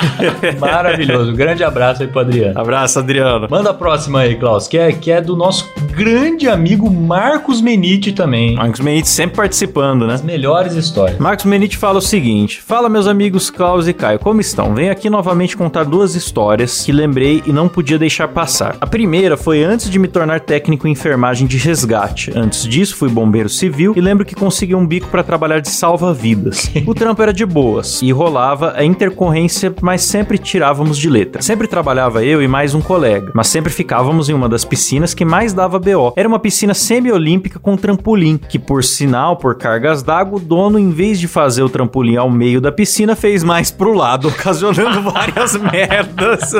Maravilhoso. 0.58 1.32
Grande 1.34 1.62
abraço 1.62 2.02
aí 2.02 2.08
pro 2.08 2.20
Adriano. 2.20 2.58
Abraço, 2.58 2.98
Adriano. 2.98 3.46
Manda 3.50 3.70
a 3.70 3.74
próxima 3.74 4.20
aí, 4.20 4.36
Klaus, 4.36 4.66
que 4.66 4.78
é, 4.78 4.92
que 4.92 5.10
é 5.10 5.20
do 5.20 5.36
nosso 5.36 5.68
grande 5.92 6.48
amigo 6.48 6.90
Marcos 6.90 7.60
Menite 7.60 8.12
também. 8.12 8.54
Marcos 8.56 8.80
Menite 8.80 9.08
sempre 9.08 9.36
participando, 9.36 10.06
né? 10.06 10.14
As 10.14 10.22
melhores 10.22 10.74
histórias. 10.74 11.18
Marcos 11.18 11.44
Menite 11.44 11.76
fala 11.76 11.98
o 11.98 12.02
seguinte: 12.02 12.60
Fala, 12.60 12.88
meus 12.88 13.06
amigos 13.06 13.50
Klaus 13.50 13.86
e 13.88 13.92
Caio, 13.92 14.18
como 14.18 14.40
estão? 14.40 14.74
Venho 14.74 14.92
aqui 14.92 15.10
novamente 15.10 15.56
contar 15.56 15.84
duas 15.84 16.14
histórias 16.14 16.82
que 16.84 16.92
lembrei 16.92 17.42
e 17.46 17.52
não 17.52 17.68
podia 17.90 17.98
deixar 17.98 18.28
passar. 18.28 18.76
A 18.80 18.86
primeira 18.86 19.36
foi 19.36 19.64
antes 19.64 19.90
de 19.90 19.98
me 19.98 20.06
tornar 20.06 20.38
técnico 20.40 20.86
em 20.86 20.92
enfermagem 20.92 21.46
de 21.48 21.56
resgate. 21.56 22.30
Antes 22.36 22.62
disso, 22.62 22.94
fui 22.94 23.08
bombeiro 23.08 23.48
civil 23.48 23.94
e 23.96 24.00
lembro 24.00 24.24
que 24.24 24.34
consegui 24.34 24.76
um 24.76 24.86
bico 24.86 25.08
para 25.08 25.24
trabalhar 25.24 25.60
de 25.60 25.70
salva-vidas. 25.70 26.70
O 26.90 26.94
trampo 26.94 27.22
era 27.22 27.32
de 27.32 27.46
boas 27.46 28.02
e 28.02 28.10
rolava 28.10 28.74
a 28.76 28.84
intercorrência, 28.84 29.72
mas 29.80 30.02
sempre 30.02 30.38
tirávamos 30.38 30.98
de 30.98 31.08
letra. 31.08 31.40
Sempre 31.40 31.68
trabalhava 31.68 32.24
eu 32.24 32.42
e 32.42 32.48
mais 32.48 32.74
um 32.74 32.80
colega, 32.80 33.30
mas 33.34 33.46
sempre 33.46 33.70
ficávamos 33.70 34.28
em 34.28 34.32
uma 34.32 34.48
das 34.48 34.64
piscinas 34.64 35.14
que 35.14 35.24
mais 35.24 35.52
dava 35.52 35.78
BO. 35.78 36.12
Era 36.16 36.28
uma 36.28 36.38
piscina 36.38 36.74
semi-olímpica 36.74 37.60
com 37.60 37.76
trampolim, 37.76 38.38
que 38.38 38.58
por 38.58 38.82
sinal, 38.82 39.36
por 39.36 39.56
cargas 39.56 40.02
d'água, 40.02 40.38
o 40.38 40.40
dono, 40.40 40.78
em 40.78 40.90
vez 40.90 41.20
de 41.20 41.28
fazer 41.28 41.62
o 41.62 41.68
trampolim 41.68 42.16
ao 42.16 42.30
meio 42.30 42.60
da 42.60 42.72
piscina, 42.72 43.14
fez 43.14 43.44
mais 43.44 43.70
pro 43.70 43.94
lado, 43.94 44.26
ocasionando 44.30 45.02
várias 45.10 45.56
merdas. 45.56 46.52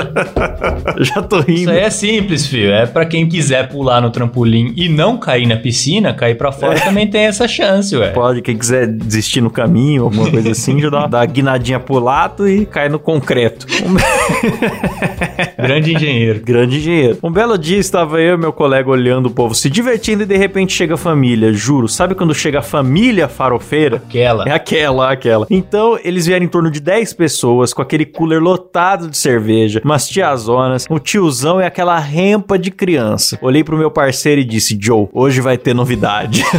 Já 0.99 1.20
tô 1.29 1.41
rindo. 1.41 1.61
Isso 1.61 1.71
aí 1.71 1.79
é 1.81 1.91
simples, 1.91 2.47
filho. 2.47 2.73
É 2.73 2.87
pra 2.87 3.05
quem 3.05 3.29
quiser 3.29 3.69
pular 3.69 4.01
no 4.01 4.11
trampolim 4.11 4.73
e 4.77 4.89
não 4.89 5.17
cair 5.17 5.47
na 5.47 5.57
piscina, 5.57 6.13
cair 6.13 6.37
pra 6.37 6.53
fora 6.53 6.81
também 6.81 7.07
tem 7.07 7.23
essa 7.23 7.47
chance, 7.47 7.97
ué. 7.97 8.11
Pode, 8.11 8.43
quem 8.43 8.57
quiser 8.57 8.87
desistir 8.87 9.41
no 9.41 9.51
caminho, 9.51 10.05
alguma 10.05 10.31
coisa 10.31 10.51
assim, 10.51 10.81
já 10.81 10.91
dá, 10.91 11.07
dá 11.07 11.19
uma 11.19 11.27
guinadinha 11.27 11.81
pro 11.81 11.99
lado 11.99 12.49
e 12.49 12.67
cai 12.67 12.89
no 12.89 12.99
concreto. 12.99 13.67
Grande 15.57 15.95
engenheiro. 15.95 16.41
grande 16.41 16.79
engenheiro. 16.79 17.19
Um 17.23 17.31
belo 17.31 17.59
dia 17.59 17.79
estava 17.79 18.21
eu 18.21 18.35
e 18.35 18.39
meu 18.39 18.53
colega 18.53 18.89
olhando 18.89 19.27
o 19.27 19.31
povo 19.31 19.55
se 19.55 19.69
divertindo 19.69 20.23
e 20.23 20.27
de 20.27 20.37
repente 20.37 20.73
chega 20.73 20.95
a 20.95 20.97
família. 20.97 21.53
Juro, 21.53 21.89
sabe 21.89 22.15
quando 22.15 22.35
chega 22.35 22.61
a 22.61 22.63
família 22.63 23.29
farofeira? 23.29 23.97
Aquela. 23.97 24.49
É 24.49 24.53
aquela, 24.53 25.13
aquela. 25.13 25.47
Então, 25.51 25.99
eles 26.03 26.27
vieram 26.27 26.45
em 26.45 26.49
torno 26.49 26.71
de 26.71 26.81
10 26.81 27.13
pessoas 27.15 27.73
com 27.73 27.83
aquele 27.83 28.05
cooler 28.05 28.41
lotado 28.41 29.09
de 29.09 29.17
cerveja, 29.17 29.81
umas 29.85 30.09
tiazonas, 30.09 30.87
um 30.91 30.99
tiozão 31.01 31.61
e 31.61 31.65
aquela 31.65 31.99
rempa 31.99 32.59
de 32.59 32.71
criança. 32.71 33.39
Olhei 33.43 33.65
pro 33.65 33.77
meu 33.77 33.91
parceiro 33.91 34.41
e 34.41 34.45
disse: 34.45 34.79
Joe, 34.81 35.09
hoje 35.13 35.41
vai 35.41 35.57
ter 35.59 35.75
novidade. 35.75 36.45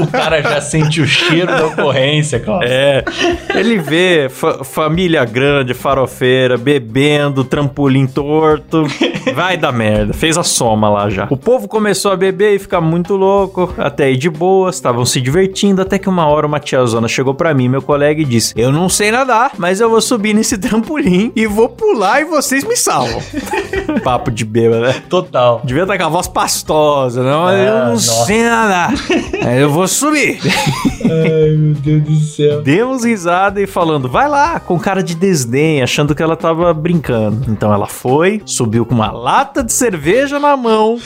O 0.00 0.06
cara 0.06 0.40
já 0.42 0.60
sente 0.60 1.00
o 1.00 1.06
cheiro 1.06 1.46
da 1.46 1.66
ocorrência, 1.66 2.38
Klaus. 2.40 2.64
É, 2.66 3.04
ele 3.54 3.78
vê 3.78 4.28
fa- 4.28 4.64
família 4.64 5.24
grande, 5.24 5.74
farofeira, 5.74 6.56
bebendo, 6.56 7.44
trampolim 7.44 8.06
torto. 8.06 8.84
Vai 9.34 9.56
dar 9.56 9.72
merda. 9.72 10.12
Fez 10.12 10.36
a 10.38 10.42
soma 10.42 10.88
lá 10.88 11.08
já. 11.10 11.26
O 11.30 11.36
povo 11.36 11.68
começou 11.68 12.10
a 12.12 12.16
beber 12.16 12.54
e 12.54 12.58
ficar 12.58 12.80
muito 12.80 13.14
louco. 13.16 13.72
Até 13.78 14.04
aí 14.04 14.16
de 14.16 14.28
boas, 14.30 14.76
estavam 14.76 15.04
se 15.04 15.20
divertindo. 15.20 15.82
Até 15.82 15.98
que 15.98 16.08
uma 16.08 16.26
hora 16.26 16.46
uma 16.46 16.58
tiazona 16.60 17.06
chegou 17.08 17.34
pra 17.34 17.52
mim, 17.54 17.68
meu 17.68 17.82
colega, 17.82 18.20
e 18.20 18.24
disse: 18.24 18.54
Eu 18.56 18.72
não 18.72 18.88
sei 18.88 19.10
nadar, 19.10 19.52
mas 19.58 19.80
eu 19.80 19.90
vou 19.90 20.00
subir 20.00 20.34
nesse 20.34 20.56
trampolim 20.58 21.32
e 21.36 21.46
vou 21.46 21.68
pular 21.68 22.20
e 22.20 22.24
vocês 22.24 22.64
me 22.64 22.76
salvam. 22.76 23.09
Papo 24.02 24.30
de 24.30 24.44
bêbado, 24.44 24.82
né? 24.82 24.94
Total. 25.08 25.60
Devia 25.64 25.82
estar 25.82 25.98
com 25.98 26.04
a 26.04 26.08
voz 26.08 26.28
pastosa, 26.28 27.22
não? 27.22 27.46
Ah, 27.46 27.54
eu 27.54 27.74
não 27.84 27.90
nossa. 27.92 28.24
sei 28.26 28.42
nadar. 28.42 28.92
Mas 29.42 29.58
eu 29.60 29.70
vou 29.70 29.86
subir. 29.88 30.38
Ai, 31.02 31.56
meu 31.56 31.74
Deus 31.74 32.02
do 32.02 32.20
céu. 32.20 32.62
Demos 32.62 33.04
risada 33.04 33.60
e 33.60 33.66
falando, 33.66 34.08
vai 34.08 34.28
lá, 34.28 34.60
com 34.60 34.78
cara 34.78 35.02
de 35.02 35.14
desdém, 35.14 35.82
achando 35.82 36.14
que 36.14 36.22
ela 36.22 36.36
tava 36.36 36.72
brincando. 36.72 37.50
Então 37.50 37.72
ela 37.72 37.86
foi, 37.86 38.42
subiu 38.46 38.86
com 38.86 38.94
uma 38.94 39.10
lata 39.10 39.62
de 39.62 39.72
cerveja 39.72 40.38
na 40.38 40.56
mão 40.56 40.98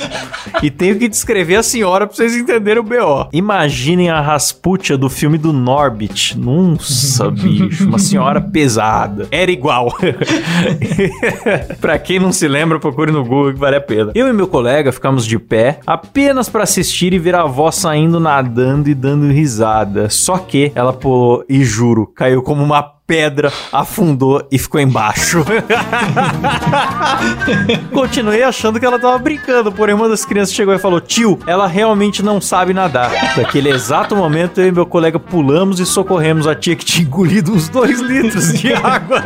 e 0.63 0.71
tenho 0.71 0.99
que 0.99 1.09
descrever 1.09 1.57
a 1.57 1.63
senhora 1.63 2.07
pra 2.07 2.15
vocês 2.17 2.37
entenderem 2.37 2.81
o 2.81 2.83
BO. 2.83 3.29
Imaginem 3.33 4.11
a 4.11 4.21
Rasputia 4.21 4.97
do 4.97 5.09
filme 5.09 5.39
do 5.39 5.53
Norbit. 5.53 6.39
Nossa, 6.39 7.31
bicho, 7.31 7.87
uma 7.87 7.99
senhora 7.99 8.41
pesada. 8.41 9.27
Era 9.31 9.51
igual. 9.51 9.95
pra 11.81 11.94
quem 11.99 12.19
não 12.19 12.33
se 12.33 12.47
lembra, 12.49 12.79
procure 12.79 13.13
no 13.13 13.25
Google 13.25 13.53
que 13.53 13.59
vale 13.59 13.77
a 13.77 13.81
pena. 13.81 14.13
Eu 14.15 14.29
e 14.29 14.33
meu 14.33 14.47
colega 14.47 14.93
ficamos 14.93 15.27
de 15.27 15.39
pé 15.39 15.81
apenas 15.87 16.49
pra 16.49 16.63
assistir 16.63 17.13
e 17.13 17.19
ver 17.19 17.35
a 17.35 17.43
avó 17.43 17.71
saindo 17.71 18.21
nadando 18.21 18.89
e 18.89 18.95
dando 18.95 19.33
risada. 19.33 20.09
Só 20.11 20.39
que 20.39 20.73
ela, 20.75 20.93
pô, 20.93 21.45
e 21.49 21.65
juro, 21.65 22.07
caiu 22.07 22.43
como 22.43 22.63
uma 22.63 22.94
pedra 23.07 23.53
afundou 23.71 24.47
e 24.51 24.59
ficou 24.59 24.81
embaixo. 24.81 25.45
Continuei 27.93 28.43
achando 28.43 28.81
que 28.81 28.87
ela 28.87 28.99
tava 28.99 29.19
brincando, 29.19 29.71
porém 29.71 29.95
uma 29.95 30.09
das 30.09 30.25
crianças 30.25 30.55
chegou 30.55 30.75
e 30.75 30.79
falou: 30.79 31.01
Tio, 31.01 31.39
ela 31.47 31.67
realmente 31.67 32.23
não 32.23 32.41
sabe 32.41 32.73
nadar. 32.73 33.11
Naquele 33.37 33.71
exato 33.71 34.17
momento, 34.17 34.61
eu 34.61 34.69
e 34.69 34.73
meu 34.73 34.87
colega 34.87 35.19
pulamos 35.19 35.81
e 35.81 35.87
socorremos 35.87 36.47
a 36.47 36.55
tia 36.55 36.75
que 36.75 36.85
tinha 36.85 37.07
engolido 37.07 37.53
uns 37.53 37.69
dois 37.69 38.01
litros 38.01 38.53
de 38.55 38.73
água. 38.83 39.23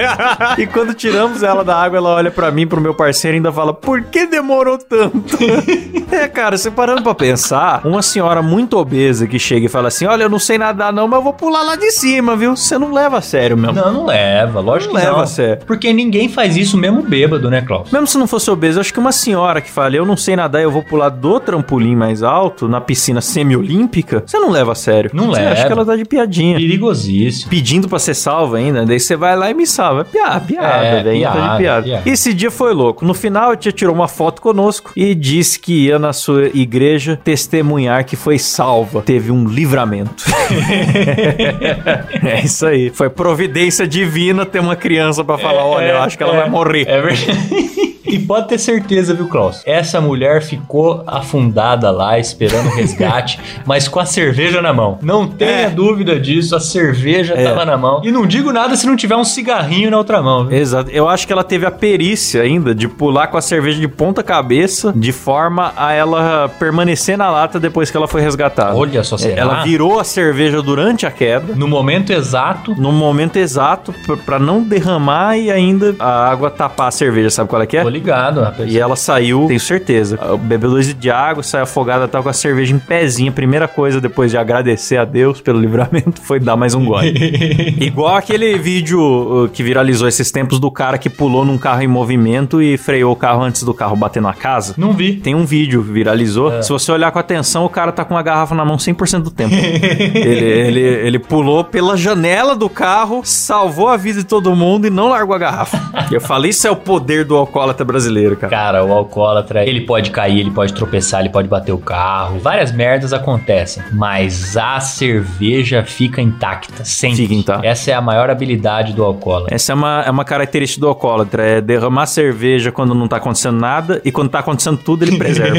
e 0.59 0.67
quando 0.67 0.95
tiramos 0.95 1.43
ela 1.43 1.63
da 1.63 1.77
água, 1.77 1.99
ela 1.99 2.11
olha 2.11 2.31
para 2.31 2.51
mim, 2.51 2.67
pro 2.67 2.81
meu 2.81 2.95
parceiro 2.95 3.37
e 3.37 3.39
ainda 3.39 3.53
fala: 3.53 3.73
Por 3.73 4.03
que 4.03 4.27
demorou 4.27 4.79
tanto? 4.79 5.39
é, 6.11 6.27
cara, 6.27 6.59
você 6.59 6.71
parando 6.71 7.03
pra 7.03 7.15
pensar, 7.15 7.87
uma 7.87 8.03
senhora 8.03 8.43
muito 8.43 8.77
obesa 8.77 9.27
que 9.27 9.39
chega 9.39 9.67
e 9.67 9.69
fala 9.69 9.89
assim: 9.89 10.07
Olha, 10.07 10.25
eu 10.25 10.29
não 10.29 10.39
sei 10.39 10.59
nadar 10.59 10.93
não, 10.93 11.07
mas 11.07 11.19
eu 11.19 11.23
vou 11.23 11.33
pular 11.33 11.63
lá 11.63 11.77
de 11.77 11.93
cima, 11.93 12.35
viu? 12.35 12.57
Você 12.57 12.77
não 12.77 12.93
leva 12.93 13.19
a 13.19 13.23
sério 13.23 13.57
mesmo. 13.73 13.91
Não, 13.91 13.95
não 14.01 14.07
leva, 14.07 14.61
lógico 14.61 14.93
Não 14.93 15.01
que 15.01 15.07
leva 15.07 15.25
não. 15.25 15.57
Porque 15.67 15.93
ninguém 15.93 16.29
faz 16.29 16.57
isso 16.57 16.77
mesmo 16.77 17.03
bêbado, 17.03 17.51
né, 17.51 17.63
Klaus? 17.63 17.91
Mesmo 17.91 18.07
se 18.07 18.19
não 18.19 18.27
fosse 18.27 18.51
obesa, 18.51 18.79
eu 18.79 18.81
acho 18.81 18.93
que 18.93 18.99
uma 18.99 19.13
senhora 19.13 19.61
que 19.61 19.71
fala, 19.71 19.97
eu 19.97 20.05
não 20.07 20.17
sei 20.17 20.37
nadar, 20.37 20.63
eu 20.63 20.71
vou 20.71 20.83
pular 20.83 21.09
do 21.09 21.39
trampolim 21.41 21.95
mais 21.97 22.23
alto, 22.23 22.69
na 22.69 22.81
piscina 22.81 23.21
semi-olímpica, 23.21 24.23
você 24.27 24.39
não 24.39 24.51
leva 24.51 24.73
a 24.73 24.75
sério. 24.75 25.11
Não 25.13 25.27
você 25.29 25.41
leva. 25.41 25.53
acha 25.53 25.67
que 25.67 25.73
ela 25.73 25.85
tá 25.85 25.97
de 25.97 26.05
piadinha. 26.05 26.57
Perigosíssimo. 26.57 27.51
Pedindo 27.51 27.89
pra 27.89 27.99
ser 27.99 28.15
salva 28.15 28.57
ainda, 28.59 28.85
daí 28.85 28.99
você 29.01 29.17
vai 29.17 29.37
lá 29.37 29.51
e 29.51 29.55
me 29.55 29.67
salva. 29.67 30.03
É 30.03 30.05
piada, 30.05 30.41
piada, 30.41 30.85
É, 30.87 31.03
velho. 31.03 31.23
Tá 31.23 31.31
de 31.31 31.37
piada, 31.39 31.57
piada. 31.59 31.83
piada. 31.83 32.03
Esse 32.09 32.33
dia 32.35 32.51
foi 32.51 32.73
louco. 32.73 33.05
No 33.05 33.15
final, 33.15 33.51
a 33.51 33.57
tia 33.57 33.73
tirou 33.73 33.95
uma 33.95 34.09
foto 34.09 34.41
conosco 34.43 34.93
e 34.97 35.15
disse 35.15 35.59
que 35.59 35.87
ia 35.87 35.99
na 35.99 36.13
sua 36.13 36.47
igreja 36.55 37.19
testemunhar 37.23 38.05
que 38.05 38.17
foi 38.17 38.39
salva. 38.39 39.03
Teve 39.03 39.31
um 39.31 39.47
livramento. 39.47 40.25
é 42.25 42.45
isso 42.45 42.67
aí. 42.67 42.91
Foi 42.91 43.09
providência 43.11 43.58
divina 43.87 44.47
ter 44.47 44.61
uma 44.61 44.77
criança 44.77 45.25
pra 45.25 45.39
falar: 45.39 45.65
olha, 45.65 45.87
eu 45.87 45.99
acho 46.03 46.17
que 46.17 46.23
ela 46.23 46.35
vai 46.37 46.49
morrer. 46.49 46.87
É 46.89 47.01
verdade. 47.01 47.98
E 48.09 48.19
pode 48.19 48.49
ter 48.49 48.59
certeza, 48.59 49.13
viu, 49.15 49.29
Klaus? 49.29 49.63
Essa 49.67 50.01
mulher 50.01 50.43
ficou 50.43 51.03
afundada 51.07 51.91
lá, 51.91 52.19
esperando 52.19 52.69
resgate, 52.71 53.39
mas 53.67 53.87
com 53.89 54.01
a 54.01 54.07
cerveja 54.07 54.61
na 54.63 54.73
mão. 54.73 54.99
Não 55.03 55.27
tenha 55.27 55.51
É. 55.51 55.71
dúvida 55.71 56.19
disso, 56.19 56.57
a 56.57 56.61
cerveja 56.61 57.35
É. 57.35 57.45
tava 57.45 57.65
na 57.65 57.77
mão. 57.77 58.01
E 58.05 58.11
não 58.11 58.27
digo 58.27 58.53
nada 58.53 58.77
se 58.77 58.87
não 58.87 58.97
tiver 58.97 59.17
um 59.17 59.25
cigarrinho 59.25 59.91
na 59.91 59.99
outra 59.99 60.23
mão, 60.23 60.47
viu? 60.47 60.57
Exato. 60.59 60.91
Eu 60.91 61.09
acho 61.09 61.27
que 61.27 61.33
ela 61.33 61.45
teve 61.45 61.67
a 61.67 61.71
perícia 61.71 62.43
ainda 62.43 62.75
de 62.75 62.89
pular 62.89 63.27
com 63.29 63.37
a 63.37 63.41
cerveja 63.43 63.79
de 63.81 63.89
ponta 63.89 64.23
cabeça, 64.23 64.93
de 64.95 65.13
forma 65.13 65.73
a 65.77 65.93
ela 65.93 66.49
permanecer 66.59 67.17
na 67.19 67.31
lata 67.31 67.61
depois 67.61 67.91
que 67.91 67.97
ela 67.97 68.09
foi 68.09 68.21
resgatada. 68.23 68.75
Olha 68.75 69.03
só, 69.05 69.17
será? 69.19 69.41
Ela 69.41 69.63
virou 69.65 69.99
a 70.01 70.05
cerveja 70.05 70.63
durante 70.63 71.07
a 71.07 71.11
queda. 71.11 71.55
No 71.55 71.69
momento 71.69 72.13
exato. 72.13 72.75
No 72.81 72.93
momento 72.93 73.37
exato, 73.37 73.95
pra- 74.07 74.17
pra 74.17 74.39
não 74.39 74.63
derramar 74.63 75.37
e 75.37 75.51
ainda 75.51 75.95
a 75.99 76.29
água 76.31 76.51
tapar 76.51 76.89
a 76.89 76.91
cerveja, 76.91 77.31
sabe 77.31 77.49
qual 77.51 77.61
é 77.63 77.67
que 77.67 77.77
é? 77.77 77.83
Tô 77.83 77.89
ligado, 77.99 78.41
rapaz. 78.41 78.73
E 78.73 78.79
ela 78.79 78.97
saiu, 78.97 79.47
tenho 79.47 79.61
certeza. 79.61 80.19
Bebeu 80.43 80.71
dois 80.71 80.95
de 80.95 81.11
água, 81.11 81.43
saiu 81.43 81.65
afogada, 81.65 82.07
tava 82.09 82.25
com 82.25 82.29
a 82.31 82.33
cerveja 82.33 82.75
em 82.75 82.79
pezinha. 82.79 83.31
Primeira 83.31 83.67
coisa, 83.67 84.01
depois 84.01 84.31
de 84.31 84.37
agradecer 84.37 84.97
a 84.97 85.05
Deus 85.05 85.41
pelo 85.41 85.59
livramento, 85.61 86.21
foi 86.23 86.41
dar 86.41 86.57
mais 86.57 86.75
um 86.75 86.85
gole. 86.85 87.15
Igual 87.81 88.17
aquele 88.17 88.57
vídeo 88.59 89.01
uh, 89.01 89.49
que 89.49 89.63
viralizou 89.63 90.09
esses 90.09 90.31
tempos 90.31 90.59
do 90.59 90.71
cara 90.71 90.97
que 90.99 91.11
pulou 91.11 91.45
num 91.45 91.59
carro 91.59 91.83
em 91.83 91.89
movimento 91.89 92.63
e 92.63 92.77
freou 92.77 93.13
o 93.13 93.17
carro 93.17 93.43
antes 93.43 93.63
do 93.63 93.75
carro 93.75 93.97
bater 93.97 94.23
na 94.23 94.33
casa. 94.33 94.75
Não 94.77 94.93
vi. 94.93 95.15
Tem 95.17 95.35
um 95.35 95.45
vídeo, 95.45 95.83
viralizou. 95.83 96.53
É. 96.53 96.63
Se 96.63 96.71
você 96.71 96.93
olhar 96.93 97.11
com 97.11 97.19
atenção, 97.19 97.65
o 97.65 97.69
cara 97.69 97.93
tá 97.93 98.05
com 98.05 98.15
uma 98.15 98.23
garrafa 98.23 98.55
na 98.55 98.65
mão 98.65 98.77
100% 98.77 99.23
do 99.23 99.31
tempo. 99.31 99.55
ele, 99.55 100.45
ele, 100.45 100.81
ele 100.81 101.19
pulou 101.19 101.65
pela 101.65 101.97
janela 101.97 102.55
do 102.55 102.69
carro, 102.69 103.23
salvou 103.25 103.89
a 103.89 103.97
vida 103.97 104.21
de 104.21 104.25
todo 104.25 104.55
mundo 104.55 104.87
e 104.87 104.91
não 104.91 105.09
largou 105.09 105.35
a 105.35 105.39
garrafa. 105.39 105.79
Eu 106.11 106.21
falei, 106.21 106.51
isso 106.51 106.67
é 106.67 106.71
o 106.71 106.77
poder 106.77 107.25
do 107.25 107.37
alcoólatra 107.37 107.85
brasileiro, 107.89 108.37
cara. 108.37 108.51
Cara, 108.51 108.85
o 108.85 108.93
alcoólatra, 108.93 109.67
ele 109.67 109.81
pode 109.81 110.11
cair, 110.11 110.41
ele 110.41 110.51
pode 110.51 110.73
tropeçar, 110.73 111.21
ele 111.21 111.31
pode 111.31 111.49
bater 111.49 111.73
o 111.73 111.79
carro. 111.79 112.39
Várias 112.39 112.71
merdas 112.71 113.13
acontecem. 113.13 113.83
Mas 113.93 114.57
a 114.57 114.79
cerveja 114.79 115.83
fica 115.83 116.23
intacta, 116.23 116.85
sempre. 116.85 117.17
Fica 117.17 117.35
intacta. 117.35 117.67
Essa 117.67 117.91
é 117.91 117.95
a 117.95 118.01
maior 118.01 118.31
habilidade 118.31 118.93
do 118.93 119.03
alcoólatra. 119.03 119.55
Essa 119.55 119.73
é 119.73 119.75
uma, 119.75 120.03
é 120.07 120.11
uma 120.11 120.25
característica 120.25 120.81
do 120.81 120.89
alcoólatra, 120.89 121.43
é 121.43 121.61
derramar 121.61 122.07
cerveja 122.07 122.71
quando 122.71 122.95
não 122.95 123.09
tá 123.09 123.17
acontecendo 123.17 123.59
nada 123.59 124.01
e 124.05 124.13
quando 124.13 124.29
tá 124.29 124.39
acontecendo 124.39 124.79
tudo 124.79 125.05
ele 125.05 125.17
preserva. 125.17 125.57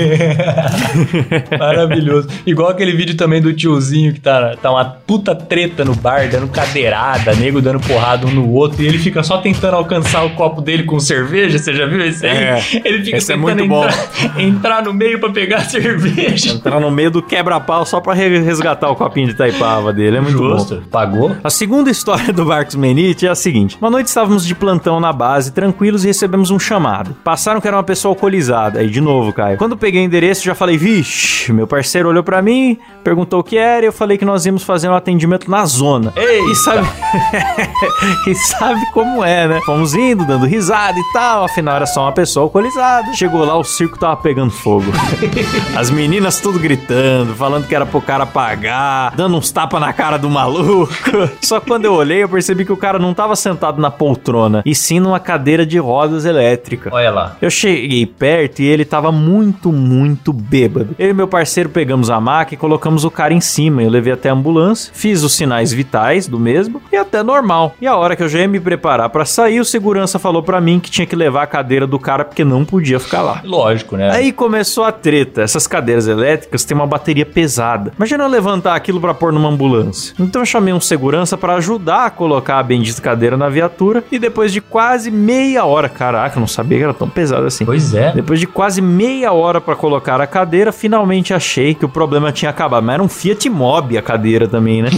Maravilhoso. 1.59 2.29
Igual 2.45 2.69
aquele 2.69 2.93
vídeo 2.93 3.17
também 3.17 3.41
do 3.41 3.53
tiozinho 3.53 4.13
que 4.13 4.19
tá, 4.19 4.55
tá 4.61 4.71
uma 4.71 4.85
puta 4.85 5.35
treta 5.35 5.83
no 5.83 5.95
bar, 5.95 6.29
dando 6.29 6.47
cadeirada, 6.47 7.33
nego 7.33 7.61
dando 7.61 7.79
porrada 7.79 8.27
um 8.27 8.31
no 8.31 8.49
outro, 8.51 8.81
e 8.81 8.87
ele 8.87 8.97
fica 8.97 9.23
só 9.23 9.39
tentando 9.39 9.75
alcançar 9.75 10.23
o 10.23 10.31
copo 10.31 10.61
dele 10.61 10.83
com 10.83 10.99
cerveja. 10.99 11.57
Você 11.57 11.73
já 11.73 11.85
viu 11.85 11.99
esse 12.09 12.25
aí? 12.25 12.37
É. 12.37 12.63
ele 12.83 13.03
fica 13.03 13.17
Esse 13.17 13.31
é 13.33 13.35
tentando 13.35 13.65
muito 13.65 13.67
bom. 13.69 13.85
entrar, 13.85 14.39
entrar 14.41 14.83
no 14.83 14.93
meio 14.93 15.19
pra 15.19 15.29
pegar 15.31 15.57
a 15.57 15.61
cerveja. 15.65 16.51
Entrar 16.53 16.79
no 16.79 16.91
meio 16.91 17.11
do 17.11 17.21
quebra-pau 17.21 17.85
só 17.85 17.99
pra 17.99 18.13
re- 18.13 18.39
resgatar 18.39 18.89
o 18.89 18.95
copinho 18.95 19.27
de 19.27 19.33
Taipava 19.33 19.91
dele, 19.93 20.17
é 20.17 20.21
muito 20.21 20.37
bom. 20.37 20.49
Justo. 20.57 20.83
Pagou? 20.91 21.35
A 21.43 21.49
segunda 21.49 21.89
história 21.89 22.33
do 22.33 22.45
Marcos 22.45 22.75
Menite 22.75 23.25
é 23.25 23.29
a 23.29 23.35
seguinte: 23.35 23.77
Uma 23.81 23.89
noite 23.89 24.07
estávamos 24.07 24.45
de 24.45 24.53
plantão 24.55 24.99
na 24.99 25.13
base, 25.13 25.51
tranquilos, 25.51 26.03
e 26.03 26.07
recebemos 26.07 26.51
um 26.51 26.59
chamado. 26.59 27.15
Passaram 27.23 27.61
que 27.61 27.67
era 27.67 27.77
uma 27.77 27.83
pessoa 27.83 28.11
alcoolizada. 28.11 28.79
Aí, 28.79 28.89
de 28.89 29.01
novo, 29.01 29.31
Caio. 29.33 29.57
Quando 29.57 29.77
peguei 29.77 30.01
o 30.01 30.05
endereço, 30.05 30.43
já 30.43 30.55
falei, 30.55 30.77
vixe, 30.77 31.51
meu 31.53 31.67
parceiro 31.67 32.09
olhou 32.09 32.23
pra 32.23 32.41
mim, 32.41 32.77
perguntou 33.03 33.39
o 33.39 33.43
que 33.43 33.57
era, 33.57 33.85
e 33.85 33.87
eu 33.87 33.93
falei 33.93 34.17
que 34.17 34.25
nós 34.25 34.45
íamos 34.45 34.63
fazer 34.63 34.89
um 34.89 34.93
atendimento 34.95 35.49
na 35.49 35.65
zona. 35.65 36.11
Eita! 36.15 36.49
E 36.51 36.55
sabe. 36.55 36.87
e 38.27 38.35
sabe 38.35 38.81
como 38.93 39.23
é, 39.23 39.47
né? 39.47 39.59
Fomos 39.65 39.93
indo, 39.93 40.25
dando 40.25 40.45
risada 40.45 40.97
e 40.97 41.03
tal, 41.13 41.45
afinal 41.45 41.75
era 41.75 41.85
só 41.85 41.98
uma 42.03 42.11
pessoa 42.11 42.45
alcoolizada. 42.45 43.13
Chegou 43.13 43.43
lá, 43.45 43.57
o 43.57 43.63
circo 43.63 43.97
tava 43.97 44.17
pegando 44.17 44.51
fogo. 44.51 44.91
As 45.75 45.89
meninas 45.89 46.39
tudo 46.39 46.59
gritando, 46.59 47.33
falando 47.35 47.67
que 47.67 47.75
era 47.75 47.85
pro 47.85 48.01
cara 48.01 48.25
pagar, 48.25 49.13
dando 49.15 49.37
uns 49.37 49.51
tapas 49.51 49.79
na 49.79 49.93
cara 49.93 50.17
do 50.17 50.29
maluco. 50.29 50.89
Só 51.41 51.59
que 51.59 51.67
quando 51.67 51.85
eu 51.85 51.93
olhei, 51.93 52.23
eu 52.23 52.29
percebi 52.29 52.65
que 52.65 52.71
o 52.71 52.77
cara 52.77 52.99
não 52.99 53.13
tava 53.13 53.35
sentado 53.35 53.81
na 53.81 53.91
poltrona, 53.91 54.61
e 54.65 54.73
sim 54.75 54.99
numa 54.99 55.19
cadeira 55.19 55.65
de 55.65 55.77
rodas 55.77 56.25
elétrica. 56.25 56.89
Olha 56.93 57.11
lá. 57.11 57.35
Eu 57.41 57.49
cheguei 57.49 58.05
perto 58.05 58.61
e 58.61 58.65
ele 58.65 58.85
tava 58.85 59.11
muito, 59.11 59.71
muito 59.71 60.31
bêbado. 60.33 60.95
Eu 60.97 61.09
e 61.09 61.13
meu 61.13 61.27
parceiro 61.27 61.69
pegamos 61.69 62.09
a 62.09 62.19
maca 62.19 62.53
e 62.53 62.57
colocamos 62.57 63.03
o 63.03 63.11
cara 63.11 63.33
em 63.33 63.41
cima. 63.41 63.83
Eu 63.83 63.89
levei 63.89 64.13
até 64.13 64.29
a 64.29 64.33
ambulância, 64.33 64.91
fiz 64.93 65.23
os 65.23 65.33
sinais 65.33 65.71
vitais 65.71 66.27
do 66.27 66.39
mesmo 66.39 66.81
e 66.91 66.95
até 66.95 67.23
normal. 67.23 67.75
E 67.81 67.87
a 67.87 67.95
hora 67.95 68.15
que 68.15 68.23
eu 68.23 68.29
já 68.29 68.39
ia 68.39 68.47
me 68.47 68.59
preparar 68.59 69.09
pra 69.09 69.25
sair, 69.25 69.59
o 69.59 69.65
segurança 69.65 70.19
falou 70.19 70.43
pra 70.43 70.61
mim 70.61 70.79
que 70.79 70.91
tinha 70.91 71.05
que 71.05 71.15
levar 71.15 71.43
a 71.43 71.47
cadeira 71.47 71.85
do 71.89 71.99
cara 71.99 72.23
porque 72.23 72.43
não 72.43 72.63
podia 72.63 72.99
ficar 72.99 73.21
lá. 73.21 73.41
Lógico, 73.43 73.97
né? 73.97 74.11
Aí 74.11 74.31
começou 74.31 74.83
a 74.83 74.91
treta. 74.91 75.41
Essas 75.41 75.67
cadeiras 75.67 76.07
elétricas 76.07 76.63
têm 76.63 76.75
uma 76.75 76.87
bateria 76.87 77.25
pesada. 77.25 77.91
Imagina 77.97 78.23
eu 78.23 78.29
levantar 78.29 78.75
aquilo 78.75 79.01
pra 79.01 79.13
pôr 79.13 79.33
numa 79.33 79.49
ambulância. 79.49 80.13
Então 80.19 80.41
eu 80.41 80.45
chamei 80.45 80.73
um 80.73 80.79
segurança 80.79 81.37
pra 81.37 81.55
ajudar 81.55 82.05
a 82.05 82.09
colocar 82.09 82.59
a 82.59 82.63
bendita 82.63 83.01
cadeira 83.01 83.35
na 83.35 83.49
viatura. 83.49 84.03
E 84.11 84.19
depois 84.19 84.51
de 84.51 84.61
quase 84.61 85.11
meia 85.11 85.65
hora, 85.65 85.89
caraca, 85.89 86.37
eu 86.37 86.39
não 86.39 86.47
sabia 86.47 86.77
que 86.77 86.83
era 86.83 86.93
tão 86.93 87.09
pesado 87.09 87.45
assim. 87.45 87.65
Pois 87.65 87.93
é. 87.93 88.11
Depois 88.13 88.39
de 88.39 88.47
quase 88.47 88.81
meia 88.81 89.31
hora 89.33 89.59
pra 89.59 89.75
colocar 89.75 90.21
a 90.21 90.27
cadeira, 90.27 90.71
finalmente 90.71 91.33
achei 91.33 91.73
que 91.73 91.85
o 91.85 91.89
problema 91.89 92.31
tinha 92.31 92.51
acabado. 92.51 92.83
Mas 92.83 92.93
era 92.95 93.03
um 93.03 93.09
Fiat 93.09 93.49
Mobi 93.49 93.97
a 93.97 94.01
cadeira 94.01 94.47
também, 94.47 94.81
né? 94.81 94.89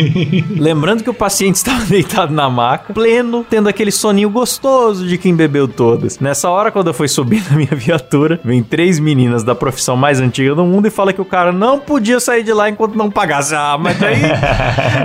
Lembrando 0.56 1.02
que 1.02 1.10
o 1.10 1.14
paciente 1.14 1.56
estava 1.56 1.84
deitado 1.84 2.32
na 2.32 2.48
maca, 2.48 2.92
pleno, 2.92 3.44
tendo 3.48 3.68
aquele 3.68 3.90
soninho 3.90 4.30
gostoso 4.30 5.06
de 5.06 5.18
quem 5.18 5.34
bebeu 5.34 5.66
todas. 5.68 6.18
Nessa 6.36 6.50
hora, 6.50 6.70
quando 6.70 6.88
eu 6.88 6.92
fui 6.92 7.08
subir 7.08 7.42
na 7.50 7.56
minha 7.56 7.70
viatura, 7.72 8.38
vem 8.44 8.62
três 8.62 8.98
meninas 8.98 9.42
da 9.42 9.54
profissão 9.54 9.96
mais 9.96 10.20
antiga 10.20 10.54
do 10.54 10.66
mundo 10.66 10.86
e 10.86 10.90
fala 10.90 11.10
que 11.10 11.20
o 11.20 11.24
cara 11.24 11.50
não 11.50 11.78
podia 11.78 12.20
sair 12.20 12.42
de 12.42 12.52
lá 12.52 12.68
enquanto 12.68 12.94
não 12.94 13.10
pagasse. 13.10 13.54
Ah, 13.54 13.78
mas 13.80 13.98
daí 13.98 14.20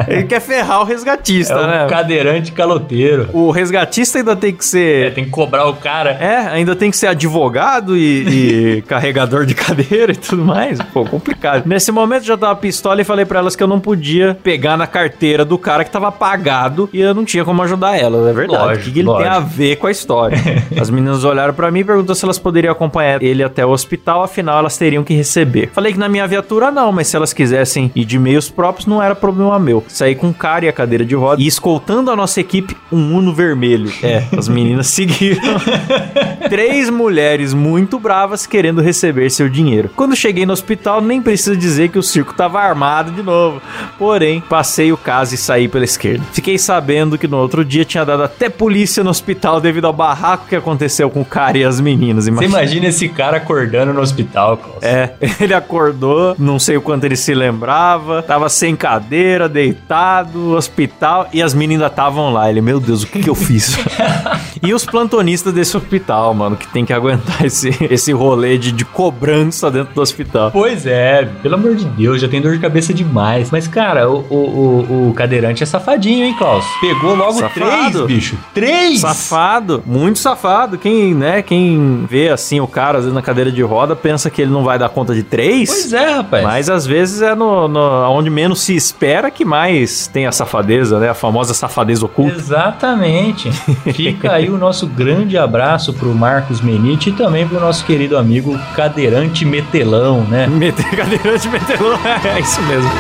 ele 0.10 0.24
quer 0.24 0.42
ferrar 0.42 0.82
o 0.82 0.84
resgatista, 0.84 1.54
É 1.54 1.68
né? 1.68 1.86
um 1.86 1.88
cadeirante 1.88 2.52
caloteiro. 2.52 3.30
O 3.32 3.50
resgatista 3.50 4.18
ainda 4.18 4.36
tem 4.36 4.52
que 4.54 4.66
ser 4.66 5.08
É, 5.08 5.10
tem 5.12 5.24
que 5.24 5.30
cobrar 5.30 5.70
o 5.70 5.74
cara. 5.76 6.12
é, 6.20 6.36
ainda 6.52 6.76
tem 6.76 6.92
que 6.92 6.98
ser 6.98 7.08
advogado 7.08 7.96
e, 7.96 8.78
e 8.78 8.82
carregador 8.88 9.46
de 9.46 9.56
cadeira 9.56 10.12
e 10.12 10.16
tudo 10.18 10.44
mais. 10.44 10.82
Pô, 10.94 11.06
complicado. 11.06 11.64
Nesse 11.66 11.94
momento 11.94 12.24
eu 12.24 12.28
já 12.28 12.38
tava 12.38 12.58
pistola 12.58 13.00
e 13.00 13.06
falei 13.06 13.24
pra 13.24 13.40
elas 13.40 13.56
que 13.56 13.64
eu 13.64 13.68
não 13.68 13.80
podia 13.80 14.38
pegar 14.44 14.76
na 14.76 14.86
carteira 14.86 15.46
do 15.46 15.58
cara 15.58 15.86
que 15.86 15.92
tava 15.92 16.12
pagado 16.12 16.90
e 16.92 17.00
eu 17.00 17.14
não 17.14 17.24
tinha 17.24 17.46
como 17.46 17.62
ajudar 17.64 17.98
elas. 17.98 18.28
É 18.28 18.34
verdade. 18.34 18.64
Lógico, 18.66 18.82
o 18.82 18.84
que, 18.84 18.92
que 18.92 19.00
ele 19.00 19.08
lógico. 19.08 19.30
tem 19.30 19.38
a 19.38 19.40
ver 19.40 19.76
com 19.78 19.88
a 19.88 19.92
história? 19.92 20.38
As 20.82 20.90
meninas 20.90 21.21
olharam 21.24 21.54
pra 21.54 21.72
mim 21.72 21.80
e 21.80 21.84
perguntou 21.84 22.16
se 22.16 22.26
elas 22.26 22.40
poderiam 22.40 22.72
acompanhar 22.72 23.22
ele 23.22 23.44
até 23.44 23.66
o 23.66 23.70
hospital, 23.70 24.24
afinal 24.24 24.60
elas 24.60 24.78
teriam 24.78 25.04
que 25.04 25.14
receber. 25.14 25.70
Falei 25.74 25.94
que 25.94 26.00
na 26.00 26.10
minha 26.10 26.28
viatura 26.28 26.72
não, 26.72 26.92
mas 26.92 27.08
se 27.08 27.16
elas 27.16 27.34
quisessem 27.34 27.92
ir 27.96 28.06
de 28.06 28.18
meios 28.18 28.50
próprios, 28.50 28.88
não 28.88 29.02
era 29.02 29.16
problema 29.16 29.60
meu. 29.60 29.84
Saí 29.88 30.16
com 30.16 30.34
cara 30.34 30.66
e 30.66 30.70
a 30.70 30.74
cadeira 30.74 31.06
de 31.06 31.16
roda 31.16 31.42
e 31.42 31.48
escoltando 31.48 32.12
a 32.12 32.16
nossa 32.16 32.40
equipe, 32.40 32.76
um 32.92 33.12
Uno 33.16 33.34
vermelho. 33.34 33.92
É, 34.02 34.24
as 34.38 34.48
meninas 34.48 34.88
seguiram. 34.92 35.42
Três 36.50 36.90
mulheres 36.90 37.54
muito 37.54 38.00
bravas 38.00 38.46
querendo 38.46 38.82
receber 38.82 39.30
seu 39.30 39.48
dinheiro. 39.48 39.90
Quando 39.96 40.16
cheguei 40.16 40.46
no 40.46 40.54
hospital, 40.54 41.02
nem 41.02 41.22
preciso 41.22 41.56
dizer 41.56 41.90
que 41.90 42.00
o 42.00 42.04
circo 42.04 42.34
tava 42.34 42.60
armado 42.60 43.12
de 43.12 43.22
novo. 43.22 43.62
Porém, 43.98 44.42
passei 44.42 44.92
o 44.92 44.98
caso 44.98 45.36
e 45.36 45.38
saí 45.38 45.68
pela 45.68 45.86
esquerda. 45.86 46.24
Fiquei 46.32 46.58
sabendo 46.58 47.18
que 47.18 47.28
no 47.28 47.38
outro 47.38 47.64
dia 47.64 47.86
tinha 47.86 48.04
dado 48.04 48.24
até 48.24 48.50
polícia 48.50 49.04
no 49.04 49.10
hospital 49.10 49.62
devido 49.62 49.86
ao 49.86 49.94
barraco 49.94 50.48
que 50.48 50.56
aconteceu 50.56 51.10
com 51.12 51.22
o 51.22 51.26
cara 51.26 51.58
e 51.58 51.64
as 51.64 51.80
meninas. 51.80 52.26
Você 52.26 52.46
imagina 52.46 52.88
esse 52.88 53.08
cara 53.08 53.38
acordando 53.38 53.94
no 53.94 54.02
hospital, 54.02 54.58
Klaus. 54.58 54.82
É, 54.82 55.14
ele 55.40 55.54
acordou, 55.54 56.36
não 56.40 56.58
sei 56.58 56.78
o 56.78 56.82
quanto 56.82 57.04
ele 57.04 57.16
se 57.16 57.34
lembrava, 57.34 58.22
tava 58.24 58.50
sem 58.50 58.76
cadeira, 58.76 59.48
deitado, 59.48 60.56
hospital, 60.56 61.28
e 61.32 61.42
as 61.42 61.54
meninas 61.54 61.90
estavam 61.90 62.32
lá. 62.34 62.50
Ele, 62.50 62.62
meu 62.62 62.80
Deus, 62.80 63.04
o 63.04 63.08
que, 63.08 63.20
que 63.20 63.30
eu 63.30 63.36
fiz? 63.36 63.78
e 64.62 64.74
os 64.74 64.86
plantonistas 64.86 65.54
desse 65.54 65.76
hospital, 65.76 66.34
mano, 66.34 66.56
que 66.56 66.68
tem 66.68 66.86
que 66.86 66.94
aguentar 66.94 67.44
esse, 67.46 67.76
esse 67.90 68.12
rolê 68.12 68.58
de, 68.58 68.72
de 68.72 68.86
cobrança 68.86 69.72
dentro 69.72 69.94
do 69.94 70.02
hospital. 70.02 70.52
Pois 70.52 70.86
é, 70.86 71.28
pelo 71.42 71.56
amor 71.56 71.76
de 71.76 71.86
Deus, 71.86 72.22
já 72.22 72.28
tem 72.28 72.42
dor 72.42 72.54
de 72.54 72.60
cabeça 72.60 72.94
demais. 72.94 73.50
Mas, 73.52 73.68
cara, 73.68 74.10
o, 74.10 74.20
o, 74.30 74.36
o, 74.36 75.10
o 75.10 75.14
cadeirante 75.14 75.64
é 75.64 75.66
safadinho, 75.66 76.26
hein, 76.26 76.36
Klaus? 76.38 76.66
Pegou 76.80 77.16
logo 77.16 77.34
Safado. 77.34 78.06
três, 78.06 78.08
bicho. 78.08 78.38
Três! 78.54 79.00
Safado, 79.00 79.84
muito 79.86 80.20
safado. 80.20 80.78
Quem, 80.78 81.14
né, 81.16 81.42
quem 81.42 82.06
vê 82.10 82.30
assim 82.30 82.60
o 82.60 82.68
cara 82.68 83.00
às 83.00 83.06
vezes 83.06 83.16
na 83.16 83.22
cadeira 83.22 83.52
de 83.52 83.62
roda 83.62 83.96
pensa 83.96 84.30
que 84.30 84.42
ele 84.42 84.52
não 84.52 84.64
vai 84.64 84.78
dar 84.78 84.90
conta 84.90 85.14
de 85.16 85.24
três. 85.24 85.70
Pois 85.70 85.94
é, 85.94 86.16
rapaz. 86.16 86.44
Mas 86.44 86.70
às 86.70 86.86
vezes 86.86 87.22
é 87.22 87.34
no, 87.34 87.68
no 87.68 87.80
onde 88.12 88.30
menos 88.30 88.62
se 88.62 88.76
espera 88.76 89.32
que 89.32 89.44
mais 89.44 90.08
tem 90.08 90.28
a 90.28 90.32
safadeza, 90.32 91.00
né? 91.00 91.10
A 91.10 91.14
famosa 91.14 91.54
safadeza 91.54 92.06
oculta. 92.06 92.36
Exatamente. 92.36 93.52
Fica 93.94 94.34
aí 94.34 94.51
o 94.54 94.58
nosso 94.58 94.88
grande 94.88 95.38
abraço 95.38 95.94
pro 95.94 96.14
Marcos 96.14 96.62
Menite 96.62 97.10
e 97.10 97.14
também 97.14 97.48
pro 97.48 97.60
nosso 97.60 97.86
querido 97.86 98.18
amigo 98.18 98.58
Cadeirante 98.76 99.46
Metelão, 99.46 100.22
né? 100.30 100.48
Meter 100.48 100.90
cadeirante 100.96 101.48
metelão, 101.50 102.00
é 102.24 102.40
isso 102.40 102.62
mesmo. 102.64 102.92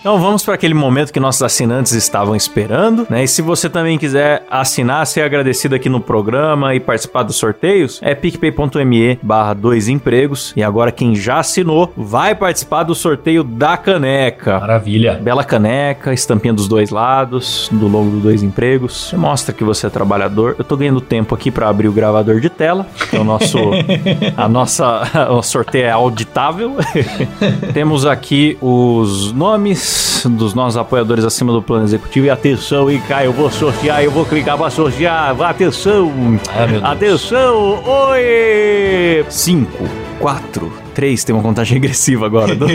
Então 0.00 0.18
vamos 0.20 0.44
para 0.44 0.54
aquele 0.54 0.74
momento 0.74 1.12
que 1.12 1.18
nossos 1.18 1.42
assinantes 1.42 1.92
estavam 1.92 2.36
esperando, 2.36 3.06
né? 3.10 3.24
E 3.24 3.28
se 3.28 3.42
você 3.42 3.68
também 3.68 3.98
quiser 3.98 4.44
assinar, 4.48 5.04
ser 5.06 5.22
agradecido 5.22 5.74
aqui 5.74 5.88
no 5.88 6.00
programa 6.00 6.74
e 6.74 6.80
participar 6.80 7.24
dos 7.24 7.36
sorteios, 7.36 7.98
é 8.00 8.14
picpay.me 8.14 9.18
barra 9.22 9.54
dois 9.54 9.88
empregos. 9.88 10.52
E 10.56 10.62
agora 10.62 10.92
quem 10.92 11.16
já 11.16 11.40
assinou 11.40 11.92
vai 11.96 12.34
participar 12.34 12.84
do 12.84 12.94
sorteio 12.94 13.42
da 13.42 13.76
caneca. 13.76 14.60
Maravilha. 14.60 15.14
Bela 15.14 15.42
caneca, 15.42 16.12
estampinha 16.12 16.54
dos 16.54 16.68
dois 16.68 16.90
lados, 16.90 17.68
do 17.72 17.88
logo 17.88 18.10
do 18.10 18.20
Dois 18.20 18.42
Empregos. 18.42 19.08
Você 19.10 19.16
mostra 19.16 19.52
que 19.52 19.64
você 19.64 19.88
é 19.88 19.90
trabalhador. 19.90 20.54
Eu 20.58 20.64
tô 20.64 20.76
ganhando 20.76 21.00
tempo 21.00 21.34
aqui 21.34 21.50
para 21.50 21.68
abrir 21.68 21.88
o 21.88 21.92
gravador 21.92 22.40
de 22.40 22.48
tela. 22.48 22.86
que 23.10 23.16
é 23.16 23.20
o 23.20 23.24
nosso, 23.24 23.58
a 24.36 24.48
nossa, 24.48 25.02
o 25.32 25.42
sorteio 25.42 25.86
é 25.86 25.90
auditável. 25.90 26.76
Temos 27.74 28.06
aqui 28.06 28.56
os 28.60 29.32
nomes 29.32 29.87
dos 30.26 30.54
nossos 30.54 30.76
apoiadores 30.76 31.24
acima 31.24 31.52
do 31.52 31.62
plano 31.62 31.84
executivo. 31.84 32.26
E 32.26 32.30
atenção, 32.30 32.90
hein, 32.90 33.00
Caio? 33.06 33.26
Eu 33.28 33.32
vou 33.32 33.50
sortear, 33.50 34.02
eu 34.02 34.10
vou 34.10 34.24
clicar 34.24 34.58
para 34.58 34.70
sortear. 34.70 35.40
Atenção! 35.42 36.12
Atenção! 36.82 37.82
Oi! 37.84 39.24
5, 39.28 39.88
4, 40.18 40.72
3. 40.94 41.24
Tem 41.24 41.34
uma 41.34 41.42
contagem 41.42 41.74
regressiva 41.78 42.26
agora. 42.26 42.54
2, 42.54 42.70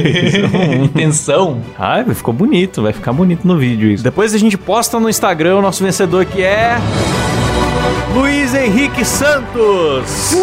1. 0.83 0.87
Tensão. 0.89 1.61
Ah, 1.77 2.03
ficou 2.13 2.33
bonito, 2.33 2.81
vai 2.81 2.93
ficar 2.93 3.11
bonito 3.13 3.47
no 3.47 3.57
vídeo 3.57 3.89
isso. 3.89 4.03
Depois 4.03 4.33
a 4.33 4.37
gente 4.37 4.57
posta 4.57 4.99
no 4.99 5.09
Instagram 5.09 5.57
o 5.57 5.61
nosso 5.61 5.83
vencedor 5.83 6.25
que 6.25 6.41
é. 6.41 6.77
Luiz 8.15 8.32
Henrique 8.53 9.03
Santos! 9.03 10.33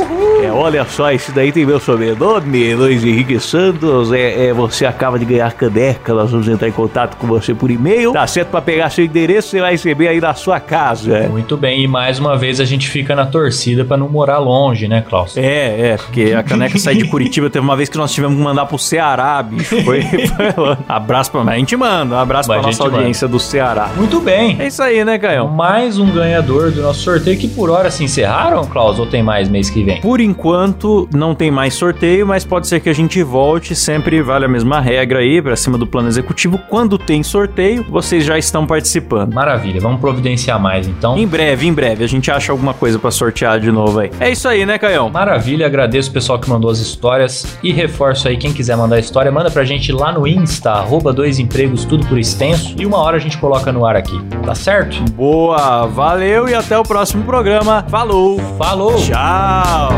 É, 0.42 0.50
olha 0.50 0.84
só, 0.84 1.12
esse 1.12 1.30
daí 1.32 1.52
tem 1.52 1.64
meu 1.64 1.78
sobrenome, 1.78 2.74
Luiz 2.74 3.04
Henrique 3.04 3.38
Santos. 3.38 4.12
É, 4.12 4.46
é, 4.46 4.52
você 4.52 4.86
acaba 4.86 5.18
de 5.18 5.24
ganhar 5.24 5.52
caneca, 5.52 6.12
nós 6.12 6.30
vamos 6.30 6.48
entrar 6.48 6.66
em 6.68 6.72
contato 6.72 7.16
com 7.16 7.26
você 7.26 7.54
por 7.54 7.70
e-mail. 7.70 8.12
Tá 8.12 8.26
certo 8.26 8.48
pra 8.48 8.61
pegar 8.61 8.90
seu 8.90 9.04
endereço, 9.04 9.48
você 9.48 9.61
vai 9.61 9.72
receber 9.72 10.08
aí 10.08 10.20
na 10.20 10.34
sua 10.34 10.58
casa. 10.58 11.28
Muito 11.28 11.56
bem, 11.56 11.84
e 11.84 11.88
mais 11.88 12.18
uma 12.18 12.36
vez 12.36 12.58
a 12.58 12.64
gente 12.64 12.88
fica 12.88 13.14
na 13.14 13.26
torcida 13.26 13.84
pra 13.84 13.96
não 13.96 14.08
morar 14.08 14.38
longe, 14.38 14.88
né, 14.88 15.04
Klaus? 15.06 15.36
É, 15.36 15.90
é, 15.90 15.96
porque 15.96 16.32
a 16.36 16.42
caneca 16.42 16.78
sai 16.78 16.96
de 16.96 17.06
Curitiba. 17.06 17.50
Teve 17.50 17.64
uma 17.64 17.76
vez 17.76 17.88
que 17.88 17.98
nós 17.98 18.12
tivemos 18.12 18.36
que 18.36 18.42
mandar 18.42 18.66
pro 18.66 18.78
Ceará, 18.78 19.42
bicho. 19.42 19.82
Foi, 19.84 20.02
foi. 20.54 20.76
Abraço 20.88 21.30
pra. 21.30 21.42
A 21.42 21.56
gente 21.56 21.76
manda, 21.76 22.16
um 22.16 22.18
abraço 22.18 22.48
Mas 22.48 22.58
pra 22.58 22.66
nossa 22.66 22.82
audiência 22.82 23.28
do 23.28 23.38
Ceará. 23.38 23.90
Muito 23.96 24.20
bem. 24.20 24.56
É 24.58 24.66
isso 24.66 24.82
aí, 24.82 25.04
né, 25.04 25.18
Caio? 25.18 25.48
Mais 25.48 25.98
um 25.98 26.11
ganhador 26.11 26.70
do 26.70 26.82
nosso 26.82 27.00
sorteio 27.00 27.38
que 27.38 27.48
por 27.48 27.70
hora 27.70 27.90
se 27.90 27.99
encerraram, 28.01 28.64
Klaus, 28.64 28.98
ou 28.98 29.07
tem 29.07 29.22
mais 29.22 29.48
mês 29.48 29.70
que 29.70 29.82
vem? 29.82 30.01
Por 30.01 30.20
enquanto, 30.20 31.09
não 31.14 31.34
tem 31.34 31.51
mais 31.51 31.74
sorteio, 31.74 32.26
mas 32.26 32.44
pode 32.44 32.66
ser 32.66 32.80
que 32.80 32.88
a 32.88 32.94
gente 32.94 33.22
volte. 33.22 33.74
Sempre 33.74 34.22
vale 34.22 34.44
a 34.44 34.48
mesma 34.48 34.80
regra 34.80 35.20
aí, 35.20 35.40
pra 35.40 35.57
cima 35.57 35.76
do 35.76 35.86
plano 35.86 36.09
executivo. 36.09 36.59
Quando 36.68 36.98
tem 36.98 37.22
sorteio, 37.22 37.84
vocês 37.88 38.24
já 38.24 38.38
estão 38.38 38.66
participando. 38.66 39.34
Maravilha, 39.34 39.80
vamos 39.80 40.01
providenciar 40.01 40.61
mais 40.61 40.86
então. 40.86 41.16
Em 41.16 41.26
breve, 41.26 41.66
em 41.66 41.72
breve, 41.72 42.05
a 42.05 42.09
gente 42.09 42.30
acha 42.30 42.53
alguma 42.53 42.74
coisa 42.74 42.98
pra 42.98 43.11
sortear 43.11 43.61
de 43.61 43.70
novo 43.70 44.01
aí. 44.01 44.11
É 44.20 44.30
isso 44.30 44.48
aí, 44.48 44.64
né, 44.64 44.78
Caião? 44.78 45.09
Maravilha, 45.11 45.66
agradeço 45.66 46.11
o 46.11 46.12
pessoal 46.12 46.38
que 46.38 46.48
mandou 46.48 46.70
as 46.70 46.78
histórias 46.78 47.59
e 47.62 47.72
reforço 47.72 48.28
aí, 48.28 48.36
quem 48.36 48.53
quiser 48.53 48.76
mandar 48.76 48.98
história, 48.98 49.30
manda 49.30 49.51
pra 49.51 49.64
gente 49.64 49.92
lá 49.92 50.12
no 50.12 50.26
Insta, 50.26 50.70
arroba 50.70 51.12
dois 51.12 51.38
empregos, 51.38 51.84
tudo 51.84 52.07
por 52.07 52.18
extenso, 52.18 52.74
e 52.78 52.86
uma 52.86 52.98
hora 52.98 53.16
a 53.16 53.20
gente 53.20 53.38
coloca 53.38 53.72
no 53.72 53.84
ar 53.84 53.96
aqui, 53.96 54.20
tá 54.44 54.55
certo? 54.55 55.03
Boa, 55.12 55.86
valeu 55.86 56.48
e 56.48 56.55
até 56.55 56.78
o 56.78 56.82
próximo 56.82 57.24
programa. 57.24 57.84
Falou! 57.91 58.38
Falou! 58.57 58.97
Tchau! 58.99 59.91